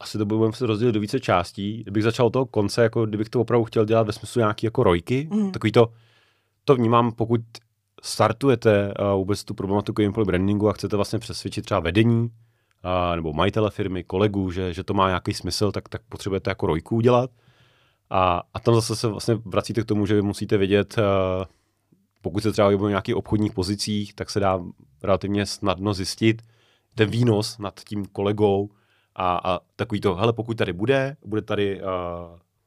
asi 0.00 0.18
to 0.18 0.26
budeme 0.26 0.52
se 0.52 0.66
rozdělit 0.66 0.92
do 0.92 1.00
více 1.00 1.20
částí. 1.20 1.82
Kdybych 1.82 2.02
začal 2.02 2.26
od 2.26 2.30
toho 2.30 2.46
konce, 2.46 2.82
jako 2.82 3.06
kdybych 3.06 3.28
to 3.28 3.40
opravdu 3.40 3.64
chtěl 3.64 3.84
dělat 3.84 4.06
ve 4.06 4.12
smyslu 4.12 4.38
nějaký 4.38 4.66
jako 4.66 4.82
rojky, 4.82 5.28
mm. 5.32 5.52
takový 5.52 5.72
to, 5.72 5.92
to 6.64 6.74
vnímám, 6.74 7.12
pokud 7.12 7.40
startujete 8.02 8.94
uh, 9.00 9.18
vůbec 9.18 9.44
tu 9.44 9.54
problematiku 9.54 10.02
employee 10.02 10.26
brandingu 10.26 10.68
a 10.68 10.72
chcete 10.72 10.96
vlastně 10.96 11.18
přesvědčit 11.18 11.64
třeba 11.64 11.80
vedení 11.80 12.20
uh, 12.20 13.16
nebo 13.16 13.32
majitele 13.32 13.70
firmy, 13.70 14.04
kolegů, 14.04 14.50
že, 14.50 14.72
že 14.72 14.84
to 14.84 14.94
má 14.94 15.08
nějaký 15.08 15.34
smysl, 15.34 15.72
tak, 15.72 15.88
tak 15.88 16.02
potřebujete 16.08 16.50
jako 16.50 16.66
rojku 16.66 16.96
udělat. 16.96 17.30
A, 18.10 18.42
a 18.54 18.60
tam 18.60 18.74
zase 18.74 18.96
se 18.96 19.08
vlastně 19.08 19.34
vracíte 19.44 19.82
k 19.82 19.86
tomu, 19.86 20.06
že 20.06 20.14
vy 20.14 20.22
musíte 20.22 20.56
vědět, 20.56 20.94
uh, 20.98 21.44
pokud 22.22 22.42
se 22.42 22.52
třeba 22.52 22.68
v 22.68 22.88
nějakých 22.88 23.16
obchodních 23.16 23.52
pozicích, 23.52 24.14
tak 24.14 24.30
se 24.30 24.40
dá 24.40 24.60
relativně 25.02 25.46
snadno 25.46 25.94
zjistit 25.94 26.42
ten 26.94 27.10
výnos 27.10 27.58
nad 27.58 27.80
tím 27.88 28.06
kolegou 28.06 28.70
a, 29.14 29.36
a 29.36 29.60
takový 29.76 30.00
to, 30.00 30.14
hele, 30.14 30.32
pokud 30.32 30.56
tady 30.56 30.72
bude, 30.72 31.16
bude 31.26 31.42
tady 31.42 31.82
uh, 31.82 31.88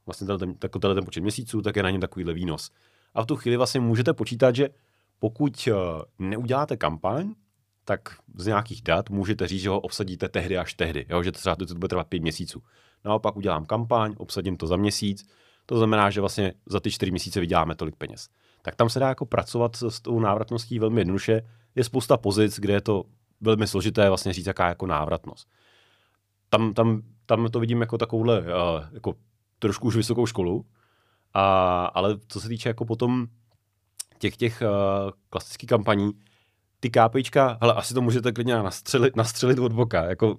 vlastně 0.06 0.26
tenhle, 0.26 0.46
ten, 0.46 0.54
tenhle 0.80 0.94
ten 0.94 1.04
počet 1.04 1.20
měsíců, 1.20 1.62
tak 1.62 1.76
je 1.76 1.82
na 1.82 1.90
něm 1.90 2.00
takovýhle 2.00 2.34
výnos. 2.34 2.70
A 3.14 3.22
v 3.22 3.26
tu 3.26 3.36
chvíli 3.36 3.56
vlastně 3.56 3.80
můžete 3.80 4.12
počítat, 4.12 4.56
že 4.56 4.68
pokud 5.18 5.68
uh, 5.72 5.76
neuděláte 6.28 6.76
kampaň, 6.76 7.34
tak 7.84 8.00
z 8.34 8.46
nějakých 8.46 8.82
dat 8.82 9.10
můžete 9.10 9.48
říct, 9.48 9.62
že 9.62 9.68
ho 9.68 9.80
obsadíte 9.80 10.28
tehdy 10.28 10.58
až 10.58 10.74
tehdy, 10.74 11.06
jo? 11.08 11.22
že 11.22 11.32
to 11.32 11.38
třeba 11.38 11.56
to 11.56 11.74
bude 11.74 11.88
trvat 11.88 12.06
pět 12.06 12.22
měsíců. 12.22 12.62
Naopak 13.04 13.36
udělám 13.36 13.66
kampaň, 13.66 14.14
obsadím 14.18 14.56
to 14.56 14.66
za 14.66 14.76
měsíc, 14.76 15.28
to 15.66 15.76
znamená, 15.76 16.10
že 16.10 16.20
vlastně 16.20 16.52
za 16.66 16.80
ty 16.80 16.90
čtyři 16.90 17.10
měsíce 17.10 17.40
vyděláme 17.40 17.74
tolik 17.74 17.96
peněz. 17.96 18.28
Tak 18.62 18.76
tam 18.76 18.88
se 18.88 18.98
dá 18.98 19.08
jako 19.08 19.26
pracovat 19.26 19.76
s, 19.76 19.88
s 19.88 20.00
tou 20.00 20.20
návratností 20.20 20.78
velmi 20.78 21.00
jednoduše. 21.00 21.42
Je 21.74 21.84
spousta 21.84 22.16
pozic, 22.16 22.60
kde 22.60 22.72
je 22.72 22.80
to 22.80 23.04
velmi 23.40 23.66
složité 23.66 24.08
vlastně 24.08 24.32
říct, 24.32 24.46
jaká 24.46 24.64
je 24.64 24.68
jako 24.68 24.86
návratnost. 24.86 25.48
Tam, 26.48 26.74
tam, 26.74 27.02
tam 27.26 27.48
to 27.48 27.60
vidím 27.60 27.80
jako 27.80 27.98
takovouhle 27.98 28.40
uh, 28.40 28.46
jako 28.92 29.14
trošku 29.58 29.86
už 29.86 29.96
vysokou 29.96 30.26
školu, 30.26 30.66
a, 31.34 31.84
ale 31.84 32.18
co 32.28 32.40
se 32.40 32.48
týče 32.48 32.68
jako 32.68 32.84
potom 32.84 33.26
těch, 34.18 34.36
těch 34.36 34.62
uh, 34.62 35.10
klasických 35.30 35.68
kampaní, 35.68 36.12
ty 36.80 36.90
KPIčka, 36.90 37.58
hele, 37.60 37.74
asi 37.74 37.94
to 37.94 38.00
můžete 38.00 38.32
klidně 38.32 38.54
nastřelit, 38.54 39.16
nastřelit 39.16 39.58
od 39.58 39.72
boka. 39.72 40.04
Jako, 40.04 40.38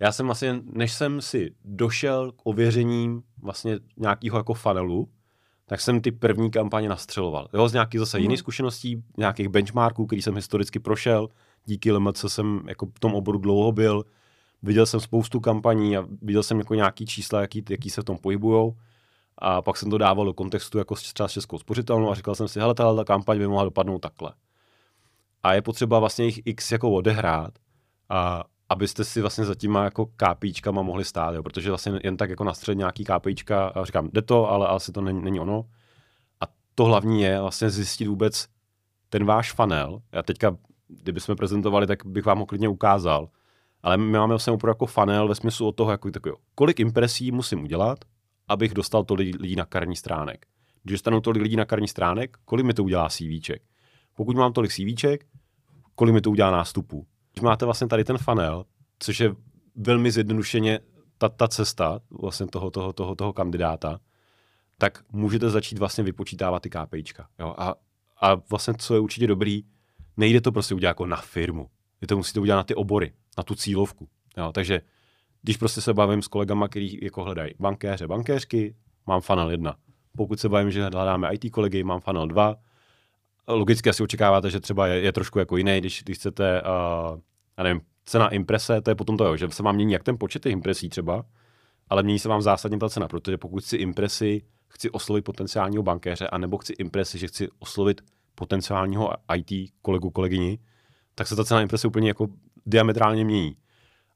já 0.00 0.12
jsem 0.12 0.26
vlastně, 0.26 0.60
než 0.72 0.92
jsem 0.92 1.20
si 1.20 1.54
došel 1.64 2.32
k 2.32 2.40
ověřením 2.44 3.22
vlastně 3.42 3.78
nějakého 3.96 4.38
jako 4.38 4.54
funnelu, 4.54 5.08
tak 5.66 5.80
jsem 5.80 6.00
ty 6.00 6.12
první 6.12 6.50
kampaně 6.50 6.88
nastřeloval. 6.88 7.48
Jo, 7.54 7.68
z 7.68 7.72
nějakých 7.72 8.00
zase 8.00 8.18
mm. 8.18 8.22
jiných 8.22 8.38
zkušeností, 8.38 9.02
nějakých 9.16 9.48
benchmarků, 9.48 10.06
který 10.06 10.22
jsem 10.22 10.36
historicky 10.36 10.78
prošel, 10.78 11.28
díky 11.64 11.92
LMC 11.92 12.24
jsem 12.28 12.60
jako 12.68 12.86
v 12.86 13.00
tom 13.00 13.14
oboru 13.14 13.38
dlouho 13.38 13.72
byl, 13.72 14.04
viděl 14.62 14.86
jsem 14.86 15.00
spoustu 15.00 15.40
kampaní 15.40 15.96
a 15.96 16.04
viděl 16.22 16.42
jsem 16.42 16.58
jako 16.58 16.74
nějaký 16.74 17.06
čísla, 17.06 17.40
jaký, 17.40 17.64
jaký 17.70 17.90
se 17.90 18.02
v 18.02 18.04
tom 18.04 18.18
pohybujou. 18.18 18.76
A 19.38 19.62
pak 19.62 19.76
jsem 19.76 19.90
to 19.90 19.98
dával 19.98 20.24
do 20.24 20.34
kontextu 20.34 20.78
jako 20.78 20.94
třeba 20.94 21.28
s 21.28 21.32
českou 21.32 21.58
spořitelnou 21.58 22.10
a 22.10 22.14
říkal 22.14 22.34
jsem 22.34 22.48
si, 22.48 22.60
hele, 22.60 22.74
tahle 22.74 23.04
kampaň 23.04 23.38
by 23.38 23.46
mohla 23.46 23.64
dopadnout 23.64 23.98
takhle. 23.98 24.32
A 25.42 25.54
je 25.54 25.62
potřeba 25.62 25.98
vlastně 25.98 26.24
jich 26.24 26.40
x 26.44 26.72
jako 26.72 26.90
odehrát, 26.90 27.52
a 28.08 28.44
abyste 28.68 29.04
si 29.04 29.20
vlastně 29.20 29.44
za 29.44 29.54
těma 29.54 29.84
jako 29.84 30.06
KPIčkama 30.06 30.82
mohli 30.82 31.04
stát, 31.04 31.34
jo? 31.34 31.42
protože 31.42 31.68
vlastně 31.68 32.00
jen 32.04 32.16
tak 32.16 32.30
jako 32.30 32.44
nastřelit 32.44 32.78
nějaký 32.78 33.04
KPIčka 33.04 33.66
a 33.66 33.84
říkám, 33.84 34.08
jde 34.12 34.22
to, 34.22 34.50
ale 34.50 34.68
asi 34.68 34.92
to 34.92 35.00
není, 35.00 35.22
není 35.22 35.40
ono. 35.40 35.64
A 36.40 36.44
to 36.74 36.84
hlavní 36.84 37.22
je 37.22 37.40
vlastně 37.40 37.70
zjistit 37.70 38.06
vůbec 38.06 38.48
ten 39.08 39.24
váš 39.24 39.52
funnel. 39.52 40.02
Já 40.12 40.22
teďka, 40.22 40.56
kdybychom 40.88 41.36
prezentovali, 41.36 41.86
tak 41.86 42.06
bych 42.06 42.24
vám 42.24 42.38
ho 42.38 42.46
klidně 42.46 42.68
ukázal. 42.68 43.28
Ale 43.82 43.96
my 43.96 44.04
máme 44.04 44.32
vlastně 44.32 44.52
opravdu 44.52 44.70
jako 44.70 44.86
funnel 44.86 45.28
ve 45.28 45.34
smyslu 45.34 45.66
od 45.66 45.72
toho, 45.72 45.90
jako 45.90 46.10
takový, 46.10 46.34
kolik 46.54 46.80
impresí 46.80 47.32
musím 47.32 47.62
udělat, 47.62 47.98
abych 48.48 48.74
dostal 48.74 49.04
tolik 49.04 49.40
lidí 49.40 49.56
na 49.56 49.64
karní 49.64 49.96
stránek. 49.96 50.46
Když 50.82 50.92
dostanu 50.92 51.20
tolik 51.20 51.42
lidí 51.42 51.56
na 51.56 51.64
karní 51.64 51.88
stránek, 51.88 52.38
kolik 52.44 52.66
mi 52.66 52.74
to 52.74 52.84
udělá 52.84 53.08
CVček? 53.08 53.62
Pokud 54.14 54.36
mám 54.36 54.52
tolik 54.52 54.72
CVček, 54.72 55.26
kolik 55.94 56.14
mi 56.14 56.20
to 56.20 56.30
udělá 56.30 56.50
nástupů? 56.50 57.06
Když 57.32 57.42
máte 57.42 57.64
vlastně 57.64 57.86
tady 57.86 58.04
ten 58.04 58.18
funnel, 58.18 58.64
což 58.98 59.20
je 59.20 59.34
velmi 59.76 60.10
zjednodušeně 60.10 60.80
ta, 61.18 61.28
ta 61.28 61.48
cesta 61.48 62.00
vlastně 62.10 62.46
toho, 62.46 62.70
toho, 62.70 62.92
toho, 62.92 63.14
toho 63.14 63.32
kandidáta, 63.32 64.00
tak 64.78 65.04
můžete 65.12 65.50
začít 65.50 65.78
vlastně 65.78 66.04
vypočítávat 66.04 66.62
ty 66.62 66.70
KPIčka. 66.70 67.28
Jo? 67.38 67.54
A, 67.58 67.74
a 68.20 68.34
vlastně, 68.34 68.74
co 68.74 68.94
je 68.94 69.00
určitě 69.00 69.26
dobrý, 69.26 69.64
nejde 70.16 70.40
to 70.40 70.52
prostě 70.52 70.74
udělat 70.74 70.90
jako 70.90 71.06
na 71.06 71.16
firmu. 71.16 71.70
Vy 72.00 72.06
to 72.06 72.16
musíte 72.16 72.40
udělat 72.40 72.56
na 72.56 72.64
ty 72.64 72.74
obory, 72.74 73.12
na 73.38 73.44
tu 73.44 73.54
cílovku. 73.54 74.08
Jo? 74.36 74.52
Takže 74.52 74.80
když 75.42 75.56
prostě 75.56 75.80
se 75.80 75.94
bavím 75.94 76.22
s 76.22 76.28
kolegama, 76.28 76.68
kteří 76.68 76.98
jako 77.02 77.24
hledají 77.24 77.52
bankéře, 77.58 78.06
bankéřky, 78.06 78.74
mám 79.06 79.20
funnel 79.20 79.50
1. 79.50 79.76
Pokud 80.16 80.40
se 80.40 80.48
bavím, 80.48 80.70
že 80.70 80.82
hledáme 80.82 81.34
IT 81.34 81.52
kolegy, 81.52 81.84
mám 81.84 82.00
funnel 82.00 82.26
2. 82.26 82.56
Logicky 83.48 83.90
asi 83.90 84.02
očekáváte, 84.02 84.50
že 84.50 84.60
třeba 84.60 84.86
je, 84.86 85.00
je 85.00 85.12
trošku 85.12 85.38
jako 85.38 85.56
jiný, 85.56 85.80
když, 85.80 86.02
když 86.02 86.18
chcete, 86.18 86.62
uh, 86.62 87.20
já 87.58 87.64
nevím, 87.64 87.80
cena 88.04 88.28
imprese, 88.28 88.80
to 88.80 88.90
je 88.90 88.94
potom 88.94 89.16
to, 89.16 89.24
jo, 89.24 89.36
že 89.36 89.48
se 89.50 89.62
vám 89.62 89.74
mění 89.74 89.92
jak 89.92 90.04
ten 90.04 90.18
počet 90.18 90.42
těch 90.42 90.52
impresí 90.52 90.88
třeba, 90.88 91.24
ale 91.88 92.02
mění 92.02 92.18
se 92.18 92.28
vám 92.28 92.42
zásadně 92.42 92.78
ta 92.78 92.88
cena, 92.88 93.08
protože 93.08 93.38
pokud 93.38 93.64
si 93.64 93.76
impresi 93.76 94.42
chci 94.68 94.90
oslovit 94.90 95.24
potenciálního 95.24 95.82
bankéře, 95.82 96.28
anebo 96.28 96.58
chci 96.58 96.72
impresi, 96.72 97.18
že 97.18 97.26
chci 97.26 97.48
oslovit 97.58 98.00
potenciálního 98.34 99.12
IT 99.36 99.72
kolegu, 99.82 100.10
kolegyni, 100.10 100.58
tak 101.14 101.26
se 101.26 101.36
ta 101.36 101.44
cena 101.44 101.60
imprese 101.60 101.88
úplně 101.88 102.08
jako 102.08 102.26
diametrálně 102.68 103.24
mění. 103.24 103.56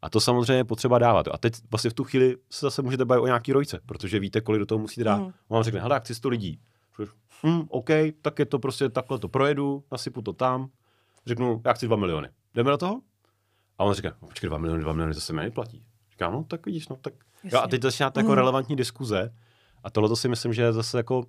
A 0.03 0.11
to 0.11 0.21
samozřejmě 0.21 0.53
je 0.55 0.65
potřeba 0.65 0.99
dávat. 0.99 1.29
A 1.33 1.39
teď 1.39 1.55
vlastně 1.71 1.91
v 1.91 1.95
tu 1.95 2.05
chvíli 2.05 2.37
se 2.51 2.67
zase 2.67 2.83
můžete 2.83 3.05
bavit 3.05 3.21
o 3.21 3.27
nějaký 3.27 3.53
rojce, 3.53 3.81
protože 3.87 4.19
víte, 4.21 4.41
kolik 4.41 4.59
do 4.61 4.67
toho 4.67 4.79
musíte 4.79 5.05
dát. 5.05 5.17
Mm. 5.17 5.25
On 5.25 5.33
vám 5.49 5.63
řekne, 5.63 5.81
hele, 5.81 6.01
chci 6.01 6.15
100 6.15 6.29
lidí. 6.29 6.61
Hm, 7.47 7.63
OK, 7.69 7.89
tak 8.23 8.39
je 8.39 8.47
to 8.47 8.59
prostě 8.59 8.89
takhle 8.89 9.19
to 9.19 9.29
projedu, 9.29 9.85
nasypu 9.93 10.23
to 10.23 10.33
tam. 10.33 10.69
Řeknu, 11.27 11.61
já 11.65 11.73
chci 11.73 11.87
2 11.87 11.97
miliony. 11.97 12.29
Jdeme 12.55 12.71
do 12.71 12.77
toho? 12.79 13.01
A 13.79 13.85
on 13.85 13.95
říká, 13.95 14.13
no, 14.23 14.29
počkej, 14.29 14.49
2 14.49 14.59
miliony, 14.59 14.83
2 14.83 14.93
miliony, 14.93 15.15
to 15.15 15.21
se 15.21 15.33
mi 15.33 15.41
neplatí. 15.41 15.85
Říkám, 16.11 16.33
no 16.33 16.45
tak 16.45 16.67
vidíš, 16.67 16.89
no 16.89 16.97
tak. 16.97 17.15
Jo, 17.45 17.61
a 17.61 17.69
teď 17.69 17.83
začíná 17.83 18.07
jako 18.07 18.21
Mhm. 18.29 18.33
relevantní 18.37 18.77
diskuze. 18.77 19.35
A 19.85 19.91
tohle 19.91 20.17
si 20.17 20.29
myslím, 20.29 20.53
že 20.53 20.63
je 20.63 20.73
zase 20.73 20.97
jako, 20.97 21.27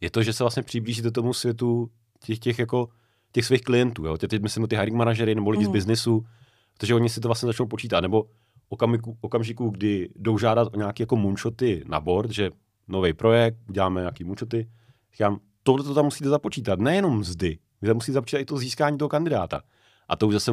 je 0.00 0.10
to, 0.10 0.22
že 0.22 0.32
se 0.32 0.44
vlastně 0.44 0.62
přiblížíte 0.62 1.10
tomu 1.10 1.34
světu 1.34 1.90
těch, 2.24 2.38
těch 2.38 2.58
jako 2.58 2.88
těch 3.32 3.44
svých 3.44 3.62
klientů. 3.62 4.06
Jo? 4.06 4.18
Teď 4.18 4.42
myslím 4.42 4.66
ty 4.66 4.76
hiring 4.76 4.96
manažery 4.96 5.34
nebo 5.34 5.50
lidi 5.50 5.64
mm. 5.64 5.70
z 5.70 5.72
biznisu, 5.72 6.26
protože 6.74 6.94
oni 6.94 7.08
si 7.08 7.20
to 7.20 7.28
vlastně 7.28 7.46
začnou 7.46 7.66
počítat. 7.66 8.00
Nebo 8.00 8.24
okamžiku, 8.68 9.18
okamžiku 9.20 9.70
kdy 9.70 10.08
jdou 10.16 10.38
žádat 10.38 10.68
o 10.74 10.76
nějaké 10.76 11.02
jako 11.02 11.16
moonshoty 11.16 11.84
na 11.86 12.00
board, 12.00 12.30
že 12.30 12.50
nový 12.88 13.12
projekt, 13.12 13.56
uděláme 13.68 14.00
nějaký 14.00 14.24
moonshoty, 14.24 14.70
říkám, 15.12 15.40
tohle 15.62 15.84
to 15.84 15.94
tam 15.94 16.04
musíte 16.04 16.28
započítat, 16.28 16.80
nejenom 16.80 17.18
mzdy, 17.18 17.58
vy 17.82 17.88
tam 17.88 17.96
musíte 17.96 18.12
započítat 18.12 18.40
i 18.40 18.44
to 18.44 18.58
získání 18.58 18.98
toho 18.98 19.08
kandidáta. 19.08 19.62
A 20.08 20.16
to 20.16 20.28
už 20.28 20.34
zase 20.34 20.52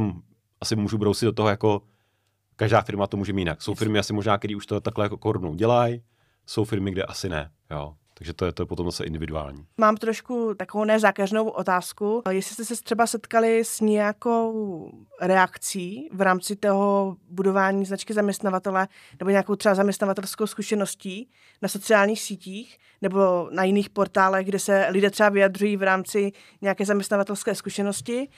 asi 0.61 0.75
můžu 0.75 0.97
brousit 0.97 1.25
do 1.25 1.31
toho 1.31 1.49
jako 1.49 1.81
každá 2.55 2.81
firma 2.81 3.07
to 3.07 3.17
může 3.17 3.33
mít 3.33 3.41
jinak. 3.41 3.61
Jsou 3.61 3.73
firmy 3.73 3.99
asi 3.99 4.13
možná, 4.13 4.37
které 4.37 4.55
už 4.55 4.65
to 4.65 4.81
takhle 4.81 5.05
jako 5.05 5.17
korunou 5.17 5.55
dělají, 5.55 6.01
jsou 6.45 6.63
firmy, 6.63 6.91
kde 6.91 7.03
asi 7.03 7.29
ne. 7.29 7.51
Jo. 7.71 7.95
Takže 8.17 8.34
to 8.34 8.45
je, 8.45 8.51
to 8.51 8.62
je 8.62 8.65
potom 8.65 8.86
zase 8.86 9.03
individuální. 9.03 9.65
Mám 9.77 9.97
trošku 9.97 10.53
takovou 10.53 10.84
nezákeřnou 10.84 11.49
otázku. 11.49 12.21
Jestli 12.30 12.53
jste 12.53 12.65
se 12.75 12.84
třeba 12.84 13.08
setkali 13.08 13.65
s 13.65 13.82
nějakou 13.82 14.91
reakcí 15.21 16.10
v 16.13 16.21
rámci 16.21 16.56
toho 16.56 17.15
budování 17.30 17.86
značky 17.86 18.13
zaměstnavatele 18.13 18.88
nebo 19.19 19.32
nějakou 19.32 19.56
třeba 19.56 19.75
zaměstnavatelskou 19.75 20.47
zkušeností 20.47 21.30
na 21.62 21.69
sociálních 21.69 22.21
sítích 22.21 22.77
nebo 23.01 23.49
na 23.51 23.63
jiných 23.63 23.89
portálech, 23.89 24.47
kde 24.47 24.60
se 24.60 24.88
lidé 24.89 25.10
třeba 25.10 25.30
vyjadřují 25.30 25.77
v 25.77 25.84
rámci 25.84 26.32
nějaké 26.62 26.86
zaměstnavatelské 26.86 27.56
zkušenosti. 27.56 28.30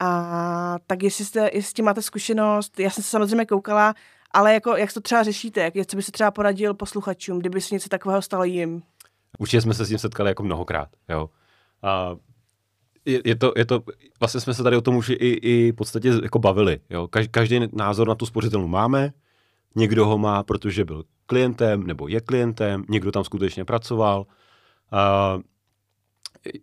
A 0.00 0.76
tak 0.86 1.02
jestli, 1.02 1.24
jste, 1.24 1.40
jestli 1.40 1.62
s 1.62 1.72
tím 1.72 1.84
máte 1.84 2.02
zkušenost, 2.02 2.80
já 2.80 2.90
jsem 2.90 3.04
se 3.04 3.10
samozřejmě 3.10 3.46
koukala, 3.46 3.94
ale 4.30 4.54
jako, 4.54 4.76
jak 4.76 4.92
to 4.92 5.00
třeba 5.00 5.22
řešíte, 5.22 5.60
jak, 5.74 5.86
co 5.86 5.96
by 5.96 6.02
se 6.02 6.12
třeba 6.12 6.30
poradil 6.30 6.74
posluchačům, 6.74 7.38
kdyby 7.38 7.60
se 7.60 7.74
něco 7.74 7.88
takového 7.88 8.22
stalo 8.22 8.44
jim? 8.44 8.82
Určitě 9.38 9.60
jsme 9.60 9.74
se 9.74 9.84
s 9.84 9.88
tím 9.88 9.98
setkali 9.98 10.30
jako 10.30 10.42
mnohokrát, 10.42 10.88
jo. 11.08 11.30
A 11.82 12.16
je, 13.04 13.20
je, 13.24 13.36
to, 13.36 13.52
je 13.56 13.64
to, 13.64 13.82
vlastně 14.20 14.40
jsme 14.40 14.54
se 14.54 14.62
tady 14.62 14.76
o 14.76 14.80
tom 14.80 14.96
už 14.96 15.08
i, 15.08 15.14
i 15.14 15.72
v 15.72 15.74
podstatě 15.74 16.08
jako 16.22 16.38
bavili, 16.38 16.80
jo. 16.90 17.08
Každý 17.30 17.60
názor 17.72 18.08
na 18.08 18.14
tu 18.14 18.26
spořitelnu 18.26 18.68
máme, 18.68 19.12
někdo 19.74 20.06
ho 20.06 20.18
má, 20.18 20.42
protože 20.42 20.84
byl 20.84 21.04
klientem, 21.26 21.86
nebo 21.86 22.08
je 22.08 22.20
klientem, 22.20 22.84
někdo 22.88 23.12
tam 23.12 23.24
skutečně 23.24 23.64
pracoval. 23.64 24.26
A 24.92 25.38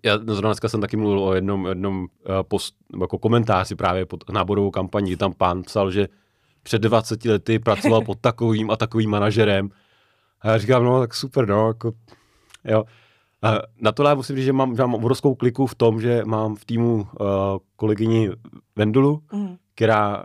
já 0.04 0.18
zrovna 0.18 0.50
dneska 0.50 0.70
jsem 0.70 0.82
taky 0.82 0.98
mluvil 0.98 1.20
o 1.20 1.34
jednom, 1.34 1.66
jednom 1.66 2.08
eh, 2.26 2.44
post, 2.44 2.76
jako 3.02 3.18
komentáři 3.18 3.76
právě 3.76 4.06
pod 4.06 4.30
náborovou 4.30 4.72
kampaní, 4.72 5.16
tam 5.16 5.34
pán 5.34 5.64
psal, 5.64 5.92
že 5.92 6.08
před 6.64 6.82
20 6.82 7.26
lety 7.26 7.60
pracoval 7.60 8.02
pod 8.02 8.20
takovým 8.20 8.72
a 8.72 8.76
takovým 8.76 9.10
manažerem. 9.10 9.70
A 10.42 10.50
já 10.50 10.58
říkám, 10.58 10.84
no 10.84 11.00
tak 11.00 11.14
super, 11.14 11.48
no, 11.48 11.68
jako 11.68 11.94
Jo. 12.68 12.84
A 13.42 13.54
na 13.82 13.92
tohle 13.92 14.16
musím 14.16 14.36
říct, 14.36 14.46
že 14.46 14.54
mám, 14.54 14.76
že 14.76 14.82
mám 14.82 14.96
obrovskou 14.96 15.36
kliku 15.36 15.68
v 15.68 15.76
tom, 15.76 16.02
že 16.02 16.22
mám 16.26 16.56
v 16.56 16.66
týmu 16.66 16.96
uh, 16.96 17.08
kolegyni 17.76 18.30
Vendulu, 18.76 19.24
mm. 19.34 19.58
která 19.76 20.24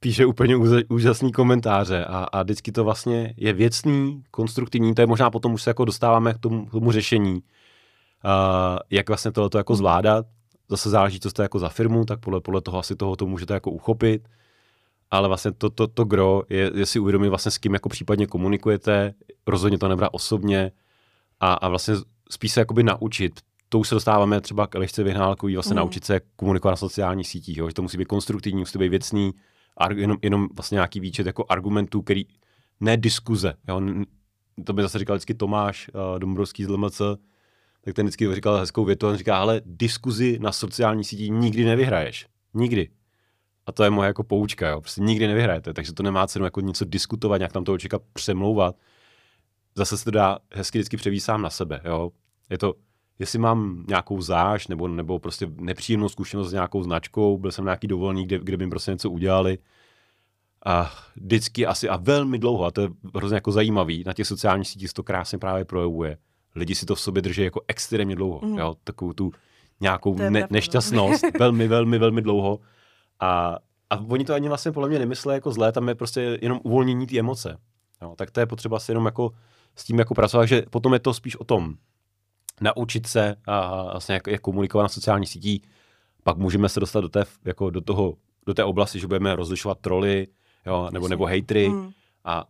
píše 0.00 0.26
úplně 0.26 0.56
úžasný 0.88 1.32
komentáře 1.32 2.04
a, 2.04 2.26
a 2.32 2.42
vždycky 2.42 2.72
to 2.72 2.84
vlastně 2.84 3.34
je 3.36 3.52
věcný, 3.52 4.22
konstruktivní, 4.30 4.94
to 4.94 5.02
je 5.02 5.06
možná 5.06 5.30
potom 5.30 5.52
už 5.52 5.62
se 5.62 5.70
jako 5.70 5.84
dostáváme 5.84 6.34
k 6.34 6.38
tomu, 6.38 6.66
k 6.66 6.70
tomu 6.70 6.92
řešení, 6.92 7.34
uh, 7.34 7.40
jak 8.90 9.08
vlastně 9.08 9.32
tohle 9.32 9.50
jako 9.56 9.74
zvládat. 9.74 10.26
Zase 10.68 10.90
záleží, 10.90 11.20
co 11.20 11.30
jste 11.30 11.42
jako 11.42 11.58
za 11.58 11.68
firmu, 11.68 12.04
tak 12.04 12.20
podle, 12.20 12.40
podle 12.40 12.60
toho 12.60 12.78
asi 12.78 12.96
toho 12.96 13.16
to 13.16 13.26
můžete 13.26 13.54
jako 13.54 13.70
uchopit. 13.70 14.28
Ale 15.10 15.28
vlastně 15.28 15.52
to, 15.52 15.70
to, 15.70 15.86
to 15.86 16.04
gro 16.04 16.42
je, 16.48 16.70
je 16.74 16.86
si 16.86 16.98
uvědomit 16.98 17.28
vlastně 17.28 17.50
s 17.50 17.58
kým 17.58 17.74
jako 17.74 17.88
případně 17.88 18.26
komunikujete, 18.26 19.14
rozhodně 19.46 19.78
to 19.78 19.88
nebrat 19.88 20.10
osobně, 20.12 20.72
a, 21.42 21.52
a 21.52 21.68
vlastně 21.68 21.94
spíš 22.30 22.52
se 22.52 22.60
jakoby 22.60 22.82
naučit. 22.82 23.40
To 23.68 23.78
už 23.78 23.88
se 23.88 23.94
dostáváme 23.94 24.40
třeba 24.40 24.66
k 24.66 24.74
lehce 24.74 25.02
vyhnálkový, 25.02 25.54
vlastně 25.54 25.74
mm. 25.74 25.76
naučit 25.76 26.04
se 26.04 26.20
komunikovat 26.36 26.72
na 26.72 26.76
sociálních 26.76 27.28
sítích, 27.28 27.56
jo? 27.56 27.68
že 27.68 27.74
to 27.74 27.82
musí 27.82 27.98
být 27.98 28.08
konstruktivní, 28.08 28.60
musí 28.60 28.78
být 28.78 28.88
věcný, 28.88 29.32
ar, 29.76 29.92
jenom, 29.92 30.16
jenom 30.22 30.48
vlastně 30.54 30.74
nějaký 30.74 31.00
výčet 31.00 31.26
jako 31.26 31.44
argumentů, 31.48 32.02
který, 32.02 32.26
ne 32.80 32.96
diskuze, 32.96 33.54
jo? 33.68 33.80
to 34.64 34.72
by 34.72 34.82
zase 34.82 34.98
říkal 34.98 35.16
vždycky 35.16 35.34
Tomáš 35.34 35.90
uh, 35.94 36.18
Dombrovský 36.18 36.64
z 36.64 36.68
LMC, 36.68 37.00
tak 37.84 37.94
ten 37.94 38.06
vždycky 38.06 38.34
říkal 38.34 38.56
hezkou 38.56 38.84
větu, 38.84 39.08
on 39.08 39.16
říká, 39.16 39.38
ale 39.38 39.60
diskuzi 39.64 40.38
na 40.40 40.52
sociální 40.52 41.04
síti 41.04 41.30
nikdy 41.30 41.64
nevyhraješ. 41.64 42.26
Nikdy. 42.54 42.88
A 43.66 43.72
to 43.72 43.84
je 43.84 43.90
moje 43.90 44.06
jako 44.06 44.22
poučka, 44.22 44.68
jo. 44.68 44.80
Prostě 44.80 45.00
nikdy 45.00 45.26
nevyhrajete, 45.26 45.72
takže 45.72 45.92
to 45.92 46.02
nemá 46.02 46.26
cenu 46.26 46.44
jako 46.44 46.60
něco 46.60 46.84
diskutovat, 46.84 47.38
nějak 47.38 47.52
tam 47.52 47.64
toho 47.64 47.78
člověka 47.78 47.98
přemlouvat 48.12 48.76
zase 49.74 49.98
se 49.98 50.04
to 50.04 50.10
dá 50.10 50.38
hezky 50.52 50.78
vždycky 50.78 50.96
převísám 50.96 51.42
na 51.42 51.50
sebe, 51.50 51.80
jo. 51.84 52.10
Je 52.50 52.58
to, 52.58 52.74
jestli 53.18 53.38
mám 53.38 53.84
nějakou 53.88 54.20
záž 54.20 54.68
nebo, 54.68 54.88
nebo 54.88 55.18
prostě 55.18 55.46
nepříjemnou 55.56 56.08
zkušenost 56.08 56.50
s 56.50 56.52
nějakou 56.52 56.82
značkou, 56.82 57.38
byl 57.38 57.52
jsem 57.52 57.64
na 57.64 57.70
nějaký 57.70 57.86
dovolený, 57.86 58.26
kde, 58.26 58.38
kde 58.38 58.56
by 58.56 58.66
prostě 58.66 58.90
něco 58.90 59.10
udělali, 59.10 59.58
a 60.66 60.92
vždycky 61.16 61.66
asi 61.66 61.88
a 61.88 61.96
velmi 61.96 62.38
dlouho, 62.38 62.64
a 62.64 62.70
to 62.70 62.80
je 62.80 62.88
hrozně 63.14 63.34
jako 63.34 63.52
zajímavý, 63.52 64.04
na 64.06 64.12
těch 64.12 64.26
sociálních 64.26 64.68
sítích 64.68 64.88
se 64.88 64.94
to 64.94 65.02
krásně 65.02 65.38
právě 65.38 65.64
projevuje. 65.64 66.18
Lidi 66.54 66.74
si 66.74 66.86
to 66.86 66.94
v 66.94 67.00
sobě 67.00 67.22
drží 67.22 67.42
jako 67.42 67.60
extrémně 67.68 68.16
dlouho, 68.16 68.40
mm. 68.42 68.58
jo, 68.58 68.74
takovou 68.84 69.12
tu 69.12 69.32
nějakou 69.80 70.14
ne, 70.14 70.30
no. 70.30 70.46
nešťastnost, 70.50 71.24
velmi, 71.38 71.68
velmi, 71.68 71.98
velmi 71.98 72.22
dlouho. 72.22 72.60
A, 73.20 73.58
a 73.90 74.00
oni 74.00 74.24
to 74.24 74.34
ani 74.34 74.48
vlastně 74.48 74.72
podle 74.72 74.88
mě 74.88 74.98
nemyslí 74.98 75.32
jako 75.32 75.52
zlé, 75.52 75.72
tam 75.72 75.88
je 75.88 75.94
prostě 75.94 76.38
jenom 76.42 76.60
uvolnění 76.62 77.06
té 77.06 77.18
emoce. 77.18 77.56
Jo, 78.02 78.14
tak 78.16 78.30
to 78.30 78.40
je 78.40 78.46
potřeba 78.46 78.78
si 78.78 78.90
jenom 78.90 79.06
jako 79.06 79.32
s 79.76 79.84
tím 79.84 79.98
jako 79.98 80.14
pracovat, 80.14 80.46
že 80.46 80.62
potom 80.70 80.92
je 80.92 80.98
to 80.98 81.14
spíš 81.14 81.36
o 81.36 81.44
tom 81.44 81.74
naučit 82.60 83.06
se 83.06 83.36
a 83.46 83.82
vlastně 83.82 84.14
jak, 84.14 84.26
jak 84.26 84.40
komunikovat 84.40 84.82
na 84.82 84.88
sociálních 84.88 85.28
sítích, 85.28 85.62
pak 86.22 86.36
můžeme 86.36 86.68
se 86.68 86.80
dostat 86.80 87.00
do 87.00 87.08
té, 87.08 87.24
jako 87.44 87.70
do 87.70 87.80
toho, 87.80 88.14
do 88.46 88.54
té 88.54 88.64
oblasti, 88.64 89.00
že 89.00 89.06
budeme 89.06 89.36
rozlišovat 89.36 89.78
troly, 89.80 90.26
jo, 90.66 90.88
nebo, 90.92 91.08
nebo 91.08 91.26
hejtry 91.26 91.68
mm. 91.68 91.90
a 92.24 92.44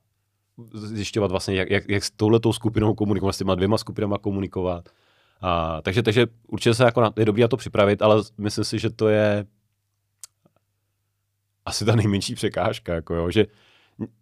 zjišťovat 0.72 1.30
vlastně, 1.30 1.54
jak, 1.54 1.70
jak, 1.70 1.88
jak 1.88 2.04
s 2.04 2.10
touhletou 2.10 2.52
skupinou 2.52 2.94
komunikovat, 2.94 3.32
s 3.32 3.38
těma 3.38 3.54
dvěma 3.54 3.78
skupinama 3.78 4.18
komunikovat. 4.18 4.88
A, 5.40 5.82
takže, 5.82 6.02
takže 6.02 6.26
určitě 6.48 6.74
se 6.74 6.84
jako 6.84 7.00
na, 7.00 7.12
je 7.16 7.24
dobré 7.24 7.42
na 7.42 7.48
to 7.48 7.56
připravit, 7.56 8.02
ale 8.02 8.22
myslím 8.38 8.64
si, 8.64 8.78
že 8.78 8.90
to 8.90 9.08
je 9.08 9.46
asi 11.64 11.84
ta 11.84 11.96
nejmenší 11.96 12.34
překážka, 12.34 12.94
jako 12.94 13.14
jo, 13.14 13.30
že 13.30 13.46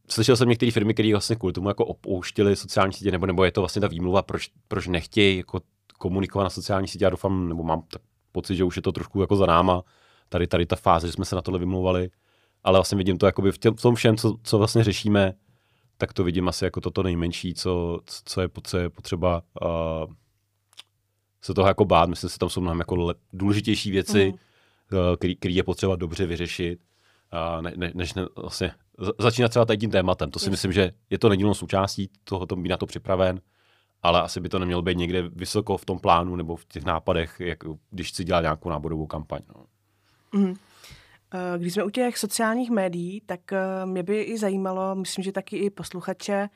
slyšel 0.09 0.37
jsem 0.37 0.49
některé 0.49 0.73
firmy, 0.73 0.95
které 0.95 1.13
vlastně 1.13 1.37
kvůli 1.37 1.53
tomu 1.53 1.69
jako 1.69 1.87
opouštěly 1.87 2.57
sociální 2.57 2.93
sítě, 2.93 3.11
nebo, 3.11 3.27
nebo 3.27 3.45
je 3.45 3.53
to 3.53 3.61
vlastně 3.61 3.81
ta 3.81 3.89
výmluva, 3.89 4.23
proč, 4.23 4.51
proč 4.69 4.87
nechtějí 4.87 5.37
jako 5.37 5.61
komunikovat 5.99 6.45
na 6.45 6.51
sociální 6.51 6.89
sítě. 6.89 7.05
Já 7.05 7.11
doufám, 7.11 7.49
nebo 7.49 7.63
mám 7.63 7.83
tak 7.83 8.03
pocit, 8.33 8.57
že 8.57 8.65
už 8.65 8.77
je 8.77 8.83
to 8.83 8.93
trošku 8.93 9.21
jako 9.21 9.37
za 9.37 9.47
náma, 9.47 9.83
tady, 10.29 10.47
tady 10.47 10.67
ta 10.67 10.77
fáze, 10.77 11.07
že 11.07 11.13
jsme 11.13 11.25
se 11.25 11.37
na 11.37 11.43
tohle 11.43 11.59
vymlouvali, 11.59 12.11
ale 12.65 12.79
vlastně 12.79 12.99
vidím 12.99 13.19
to 13.19 13.27
jakoby 13.27 13.53
v, 13.53 13.59
tě, 13.59 13.71
v 13.71 13.83
tom 13.83 13.95
všem, 13.95 14.17
co, 14.17 14.37
co 14.43 14.59
vlastně 14.59 14.85
řešíme, 14.85 15.35
tak 15.99 16.13
to 16.13 16.25
vidím 16.25 16.49
asi 16.49 16.65
jako 16.65 16.81
toto 16.81 17.03
nejmenší, 17.03 17.55
co, 17.55 18.01
co, 18.25 18.41
je, 18.41 18.49
co 18.63 18.79
je 18.79 18.91
potřeba 18.91 19.43
uh, 19.63 20.15
se 21.43 21.55
toho 21.55 21.69
jako 21.69 21.85
bát. 21.85 22.09
Myslím, 22.09 22.31
že 22.31 22.39
tam 22.39 22.49
jsou 22.49 22.61
mnohem 22.61 22.79
jako 22.79 22.97
le, 22.97 23.15
důležitější 23.33 23.91
věci, 23.91 24.27
mm. 24.27 24.99
uh, 24.99 25.17
které 25.17 25.55
je 25.55 25.63
potřeba 25.63 25.97
dobře 25.97 26.27
vyřešit, 26.27 26.81
uh, 27.33 27.63
ne, 27.63 27.73
ne, 27.77 27.93
než 27.95 28.15
ne, 28.15 28.27
vlastně 28.37 28.73
začínat 29.19 29.49
třeba 29.49 29.65
tady 29.65 29.79
tím 29.79 29.91
tématem. 29.91 30.31
To 30.31 30.39
si 30.39 30.51
myslím, 30.51 30.73
že 30.73 30.93
je 31.11 31.19
to 31.19 31.29
nedílnou 31.29 31.55
součástí 31.55 32.11
toho, 32.25 32.47
to 32.47 32.57
být 32.57 32.69
na 32.69 32.77
to 32.77 32.87
připraven, 32.87 33.41
ale 34.03 34.23
asi 34.23 34.41
by 34.41 34.49
to 34.49 34.59
nemělo 34.59 34.83
být 34.83 34.99
někde 34.99 35.23
vysoko 35.29 35.77
v 35.77 35.85
tom 35.85 35.99
plánu 35.99 36.37
nebo 36.37 36.57
v 36.57 36.65
těch 36.65 36.85
nápadech, 36.85 37.41
jak, 37.41 37.59
když 37.91 38.13
si 38.13 38.25
dělá 38.25 38.41
nějakou 38.41 38.69
náborovou 38.69 39.07
kampaň. 39.07 39.41
No. 39.55 39.65
Mm. 40.41 40.55
Když 41.59 41.75
jsme 41.75 41.85
u 41.85 41.91
těch 41.91 42.19
sociálních 42.19 42.71
médií, 42.71 43.21
tak 43.27 43.53
eh, 43.53 43.87
mě 43.87 44.03
by 44.03 44.23
i 44.23 44.39
zajímalo, 44.39 44.95
myslím, 44.95 45.25
že 45.25 45.33
taky 45.33 45.57
i 45.57 45.71
posluchače, 45.71 46.49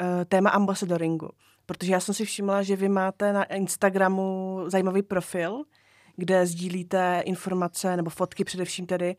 eh, 0.00 0.24
téma 0.24 0.50
ambasadoringu. 0.50 1.30
Protože 1.66 1.92
já 1.92 2.00
jsem 2.00 2.14
si 2.14 2.24
všimla, 2.24 2.62
že 2.62 2.76
vy 2.76 2.88
máte 2.88 3.32
na 3.32 3.44
Instagramu 3.44 4.60
zajímavý 4.66 5.02
profil, 5.02 5.62
kde 6.16 6.46
sdílíte 6.46 7.22
informace 7.24 7.96
nebo 7.96 8.10
fotky 8.10 8.44
především 8.44 8.86
tedy 8.86 9.16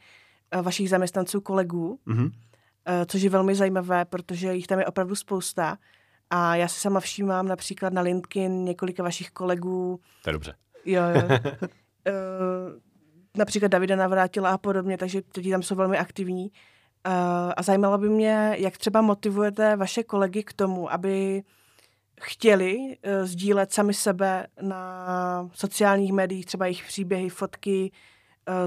vašich 0.61 0.89
zaměstnanců, 0.89 1.41
kolegů. 1.41 1.99
Mm-hmm. 2.07 2.32
Eh, 2.89 3.05
což 3.05 3.21
je 3.21 3.29
velmi 3.29 3.55
zajímavé, 3.55 4.05
protože 4.05 4.53
jich 4.53 4.67
tam 4.67 4.79
je 4.79 4.85
opravdu 4.85 5.15
spousta. 5.15 5.77
A 6.29 6.55
já 6.55 6.67
si 6.67 6.79
sama 6.79 6.99
všímám 6.99 7.47
například 7.47 7.93
na 7.93 8.01
LinkedIn 8.01 8.65
několika 8.65 9.03
vašich 9.03 9.31
kolegů. 9.31 9.99
To 10.23 10.29
je 10.29 10.33
dobře. 10.33 10.53
Jo, 10.85 11.01
jo. 11.15 11.21
Eh, 12.05 12.11
například 13.37 13.71
Davida 13.71 13.95
Navrátila 13.95 14.49
a 14.49 14.57
podobně, 14.57 14.97
takže 14.97 15.21
ti 15.21 15.51
tam 15.51 15.63
jsou 15.63 15.75
velmi 15.75 15.97
aktivní. 15.97 16.51
Eh, 17.05 17.53
a 17.57 17.63
zajímalo 17.63 17.97
by 17.97 18.09
mě, 18.09 18.55
jak 18.57 18.77
třeba 18.77 19.01
motivujete 19.01 19.75
vaše 19.75 20.03
kolegy 20.03 20.43
k 20.43 20.53
tomu, 20.53 20.93
aby 20.93 21.43
chtěli 22.21 22.97
sdílet 23.23 23.73
sami 23.73 23.93
sebe 23.93 24.47
na 24.61 25.49
sociálních 25.53 26.13
médiích, 26.13 26.45
třeba 26.45 26.65
jejich 26.65 26.85
příběhy, 26.87 27.29
fotky, 27.29 27.91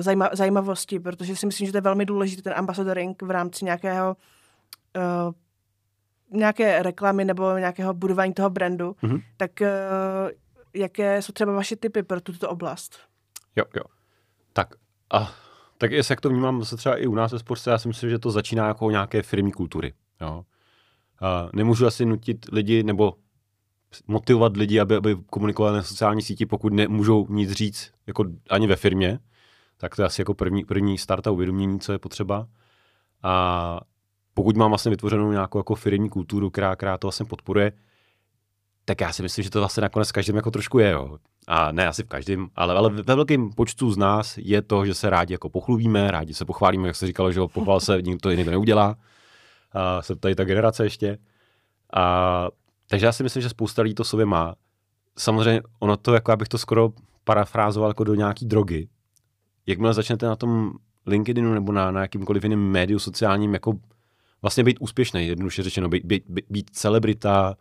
zajma, 0.00 0.30
zajímavosti, 0.32 1.00
protože 1.00 1.36
si 1.36 1.46
myslím, 1.46 1.66
že 1.66 1.72
to 1.72 1.78
je 1.78 1.82
velmi 1.82 2.04
důležitý 2.04 2.42
ten 2.42 2.52
ambasadoring 2.56 3.22
v 3.22 3.30
rámci 3.30 3.64
nějakého 3.64 4.16
uh, 4.96 5.32
nějaké 6.38 6.82
reklamy 6.82 7.24
nebo 7.24 7.58
nějakého 7.58 7.94
budování 7.94 8.34
toho 8.34 8.50
brandu, 8.50 8.96
mm-hmm. 9.02 9.22
tak 9.36 9.50
uh, 9.60 9.66
jaké 10.74 11.22
jsou 11.22 11.32
třeba 11.32 11.52
vaše 11.52 11.76
typy 11.76 12.02
pro 12.02 12.20
tuto 12.20 12.48
oblast? 12.48 12.98
Jo, 13.56 13.64
jo. 13.76 13.82
Tak 14.52 14.74
a 15.10 15.32
tak 15.78 15.92
jestli 15.92 16.12
jak 16.12 16.20
to 16.20 16.28
vnímám 16.28 16.60
zase 16.60 16.76
třeba 16.76 16.96
i 16.96 17.06
u 17.06 17.14
nás 17.14 17.32
ve 17.32 17.38
sportce, 17.38 17.70
já 17.70 17.78
si 17.78 17.88
myslím, 17.88 18.10
že 18.10 18.18
to 18.18 18.30
začíná 18.30 18.66
jako 18.66 18.90
nějaké 18.90 19.22
firmní 19.22 19.52
kultury. 19.52 19.92
Jo. 20.20 20.44
A 21.20 21.48
nemůžu 21.52 21.86
asi 21.86 22.06
nutit 22.06 22.46
lidi 22.52 22.82
nebo 22.82 23.14
motivovat 24.06 24.56
lidi, 24.56 24.80
aby, 24.80 24.96
aby 24.96 25.16
komunikovali 25.30 25.76
na 25.76 25.82
sociální 25.82 26.22
síti, 26.22 26.46
pokud 26.46 26.72
nemůžou 26.72 27.26
nic 27.28 27.52
říct 27.52 27.92
jako 28.06 28.24
ani 28.50 28.66
ve 28.66 28.76
firmě, 28.76 29.18
tak 29.82 29.96
to 29.96 30.02
je 30.02 30.06
asi 30.06 30.20
jako 30.20 30.34
první, 30.34 30.64
první 30.64 30.98
start 30.98 31.26
a 31.26 31.30
uvědomění, 31.30 31.80
co 31.80 31.92
je 31.92 31.98
potřeba. 31.98 32.46
A 33.22 33.80
pokud 34.34 34.56
mám 34.56 34.70
vlastně 34.70 34.90
vytvořenou 34.90 35.32
nějakou 35.32 35.58
jako 35.58 35.74
firmní 35.74 36.08
kulturu, 36.08 36.50
která, 36.50 36.76
která 36.76 36.98
to 36.98 37.06
vlastně 37.06 37.26
podporuje, 37.26 37.72
tak 38.84 39.00
já 39.00 39.12
si 39.12 39.22
myslím, 39.22 39.42
že 39.42 39.50
to 39.50 39.58
vlastně 39.58 39.80
nakonec 39.80 40.12
každým 40.12 40.36
jako 40.36 40.50
trošku 40.50 40.78
je. 40.78 40.90
Jo. 40.90 41.18
A 41.46 41.72
ne 41.72 41.88
asi 41.88 42.02
v 42.02 42.08
každém, 42.08 42.48
ale, 42.56 42.74
ale 42.74 42.90
ve 42.90 43.14
velkém 43.14 43.50
počtu 43.50 43.92
z 43.92 43.96
nás 43.96 44.38
je 44.38 44.62
to, 44.62 44.86
že 44.86 44.94
se 44.94 45.10
rádi 45.10 45.34
jako 45.34 45.48
pochlubíme, 45.48 46.10
rádi 46.10 46.34
se 46.34 46.44
pochválíme, 46.44 46.88
jak 46.88 46.96
se 46.96 47.06
říkalo, 47.06 47.32
že 47.32 47.40
pochval 47.52 47.80
se, 47.80 48.02
nikdo 48.02 48.20
to 48.20 48.30
jiný 48.30 48.44
to 48.44 48.50
neudělá. 48.50 48.96
A 49.72 50.02
jsem 50.02 50.18
tady 50.18 50.34
ta 50.34 50.44
generace 50.44 50.84
ještě. 50.84 51.18
A, 51.94 52.48
takže 52.88 53.06
já 53.06 53.12
si 53.12 53.22
myslím, 53.22 53.42
že 53.42 53.48
spousta 53.48 53.82
lidí 53.82 53.94
to 53.94 54.04
sobě 54.04 54.26
má. 54.26 54.54
Samozřejmě 55.18 55.62
ono 55.78 55.96
to, 55.96 56.14
jako 56.14 56.32
abych 56.32 56.48
to 56.48 56.58
skoro 56.58 56.90
parafrázoval 57.24 57.90
jako 57.90 58.04
do 58.04 58.14
nějaký 58.14 58.46
drogy. 58.46 58.88
Jakmile 59.66 59.94
začnete 59.94 60.26
na 60.26 60.36
tom 60.36 60.72
LinkedInu 61.06 61.54
nebo 61.54 61.72
na, 61.72 61.90
na 61.90 62.00
jakýmkoliv 62.00 62.42
jiném 62.42 62.70
médiu 62.70 62.98
sociálním 62.98 63.54
jako 63.54 63.72
vlastně 64.42 64.64
být 64.64 64.76
úspěšný, 64.80 65.26
jednoduše 65.26 65.62
řečeno, 65.62 65.88
být, 65.88 66.04
být, 66.04 66.24
být 66.50 66.70
celebrita, 66.70 67.56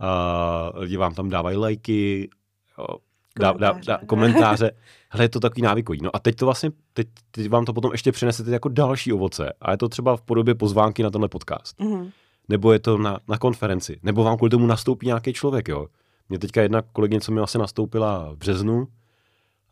uh, 0.00 0.80
lidi 0.80 0.96
vám 0.96 1.14
tam 1.14 1.28
dávají 1.28 1.56
lajky, 1.56 2.30
jo, 2.78 2.98
dá, 3.38 3.52
dá, 3.52 3.80
dá, 3.86 3.98
komentáře. 4.06 4.70
Hele, 5.10 5.24
je 5.24 5.28
to 5.28 5.40
takový 5.40 5.62
návykový. 5.62 5.98
No 6.02 6.16
a 6.16 6.18
teď 6.18 6.36
to 6.36 6.44
vlastně, 6.44 6.70
teď, 6.92 7.08
teď 7.30 7.48
vám 7.48 7.64
to 7.64 7.72
potom 7.72 7.92
ještě 7.92 8.12
přinesete 8.12 8.50
jako 8.50 8.68
další 8.68 9.12
ovoce. 9.12 9.52
A 9.60 9.70
je 9.70 9.76
to 9.76 9.88
třeba 9.88 10.16
v 10.16 10.20
podobě 10.20 10.54
pozvánky 10.54 11.02
na 11.02 11.10
tenhle 11.10 11.28
podcast. 11.28 11.78
Mm-hmm. 11.78 12.10
Nebo 12.48 12.72
je 12.72 12.78
to 12.78 12.98
na, 12.98 13.18
na 13.28 13.38
konferenci. 13.38 14.00
Nebo 14.02 14.24
vám 14.24 14.36
kvůli 14.36 14.50
tomu 14.50 14.66
nastoupí 14.66 15.06
nějaký 15.06 15.32
člověk, 15.32 15.68
jo. 15.68 15.86
Mě 16.28 16.38
teďka 16.38 16.62
jedna 16.62 16.82
kolegyně, 16.82 17.20
co 17.20 17.32
mi 17.32 17.38
vlastně 17.38 17.58
nastoupila 17.58 18.32
v 18.32 18.36
březnu, 18.36 18.88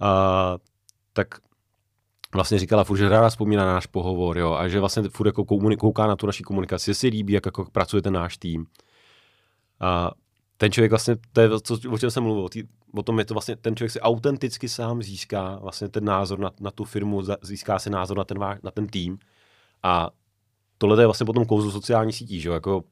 a, 0.01 0.57
tak 1.13 1.29
vlastně 2.35 2.59
říkala 2.59 2.85
furt, 2.85 2.99
že 2.99 3.09
ráda 3.09 3.29
vzpomíná 3.29 3.67
na 3.67 3.73
náš 3.73 3.87
pohovor, 3.87 4.39
jo, 4.39 4.53
a 4.53 4.69
že 4.69 4.81
vlastně 4.81 5.03
furt 5.03 5.27
jako 5.27 5.45
kouká 5.79 6.07
na 6.07 6.17
tu 6.17 6.27
naši 6.27 6.43
komunikaci, 6.43 6.95
si 6.95 7.09
líbí, 7.09 7.33
jak 7.33 7.47
jako 7.47 7.65
pracuje 7.65 8.03
náš 8.11 8.37
tým. 8.37 8.67
A 9.81 10.11
ten 10.57 10.73
člověk 10.73 10.93
vlastně, 10.93 11.17
to 11.33 11.41
je 11.41 11.49
to, 11.49 11.75
o 11.91 11.99
čem 11.99 12.11
jsem 12.11 12.23
mluvil, 12.23 12.49
tý, 12.49 12.63
o 12.95 13.03
tom 13.03 13.19
je 13.19 13.25
to 13.25 13.35
vlastně, 13.35 13.57
ten 13.57 13.77
člověk 13.77 13.93
si 13.93 14.01
autenticky 14.01 14.69
sám 14.69 15.03
získá 15.03 15.59
vlastně 15.63 15.89
ten 15.89 16.05
názor 16.05 16.39
na, 16.39 16.51
na 16.61 16.71
tu 16.71 16.85
firmu, 16.85 17.23
získá 17.43 17.79
si 17.79 17.91
názor 17.91 18.19
na 18.19 18.25
ten, 18.25 18.39
na 18.39 18.71
ten 18.71 18.87
tým 18.87 19.19
a 19.83 20.11
tohle 20.79 21.03
je 21.03 21.07
vlastně 21.07 21.27
potom 21.27 21.47
kouzlo 21.47 21.71
sociální 21.71 22.13
sítí, 22.13 22.41
že 22.41 22.49
jo, 22.49 22.55
jako 22.55 22.85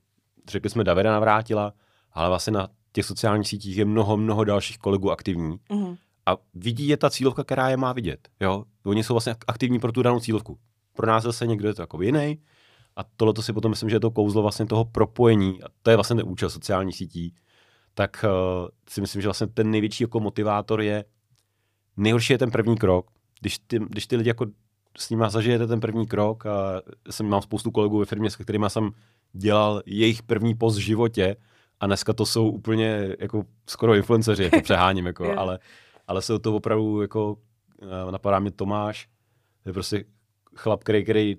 řekli 0.49 0.70
jsme 0.70 0.84
Davida 0.84 1.12
navrátila, 1.12 1.72
ale 2.12 2.28
vlastně 2.28 2.53
na 2.53 2.68
těch 2.93 3.05
sociálních 3.05 3.49
sítích 3.49 3.76
je 3.76 3.84
mnoho, 3.84 4.16
mnoho 4.16 4.45
dalších 4.45 4.78
kolegů 4.78 5.11
aktivní. 5.11 5.57
Mm-hmm. 5.57 5.97
A 6.27 6.37
vidí 6.55 6.89
je 6.89 6.97
ta 6.97 7.11
cílovka, 7.11 7.45
která 7.45 7.68
je 7.68 7.77
má 7.77 7.93
vidět. 7.93 8.29
Jo? 8.41 8.64
Oni 8.85 9.05
jsou 9.05 9.14
vlastně 9.14 9.35
aktivní 9.47 9.79
pro 9.79 9.93
tu 9.93 10.03
danou 10.03 10.20
cílovku. 10.20 10.59
Pro 10.93 11.07
nás 11.07 11.22
zase 11.22 11.47
někdo 11.47 11.68
je 11.68 11.74
to 11.74 11.83
jako 11.83 12.03
jiný. 12.03 12.39
A 12.97 13.05
tohle 13.16 13.35
si 13.41 13.53
potom 13.53 13.70
myslím, 13.70 13.91
že 13.91 13.97
je 13.97 14.01
to 14.01 14.11
kouzlo 14.11 14.43
vlastně 14.43 14.66
toho 14.66 14.85
propojení. 14.85 15.62
A 15.62 15.66
to 15.83 15.91
je 15.91 15.97
vlastně 15.97 16.16
ten 16.16 16.29
účel 16.29 16.51
sociálních 16.51 16.97
sítí 16.97 17.35
tak 17.97 18.24
uh, 18.24 18.68
si 18.89 19.01
myslím, 19.01 19.22
že 19.22 19.29
vlastně 19.29 19.47
ten 19.47 19.70
největší 19.70 20.05
jako 20.05 20.20
motivátor 20.20 20.81
je, 20.81 21.05
nejhorší 21.97 22.33
je 22.33 22.39
ten 22.39 22.51
první 22.51 22.77
krok. 22.77 23.11
Když 23.41 23.59
ty, 23.59 23.79
když 23.79 24.07
ty 24.07 24.16
lidi 24.16 24.31
jako 24.31 24.47
s 24.99 25.11
nimi 25.11 25.24
zažijete 25.29 25.66
ten 25.66 25.81
první 25.81 26.07
krok 26.07 26.47
a 26.47 26.83
jsem 27.11 27.27
mám 27.27 27.43
spoustu 27.43 27.70
kolegů 27.70 27.99
ve 27.99 28.05
firmě, 28.05 28.31
s 28.31 28.37
kterými 28.37 28.66
jsem 28.68 28.91
dělal 29.33 29.83
jejich 29.87 30.22
první 30.22 30.55
post 30.55 30.77
v 30.77 30.81
životě 30.81 31.37
a 31.81 31.87
dneska 31.87 32.12
to 32.12 32.27
jsou 32.27 32.51
úplně 32.51 33.16
jako 33.18 33.45
skoro 33.66 33.95
influenceři, 33.95 34.43
jako 34.43 34.61
přeháním, 34.61 35.07
jako, 35.07 35.33
ale, 35.39 35.59
ale 36.07 36.22
jsou 36.22 36.38
to 36.38 36.57
opravdu 36.57 37.00
jako, 37.02 37.32
uh, 37.32 38.11
napadá 38.11 38.38
mě 38.38 38.50
Tomáš, 38.50 39.09
je 39.66 39.72
prostě 39.72 40.04
chlap, 40.57 40.84
který, 40.84 41.04
který 41.04 41.36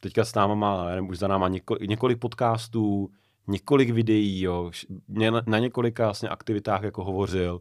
teďka 0.00 0.24
s 0.24 0.34
náma 0.34 0.54
má, 0.54 0.84
nevím, 0.84 1.08
už 1.08 1.18
za 1.18 1.28
náma 1.28 1.48
několik, 1.48 1.88
několik 1.88 2.18
podcastů, 2.18 3.10
několik 3.46 3.90
videí, 3.90 4.40
jo, 4.40 4.70
na, 5.08 5.42
na 5.46 5.58
několika 5.58 6.04
vlastně 6.04 6.28
aktivitách 6.28 6.82
jako 6.82 7.04
hovořil 7.04 7.60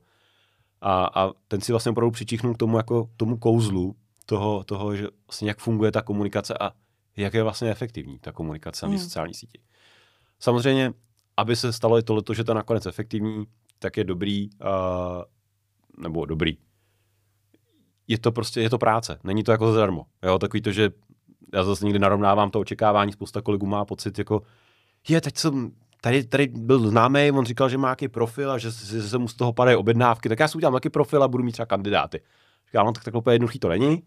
a, 0.82 1.06
a 1.06 1.32
ten 1.48 1.62
si 1.62 1.72
vlastně 1.72 1.90
opravdu 1.90 2.12
přičichnul 2.12 2.54
k 2.54 2.58
tomu, 2.58 2.78
jako 2.78 3.10
tomu 3.18 3.38
kouzlu 3.38 3.96
toho, 4.26 4.64
toho, 4.64 4.96
že 4.96 5.08
vlastně 5.28 5.48
jak 5.48 5.60
funguje 5.60 5.92
ta 5.92 6.02
komunikace 6.02 6.54
a 6.60 6.72
jak 7.18 7.34
je 7.34 7.44
vlastně 7.44 7.72
efektivní 7.72 8.20
ta 8.20 8.32
komunikace 8.32 8.86
na 8.86 8.92
mm. 8.92 9.00
sociální 9.00 9.34
síti. 9.34 9.60
Samozřejmě, 10.40 10.94
aby 11.38 11.56
se 11.56 11.74
stalo 11.74 11.98
i 11.98 12.04
tohleto, 12.04 12.34
že 12.34 12.44
to 12.44 12.52
je 12.52 12.56
nakonec 12.56 12.86
efektivní, 12.86 13.46
tak 13.80 13.98
je 13.98 14.04
dobrý, 14.04 14.50
uh, 14.50 14.68
nebo 15.98 16.26
dobrý, 16.26 16.58
je 18.08 18.20
to 18.20 18.32
prostě, 18.32 18.62
je 18.62 18.70
to 18.70 18.78
práce, 18.78 19.20
není 19.24 19.44
to 19.44 19.52
jako 19.52 19.72
zadarmo. 19.72 20.06
Jo, 20.24 20.40
takový 20.40 20.62
to, 20.62 20.72
že 20.72 20.90
já 21.54 21.64
zase 21.64 21.86
někdy 21.86 22.00
narovnávám 22.00 22.52
to 22.52 22.60
očekávání, 22.60 23.12
spousta 23.12 23.42
kolegů 23.42 23.66
má 23.66 23.86
pocit, 23.86 24.18
jako 24.18 24.42
je, 25.10 25.22
teď 25.22 25.38
jsem, 25.38 25.72
tady, 26.02 26.24
tady 26.24 26.48
byl 26.48 26.90
známý, 26.90 27.32
on 27.32 27.46
říkal, 27.46 27.70
že 27.70 27.78
má 27.78 27.88
nějaký 27.88 28.08
profil 28.08 28.52
a 28.52 28.58
že, 28.58 28.72
že 28.72 29.02
se 29.04 29.18
mu 29.18 29.28
z 29.28 29.34
toho 29.34 29.54
padají 29.54 29.78
objednávky, 29.78 30.30
tak 30.30 30.40
já 30.40 30.48
si 30.48 30.58
udělám 30.58 30.74
taky 30.74 30.90
profil 30.90 31.24
a 31.24 31.28
budu 31.28 31.44
mít 31.44 31.52
třeba 31.52 31.66
kandidáty. 31.66 32.22
Říkám, 32.68 32.86
no 32.86 32.92
tak 32.92 33.04
takhle 33.04 33.20
úplně 33.20 33.34
jednoduchý 33.34 33.60
to 33.60 33.70
není. 33.70 34.04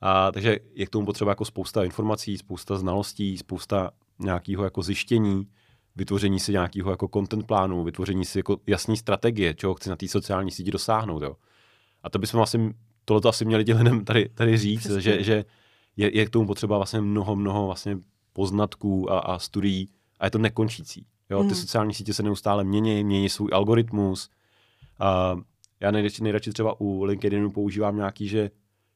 A, 0.00 0.32
takže 0.32 0.56
je 0.74 0.86
k 0.86 0.90
tomu 0.90 1.06
potřeba 1.06 1.30
jako 1.30 1.44
spousta 1.44 1.84
informací, 1.84 2.38
spousta 2.38 2.76
znalostí, 2.76 3.38
spousta 3.38 3.90
nějakého 4.18 4.64
jako 4.64 4.82
zjištění, 4.82 5.48
vytvoření 5.96 6.40
si 6.40 6.52
nějakého 6.52 6.90
jako 6.90 7.08
content 7.08 7.46
plánu, 7.46 7.84
vytvoření 7.84 8.24
si 8.24 8.38
jako 8.38 8.56
jasný 8.66 8.96
strategie, 8.96 9.54
čeho 9.54 9.74
chci 9.74 9.90
na 9.90 9.96
té 9.96 10.08
sociální 10.08 10.50
síti 10.50 10.70
dosáhnout. 10.70 11.22
Jo. 11.22 11.36
A 12.02 12.10
to 12.10 12.18
bychom 12.18 12.40
asi, 12.40 12.74
tohle 13.04 13.28
asi 13.28 13.44
měli 13.44 13.64
lidem 13.72 14.04
tady, 14.04 14.28
tady 14.28 14.58
říct, 14.58 14.90
že, 14.90 15.22
že 15.22 15.44
je, 15.96 16.16
je, 16.16 16.26
k 16.26 16.30
tomu 16.30 16.46
potřeba 16.46 16.76
vlastně 16.76 17.00
mnoho, 17.00 17.36
mnoho 17.36 17.66
vlastně 17.66 17.98
poznatků 18.32 19.12
a, 19.12 19.18
a 19.18 19.38
studií, 19.38 19.88
a 20.20 20.24
je 20.24 20.30
to 20.30 20.38
nekončící. 20.38 21.06
Jo? 21.30 21.38
Ty 21.38 21.46
hmm. 21.46 21.54
sociální 21.54 21.94
sítě 21.94 22.14
se 22.14 22.22
neustále 22.22 22.64
mění, 22.64 23.04
mění 23.04 23.28
svůj 23.28 23.50
algoritmus. 23.52 24.30
A 24.98 25.36
já 25.80 25.90
nejradši, 25.90 26.22
nejradši 26.22 26.50
třeba 26.50 26.80
u 26.80 27.04
LinkedInu 27.04 27.50
používám 27.50 27.96
nějaký, 27.96 28.28
že 28.28 28.50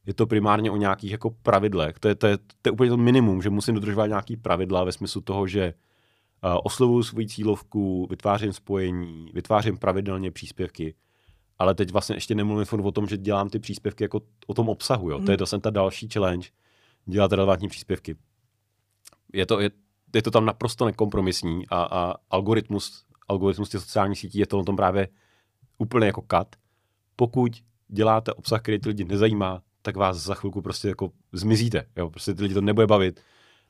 je 0.07 0.15
to 0.15 0.27
primárně 0.27 0.71
o 0.71 0.77
nějakých 0.77 1.11
jako 1.11 1.31
pravidlech. 1.31 1.99
To 1.99 2.09
je, 2.09 2.15
to 2.15 2.27
je, 2.27 2.39
to 2.39 2.69
je 2.69 2.71
úplně 2.71 2.91
to 2.91 2.97
minimum, 2.97 3.43
že 3.43 3.51
musím 3.51 3.75
dodržovat 3.75 4.07
nějaký 4.07 4.37
pravidla 4.37 4.85
ve 4.85 4.93
smyslu 4.93 5.21
toho, 5.21 5.47
že 5.47 5.75
uh, 5.75 5.94
oslovuju 6.53 7.03
svoji 7.03 7.29
cílovku, 7.29 8.07
vytvářím 8.11 8.53
spojení, 8.53 9.31
vytvářím 9.35 9.79
pravidelně 9.79 10.31
příspěvky, 10.31 10.95
ale 11.59 11.75
teď 11.75 11.93
vlastně 11.93 12.17
ještě 12.17 12.35
nemluvím 12.35 12.67
o 12.83 12.93
tom, 12.93 13.07
že 13.07 13.17
dělám 13.17 13.51
ty 13.51 13.59
příspěvky 13.59 14.05
jako 14.05 14.21
o 14.47 14.55
tom 14.55 14.69
obsahu. 14.69 15.11
Jo? 15.11 15.19
Mm. 15.19 15.25
To 15.25 15.31
je 15.31 15.37
to 15.37 15.59
ta 15.59 15.71
další 15.71 16.09
challenge, 16.09 16.49
dělat 17.07 17.33
relevantní 17.33 17.69
příspěvky. 17.69 18.17
Je 19.33 19.47
to, 19.47 19.61
je, 19.61 19.71
je 20.15 20.23
to 20.23 20.31
tam 20.31 20.45
naprosto 20.45 20.85
nekompromisní 20.85 21.69
a, 21.69 21.83
a 21.83 22.15
algoritmus, 22.31 23.05
algoritmus 23.29 23.69
těch 23.69 23.81
sociálních 23.81 24.19
sítí 24.19 24.39
je 24.39 24.47
to 24.47 24.59
na 24.59 24.65
tom 24.65 24.77
právě 24.77 25.09
úplně 25.79 26.07
jako 26.07 26.23
kat. 26.23 26.57
Pokud 27.17 27.53
děláte 27.89 28.33
obsah, 28.33 28.63
který 28.63 28.79
ty 28.79 28.89
lidi 28.89 29.05
nezajímá, 29.05 29.63
tak 29.83 29.97
vás 29.97 30.17
za 30.17 30.35
chvilku 30.35 30.63
prostě 30.63 30.89
jako 30.89 31.11
zmizíte. 31.33 31.87
Jo? 31.97 32.11
Prostě 32.11 32.35
ty 32.35 32.43
lidi 32.43 32.55
to 32.55 32.61
nebude 32.61 32.87
bavit, 32.87 33.21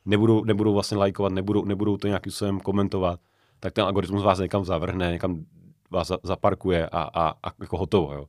nebudou, 0.05 0.43
nebudou 0.43 0.73
vlastně 0.73 0.97
lajkovat, 0.97 1.33
nebudou, 1.33 1.65
nebudou 1.65 1.97
to 1.97 2.07
nějakým 2.07 2.31
způsobem 2.31 2.59
komentovat, 2.59 3.19
tak 3.59 3.73
ten 3.73 3.85
algoritmus 3.85 4.23
vás 4.23 4.39
někam 4.39 4.65
zavrhne, 4.65 5.11
někam 5.11 5.45
vás 5.91 6.11
zaparkuje 6.23 6.89
a, 6.89 7.01
a, 7.01 7.29
a 7.43 7.51
jako 7.61 7.77
hotovo. 7.77 8.13
Jo? 8.13 8.25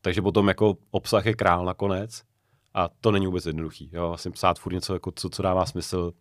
Takže 0.00 0.22
potom 0.22 0.48
jako 0.48 0.76
obsah 0.90 1.26
je 1.26 1.34
král 1.34 1.64
nakonec 1.64 2.22
a 2.74 2.88
to 3.00 3.10
není 3.10 3.26
vůbec 3.26 3.46
jednoduchý. 3.46 3.90
Jo? 3.92 4.08
Vlastně 4.08 4.30
psát 4.30 4.58
furt 4.58 4.72
něco, 4.72 4.94
jako, 4.94 5.12
co, 5.14 5.28
co 5.28 5.42
dává 5.42 5.66
smysl, 5.66 6.12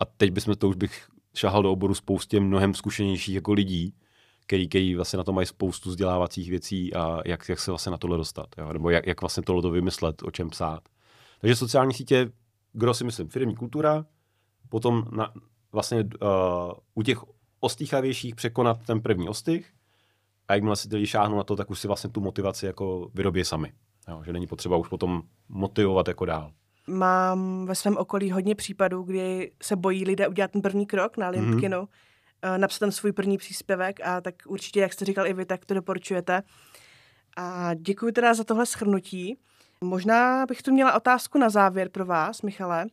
a 0.00 0.04
teď 0.04 0.30
bychom 0.30 0.54
to 0.54 0.68
už 0.68 0.76
bych 0.76 1.06
šahal 1.34 1.62
do 1.62 1.72
oboru 1.72 1.94
spoustě 1.94 2.40
mnohem 2.40 2.74
zkušenějších 2.74 3.34
jako 3.34 3.52
lidí, 3.52 3.94
který, 4.46 4.68
který 4.68 4.94
vlastně 4.94 5.16
na 5.16 5.24
to 5.24 5.32
mají 5.32 5.46
spoustu 5.46 5.88
vzdělávacích 5.88 6.50
věcí 6.50 6.94
a 6.94 7.20
jak, 7.26 7.48
jak 7.48 7.60
se 7.60 7.70
vlastně 7.70 7.90
na 7.90 7.98
tohle 7.98 8.16
dostat, 8.16 8.46
jo? 8.58 8.72
nebo 8.72 8.90
jak, 8.90 9.06
jak 9.06 9.20
vlastně 9.20 9.42
tohle 9.42 9.62
to 9.62 9.70
vymyslet, 9.70 10.22
o 10.22 10.30
čem 10.30 10.50
psát. 10.50 10.88
Takže 11.40 11.56
sociální 11.56 11.94
sítě, 11.94 12.32
kdo 12.72 12.94
si 12.94 13.04
myslím, 13.04 13.28
firmní 13.28 13.56
kultura, 13.56 14.04
potom 14.70 15.04
na, 15.10 15.32
vlastně 15.72 15.98
uh, 15.98 16.72
u 16.94 17.02
těch 17.02 17.18
ostýchavějších 17.60 18.34
překonat 18.34 18.78
ten 18.86 19.00
první 19.00 19.28
ostych 19.28 19.72
a 20.48 20.54
jakmile 20.54 20.76
si 20.76 20.88
lidi 20.92 21.06
šáhnou 21.06 21.36
na 21.36 21.44
to, 21.44 21.56
tak 21.56 21.70
už 21.70 21.80
si 21.80 21.86
vlastně 21.86 22.10
tu 22.10 22.20
motivaci 22.20 22.66
jako 22.66 23.10
vyrobí 23.14 23.44
sami. 23.44 23.72
Jo? 24.08 24.22
Že 24.24 24.32
není 24.32 24.46
potřeba 24.46 24.76
už 24.76 24.88
potom 24.88 25.22
motivovat 25.48 26.08
jako 26.08 26.24
dál 26.24 26.52
mám 26.90 27.66
ve 27.66 27.74
svém 27.74 27.96
okolí 27.96 28.30
hodně 28.30 28.54
případů, 28.54 29.02
kdy 29.02 29.52
se 29.62 29.76
bojí 29.76 30.04
lidé 30.04 30.28
udělat 30.28 30.50
ten 30.50 30.62
první 30.62 30.86
krok 30.86 31.16
na 31.16 31.30
mhm. 31.30 31.40
LinkedInu, 31.40 31.78
mm-hmm. 31.82 32.58
napsat 32.58 32.78
ten 32.78 32.92
svůj 32.92 33.12
první 33.12 33.38
příspěvek 33.38 34.00
a 34.06 34.20
tak 34.20 34.34
určitě, 34.46 34.80
jak 34.80 34.92
jste 34.92 35.04
říkal 35.04 35.26
i 35.26 35.32
vy, 35.32 35.44
tak 35.44 35.64
to 35.64 35.74
doporučujete. 35.74 36.42
A 37.36 37.74
děkuji 37.74 38.12
teda 38.12 38.34
za 38.34 38.44
tohle 38.44 38.66
shrnutí. 38.66 39.38
Možná 39.84 40.46
bych 40.46 40.62
tu 40.62 40.72
měla 40.72 40.94
otázku 40.94 41.38
na 41.38 41.50
závěr 41.50 41.88
pro 41.88 42.04
vás, 42.04 42.42
Michale. 42.42 42.86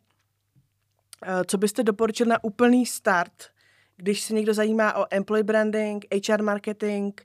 Eh, 1.23 1.41
co 1.47 1.57
byste 1.57 1.83
doporučil 1.83 2.25
na 2.25 2.43
úplný 2.43 2.85
start, 2.85 3.43
když 3.97 4.21
se 4.21 4.33
někdo 4.33 4.53
zajímá 4.53 4.97
o 4.97 5.05
employee 5.11 5.43
branding, 5.43 6.05
HR 6.27 6.43
marketing, 6.43 7.21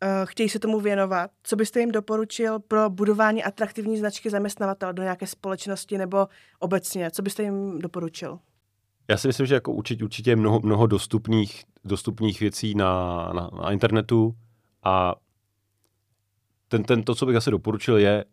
eh, 0.00 0.08
chtějí 0.24 0.48
se 0.48 0.58
tomu 0.58 0.80
věnovat? 0.80 1.30
Co 1.42 1.56
byste 1.56 1.80
jim 1.80 1.92
doporučil 1.92 2.58
pro 2.58 2.90
budování 2.90 3.44
atraktivní 3.44 3.98
značky 3.98 4.30
zaměstnavatele 4.30 4.92
do 4.92 5.02
nějaké 5.02 5.26
společnosti 5.26 5.98
nebo 5.98 6.28
obecně? 6.58 7.10
Co 7.10 7.22
byste 7.22 7.42
jim 7.42 7.78
doporučil? 7.78 8.38
Já 9.08 9.16
si 9.16 9.28
myslím, 9.28 9.46
že 9.46 9.54
jako 9.54 9.72
určitě, 9.72 10.04
určitě 10.04 10.30
je 10.30 10.36
mnoho, 10.36 10.60
mnoho 10.60 10.86
dostupných, 10.86 11.64
dostupných 11.84 12.40
věcí 12.40 12.74
na, 12.74 13.22
na, 13.32 13.50
na 13.62 13.72
internetu 13.72 14.36
a 14.82 15.14
ten, 16.68 16.84
ten, 16.84 17.02
to, 17.02 17.14
co 17.14 17.26
bych 17.26 17.36
asi 17.36 17.50
doporučil, 17.50 17.96
je 17.96 18.24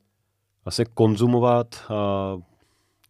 vlastně 0.65 0.85
konzumovat, 0.85 1.85
uh, 1.89 2.41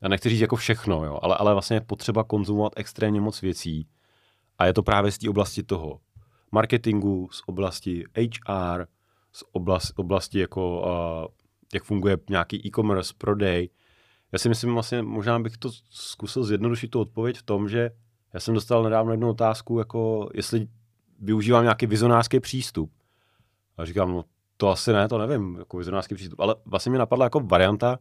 já 0.03 0.09
nechci 0.09 0.29
říct 0.29 0.41
jako 0.41 0.55
všechno, 0.55 1.05
jo, 1.05 1.19
ale, 1.21 1.35
ale 1.37 1.53
vlastně 1.53 1.77
je 1.77 1.81
potřeba 1.81 2.23
konzumovat 2.23 2.73
extrémně 2.75 3.21
moc 3.21 3.41
věcí 3.41 3.87
a 4.57 4.65
je 4.65 4.73
to 4.73 4.83
právě 4.83 5.11
z 5.11 5.17
té 5.17 5.29
oblasti 5.29 5.63
toho 5.63 5.99
marketingu, 6.51 7.29
z 7.31 7.41
oblasti 7.45 8.03
HR, 8.17 8.85
z 9.31 9.43
oblasti, 9.51 9.93
oblasti 9.95 10.39
jako, 10.39 10.81
uh, 10.81 11.27
jak 11.73 11.83
funguje 11.83 12.17
nějaký 12.29 12.67
e-commerce, 12.67 13.13
prodej. 13.17 13.69
Já 14.31 14.39
si 14.39 14.49
myslím, 14.49 14.73
vlastně 14.73 15.01
možná 15.01 15.39
bych 15.39 15.57
to 15.57 15.69
zkusil 15.89 16.43
zjednodušit 16.43 16.87
tu 16.87 16.99
odpověď 16.99 17.37
v 17.37 17.43
tom, 17.43 17.69
že 17.69 17.89
já 18.33 18.39
jsem 18.39 18.53
dostal 18.53 18.83
nedávno 18.83 19.11
jednu 19.11 19.29
otázku, 19.29 19.79
jako 19.79 20.29
jestli 20.33 20.67
využívám 21.19 21.63
nějaký 21.63 21.85
vizionářský 21.85 22.39
přístup. 22.39 22.91
A 23.77 23.85
říkám, 23.85 24.11
no 24.11 24.23
to 24.57 24.69
asi 24.69 24.93
ne, 24.93 25.07
to 25.07 25.17
nevím, 25.17 25.55
jako 25.59 25.77
vizionářský 25.77 26.15
přístup, 26.15 26.39
ale 26.39 26.55
vlastně 26.65 26.91
mi 26.91 26.97
napadla 26.97 27.25
jako 27.25 27.39
varianta, 27.39 27.99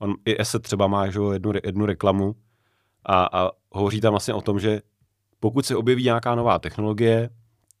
on 0.00 0.14
i 0.24 0.40
ESET 0.40 0.62
třeba 0.62 0.86
má 0.86 1.10
že, 1.10 1.20
jednu, 1.32 1.52
jednu 1.64 1.86
reklamu 1.86 2.36
a, 3.04 3.24
a 3.24 3.50
hovoří 3.70 4.00
tam 4.00 4.12
vlastně 4.12 4.34
o 4.34 4.40
tom, 4.40 4.60
že 4.60 4.80
pokud 5.40 5.66
se 5.66 5.76
objeví 5.76 6.04
nějaká 6.04 6.34
nová 6.34 6.58
technologie, 6.58 7.30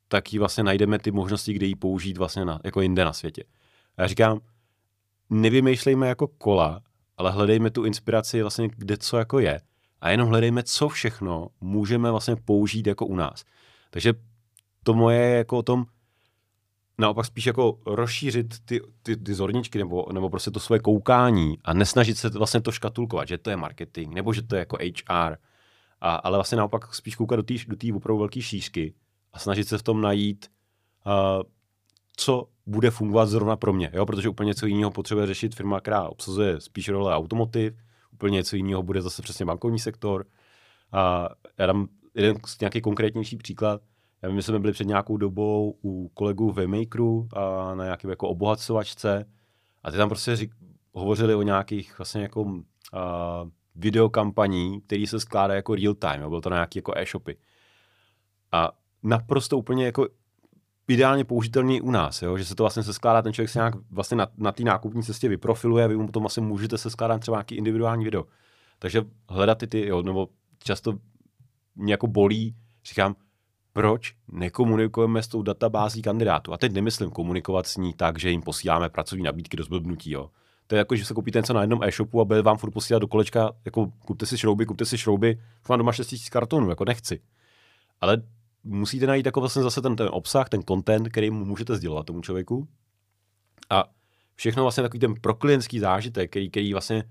tak 0.08 0.32
ji 0.32 0.38
vlastně 0.38 0.64
najdeme 0.64 0.98
ty 0.98 1.10
možnosti, 1.10 1.52
kde 1.52 1.66
ji 1.66 1.74
použít 1.74 2.18
vlastně 2.18 2.44
na, 2.44 2.60
jako 2.64 2.80
jinde 2.80 3.04
na 3.04 3.12
světě. 3.12 3.44
A 3.96 4.02
já 4.02 4.08
říkám, 4.08 4.40
nevymýšlejme 5.30 6.08
jako 6.08 6.28
kola, 6.28 6.80
ale 7.16 7.30
hledejme 7.30 7.70
tu 7.70 7.84
inspiraci 7.84 8.42
vlastně 8.42 8.68
kde 8.76 8.96
co 8.96 9.16
jako 9.16 9.38
je 9.38 9.60
a 10.00 10.10
jenom 10.10 10.28
hledejme, 10.28 10.62
co 10.62 10.88
všechno 10.88 11.48
můžeme 11.60 12.10
vlastně 12.10 12.36
použít 12.36 12.86
jako 12.86 13.06
u 13.06 13.16
nás. 13.16 13.44
Takže 13.90 14.12
to 14.82 14.94
moje 14.94 15.18
je 15.18 15.36
jako 15.36 15.58
o 15.58 15.62
tom, 15.62 15.86
naopak 17.00 17.26
spíš 17.26 17.46
jako 17.46 17.78
rozšířit 17.86 18.54
ty, 18.64 18.80
ty, 19.02 19.16
ty 19.16 19.34
zorničky 19.34 19.78
nebo, 19.78 20.06
nebo 20.12 20.30
prostě 20.30 20.50
to 20.50 20.60
svoje 20.60 20.80
koukání 20.80 21.58
a 21.64 21.74
nesnažit 21.74 22.18
se 22.18 22.28
vlastně 22.28 22.60
to 22.60 22.72
škatulkovat, 22.72 23.28
že 23.28 23.38
to 23.38 23.50
je 23.50 23.56
marketing 23.56 24.14
nebo 24.14 24.32
že 24.32 24.42
to 24.42 24.54
je 24.54 24.58
jako 24.58 24.76
HR, 24.76 25.36
a, 26.00 26.14
ale 26.14 26.38
vlastně 26.38 26.58
naopak 26.58 26.94
spíš 26.94 27.16
koukat 27.16 27.36
do 27.36 27.42
té 27.42 27.54
do 27.66 27.96
opravdu 27.96 28.18
velké 28.18 28.42
šířky 28.42 28.94
a 29.32 29.38
snažit 29.38 29.68
se 29.68 29.78
v 29.78 29.82
tom 29.82 30.00
najít, 30.00 30.46
uh, 31.06 31.42
co 32.16 32.48
bude 32.66 32.90
fungovat 32.90 33.26
zrovna 33.26 33.56
pro 33.56 33.72
mě, 33.72 33.90
jo? 33.94 34.06
protože 34.06 34.28
úplně 34.28 34.48
něco 34.48 34.66
jiného 34.66 34.90
potřebuje 34.90 35.26
řešit 35.26 35.54
firma, 35.54 35.80
která 35.80 36.08
obsazuje 36.08 36.60
spíš 36.60 36.88
role 36.88 37.14
automotiv, 37.14 37.74
úplně 38.12 38.36
něco 38.36 38.56
jiného 38.56 38.82
bude 38.82 39.02
zase 39.02 39.22
přesně 39.22 39.44
bankovní 39.44 39.78
sektor. 39.78 40.26
A 40.92 41.28
já 41.58 41.66
dám 41.66 41.88
jeden 42.14 42.36
nějaký 42.60 42.80
konkrétnější 42.80 43.36
příklad. 43.36 43.80
Já 44.22 44.28
vím, 44.28 44.38
že 44.38 44.42
jsme 44.42 44.58
byli 44.58 44.72
před 44.72 44.86
nějakou 44.86 45.16
dobou 45.16 45.78
u 45.84 46.08
kolegů 46.08 46.52
v 46.52 46.66
Makeru 46.66 47.28
a 47.32 47.74
na 47.74 47.84
nějaké 47.84 48.08
jako 48.08 48.28
obohacovačce 48.28 49.24
a 49.82 49.90
ty 49.90 49.96
tam 49.96 50.08
prostě 50.08 50.36
řík, 50.36 50.54
hovořili 50.92 51.34
o 51.34 51.42
nějakých 51.42 51.98
vlastně 51.98 52.22
jako 52.22 52.42
uh, 52.42 52.60
videokampaní, 53.74 54.80
který 54.80 55.06
se 55.06 55.20
skládá 55.20 55.54
jako 55.54 55.74
real 55.74 55.94
time, 55.94 56.28
bylo 56.28 56.40
to 56.40 56.50
na 56.50 56.56
nějaké 56.56 56.78
jako 56.78 56.92
e-shopy. 56.96 57.36
A 58.52 58.72
naprosto 59.02 59.58
úplně 59.58 59.84
jako 59.84 60.08
ideálně 60.88 61.24
použitelný 61.24 61.80
u 61.80 61.90
nás, 61.90 62.22
jo? 62.22 62.36
že 62.36 62.44
se 62.44 62.54
to 62.54 62.62
vlastně 62.62 62.82
se 62.82 62.92
skládá, 62.92 63.22
ten 63.22 63.32
člověk 63.32 63.50
se 63.50 63.58
nějak 63.58 63.74
vlastně 63.90 64.16
na, 64.16 64.26
na 64.36 64.52
té 64.52 64.62
nákupní 64.62 65.02
cestě 65.02 65.28
vyprofiluje, 65.28 65.88
vy 65.88 65.96
mu 65.96 66.06
potom 66.06 66.22
vlastně 66.22 66.42
můžete 66.42 66.78
se 66.78 66.90
skládat 66.90 67.18
třeba 67.18 67.36
nějaký 67.36 67.54
individuální 67.54 68.04
video. 68.04 68.24
Takže 68.78 69.02
hledat 69.28 69.58
ty, 69.58 69.66
ty 69.66 69.86
jo, 69.86 70.02
nebo 70.02 70.28
často 70.58 70.98
mě 71.76 71.92
jako 71.92 72.06
bolí, 72.06 72.56
říkám, 72.84 73.16
proč 73.72 74.14
nekomunikujeme 74.28 75.22
s 75.22 75.28
tou 75.28 75.42
databází 75.42 76.02
kandidátů? 76.02 76.52
A 76.52 76.58
teď 76.58 76.72
nemyslím 76.72 77.10
komunikovat 77.10 77.66
s 77.66 77.76
ní 77.76 77.92
tak, 77.92 78.18
že 78.18 78.30
jim 78.30 78.42
posíláme 78.42 78.88
pracovní 78.88 79.24
nabídky 79.24 79.56
do 79.56 79.64
zblbnutí, 79.64 80.10
jo. 80.10 80.30
To 80.66 80.74
je 80.74 80.78
jako, 80.78 80.96
že 80.96 81.04
se 81.04 81.14
koupíte 81.14 81.38
něco 81.38 81.52
na 81.52 81.60
jednom 81.60 81.82
e-shopu 81.82 82.20
a 82.20 82.24
bude 82.24 82.42
vám 82.42 82.58
furt 82.58 82.70
posílat 82.70 82.98
do 82.98 83.08
kolečka, 83.08 83.52
jako 83.64 83.92
kupte 84.04 84.26
si 84.26 84.38
šrouby, 84.38 84.66
kupte 84.66 84.84
si 84.84 84.98
šrouby, 84.98 85.40
mám 85.68 85.78
doma 85.78 85.92
6 85.92 86.12
000 86.12 86.22
kartonů, 86.30 86.70
jako 86.70 86.84
nechci. 86.84 87.20
Ale 88.00 88.22
musíte 88.64 89.06
najít 89.06 89.26
jako 89.26 89.40
vlastně 89.40 89.62
zase 89.62 89.82
ten, 89.82 89.96
ten 89.96 90.08
obsah, 90.10 90.48
ten 90.48 90.62
content, 90.62 91.08
který 91.08 91.30
mu 91.30 91.44
můžete 91.44 91.76
sdělovat 91.76 92.06
tomu 92.06 92.20
člověku. 92.20 92.68
A 93.70 93.84
všechno 94.34 94.62
vlastně 94.62 94.82
takový 94.82 95.00
ten 95.00 95.14
proklientský 95.20 95.78
zážitek, 95.78 96.30
který, 96.30 96.50
který 96.50 96.72
vlastně 96.72 97.04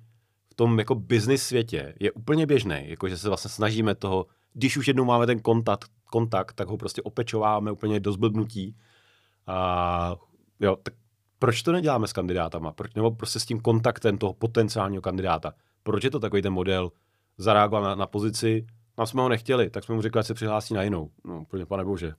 v 0.52 0.56
tom 0.56 0.80
jako 0.80 0.96
business 0.96 1.44
světě 1.44 1.96
je 2.00 2.12
úplně 2.12 2.46
běžný, 2.46 2.82
jako 2.84 3.10
že 3.10 3.18
se 3.18 3.28
vlastně 3.28 3.50
snažíme 3.50 3.96
toho, 3.96 4.26
když 4.54 4.78
už 4.78 4.88
jednou 4.88 5.06
máme 5.06 5.26
ten 5.26 5.40
kontakt, 5.40 5.92
kontakt 6.10 6.54
tak 6.54 6.68
ho 6.68 6.78
prostě 6.78 7.02
opečováme 7.02 7.72
úplně 7.72 8.00
do 8.00 8.12
zblbnutí. 8.12 8.76
A 9.48 10.16
jo, 10.60 10.76
tak 10.84 10.94
proč 11.40 11.64
to 11.64 11.72
neděláme 11.72 12.08
s 12.08 12.14
kandidátama? 12.14 12.72
Proč, 12.72 12.94
nebo 12.94 13.12
prostě 13.12 13.40
s 13.40 13.46
tím 13.46 13.60
kontaktem 13.60 14.18
toho 14.18 14.34
potenciálního 14.34 15.02
kandidáta? 15.02 15.54
Proč 15.84 16.04
je 16.04 16.12
to 16.12 16.20
takový 16.20 16.42
ten 16.42 16.54
model 16.54 16.92
zareagovat 17.38 17.84
na, 17.84 17.96
na 17.96 18.08
pozici, 18.08 18.66
tam 18.96 19.06
jsme 19.06 19.22
ho 19.22 19.30
nechtěli, 19.30 19.70
tak 19.70 19.84
jsme 19.84 19.96
mu 19.96 20.02
řekli, 20.02 20.20
ať 20.20 20.26
se 20.26 20.34
přihlásí 20.34 20.74
na 20.74 20.84
jinou. 20.84 21.10
No, 21.26 21.42
úplně 21.42 21.66
pane 21.66 21.86
bože. 21.86 22.14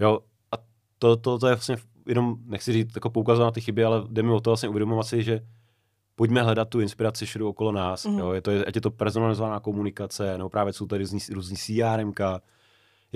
Jo, 0.00 0.20
a 0.52 0.56
to, 0.98 1.16
to, 1.16 1.38
to 1.38 1.46
je 1.46 1.54
vlastně 1.54 1.76
jenom, 2.06 2.36
nechci 2.44 2.72
říct, 2.72 2.94
jako 2.94 3.10
poukazovat 3.10 3.46
na 3.46 3.50
ty 3.50 3.60
chyby, 3.60 3.84
ale 3.84 4.02
jde 4.08 4.22
mi 4.22 4.30
o 4.30 4.40
to 4.40 4.50
vlastně 4.50 4.68
uvědomovat 4.68 5.06
si, 5.06 5.22
že 5.22 5.40
pojďme 6.14 6.42
hledat 6.42 6.68
tu 6.68 6.80
inspiraci 6.80 7.26
všude 7.26 7.44
okolo 7.44 7.72
nás. 7.72 8.06
Mm. 8.06 8.18
Jo, 8.18 8.32
je 8.32 8.42
to, 8.42 8.50
ať 8.66 8.74
je 8.74 8.80
to 8.80 8.90
personalizovaná 8.90 9.60
komunikace, 9.60 10.38
nebo 10.38 10.48
právě 10.48 10.72
jsou 10.72 10.86
tady 10.86 11.02
různý, 11.04 11.18
různý 11.32 11.56
CRM, 11.56 12.12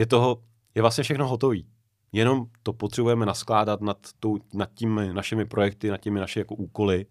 je 0.00 0.06
toho, 0.06 0.42
je 0.74 0.82
vlastně 0.82 1.04
všechno 1.04 1.28
hotový. 1.28 1.66
Jenom 2.12 2.46
to 2.62 2.72
potřebujeme 2.72 3.26
naskládat 3.26 3.80
nad, 3.80 3.98
tou, 4.20 4.38
nad 4.54 4.70
těmi 4.74 5.12
našimi 5.12 5.44
projekty, 5.44 5.90
nad 5.90 6.00
těmi 6.00 6.20
naši 6.20 6.38
jako 6.38 6.54
úkoly. 6.54 7.06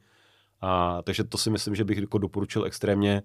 A, 0.62 1.02
takže 1.02 1.24
to 1.24 1.38
si 1.38 1.50
myslím, 1.50 1.76
že 1.76 1.84
bych 1.84 1.98
jako 1.98 2.18
doporučil 2.18 2.66
extrémně 2.66 3.22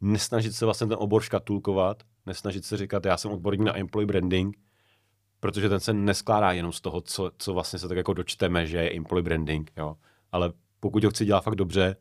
nesnažit 0.00 0.54
se 0.54 0.64
vlastně 0.64 0.86
ten 0.86 0.96
obor 1.00 1.22
škatulkovat, 1.22 2.02
nesnažit 2.26 2.64
se 2.64 2.76
říkat, 2.76 3.06
já 3.06 3.16
jsem 3.16 3.30
odborník 3.30 3.60
na 3.60 3.78
employee 3.78 4.06
branding, 4.06 4.56
protože 5.40 5.68
ten 5.68 5.80
se 5.80 5.92
neskládá 5.92 6.52
jenom 6.52 6.72
z 6.72 6.80
toho, 6.80 7.00
co, 7.00 7.30
co 7.38 7.54
vlastně 7.54 7.78
se 7.78 7.88
tak 7.88 7.96
jako 7.96 8.14
dočteme, 8.14 8.66
že 8.66 8.76
je 8.76 8.96
employee 8.96 9.22
branding, 9.22 9.70
jo. 9.76 9.96
Ale 10.32 10.52
pokud 10.80 11.04
ho 11.04 11.10
chci 11.10 11.24
dělat 11.24 11.40
fakt 11.40 11.56
dobře, 11.56 11.96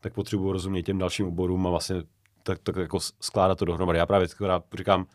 tak 0.00 0.14
potřebuji 0.14 0.52
rozumět 0.52 0.82
těm 0.82 0.98
dalším 0.98 1.26
oborům 1.26 1.66
a 1.66 1.70
vlastně 1.70 2.02
tak, 2.42 2.58
tak 2.58 2.76
jako 2.76 3.00
skládat 3.00 3.58
to 3.58 3.64
dohromady. 3.64 3.98
Já 3.98 4.06
právě 4.06 4.28
říkám, 4.74 5.06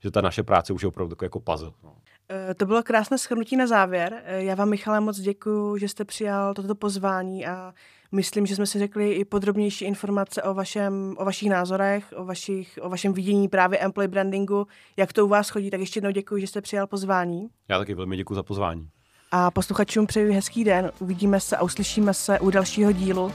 že 0.00 0.10
ta 0.10 0.20
naše 0.20 0.42
práce 0.42 0.72
už 0.72 0.82
je 0.82 0.88
opravdu 0.88 1.16
jako 1.22 1.40
puzzle. 1.40 1.72
No. 1.84 1.94
Eh, 2.30 2.54
to 2.54 2.66
bylo 2.66 2.82
krásné 2.82 3.18
shrnutí 3.18 3.56
na 3.56 3.66
závěr. 3.66 4.22
Eh, 4.24 4.42
já 4.42 4.54
vám, 4.54 4.68
Michale, 4.68 5.00
moc 5.00 5.20
děkuji, 5.20 5.76
že 5.76 5.88
jste 5.88 6.04
přijal 6.04 6.54
toto 6.54 6.74
pozvání 6.74 7.46
a 7.46 7.74
myslím, 8.12 8.46
že 8.46 8.56
jsme 8.56 8.66
si 8.66 8.78
řekli 8.78 9.12
i 9.12 9.24
podrobnější 9.24 9.84
informace 9.84 10.42
o, 10.42 10.54
vašem, 10.54 11.14
o 11.18 11.24
vašich 11.24 11.50
názorech, 11.50 12.14
o, 12.16 12.24
vašich, 12.24 12.78
o 12.82 12.88
vašem 12.88 13.12
vidění 13.12 13.48
právě 13.48 13.78
employee 13.78 14.08
brandingu, 14.08 14.66
jak 14.96 15.12
to 15.12 15.24
u 15.24 15.28
vás 15.28 15.50
chodí. 15.50 15.70
Tak 15.70 15.80
ještě 15.80 15.98
jednou 15.98 16.10
děkuji, 16.10 16.40
že 16.40 16.46
jste 16.46 16.60
přijal 16.60 16.86
pozvání. 16.86 17.48
Já 17.68 17.78
taky 17.78 17.94
velmi 17.94 18.16
děkuji 18.16 18.34
za 18.34 18.42
pozvání. 18.42 18.88
A 19.30 19.50
posluchačům 19.50 20.06
přeji 20.06 20.32
hezký 20.32 20.64
den. 20.64 20.92
Uvidíme 20.98 21.40
se 21.40 21.56
a 21.56 21.62
uslyšíme 21.62 22.14
se 22.14 22.40
u 22.40 22.50
dalšího 22.50 22.92
dílu. 22.92 23.32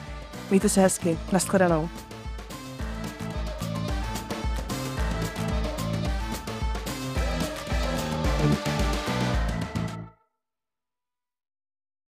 Mějte 0.49 0.69
se 0.69 0.81
hezky. 0.81 1.17
Naschledanou. 1.31 1.89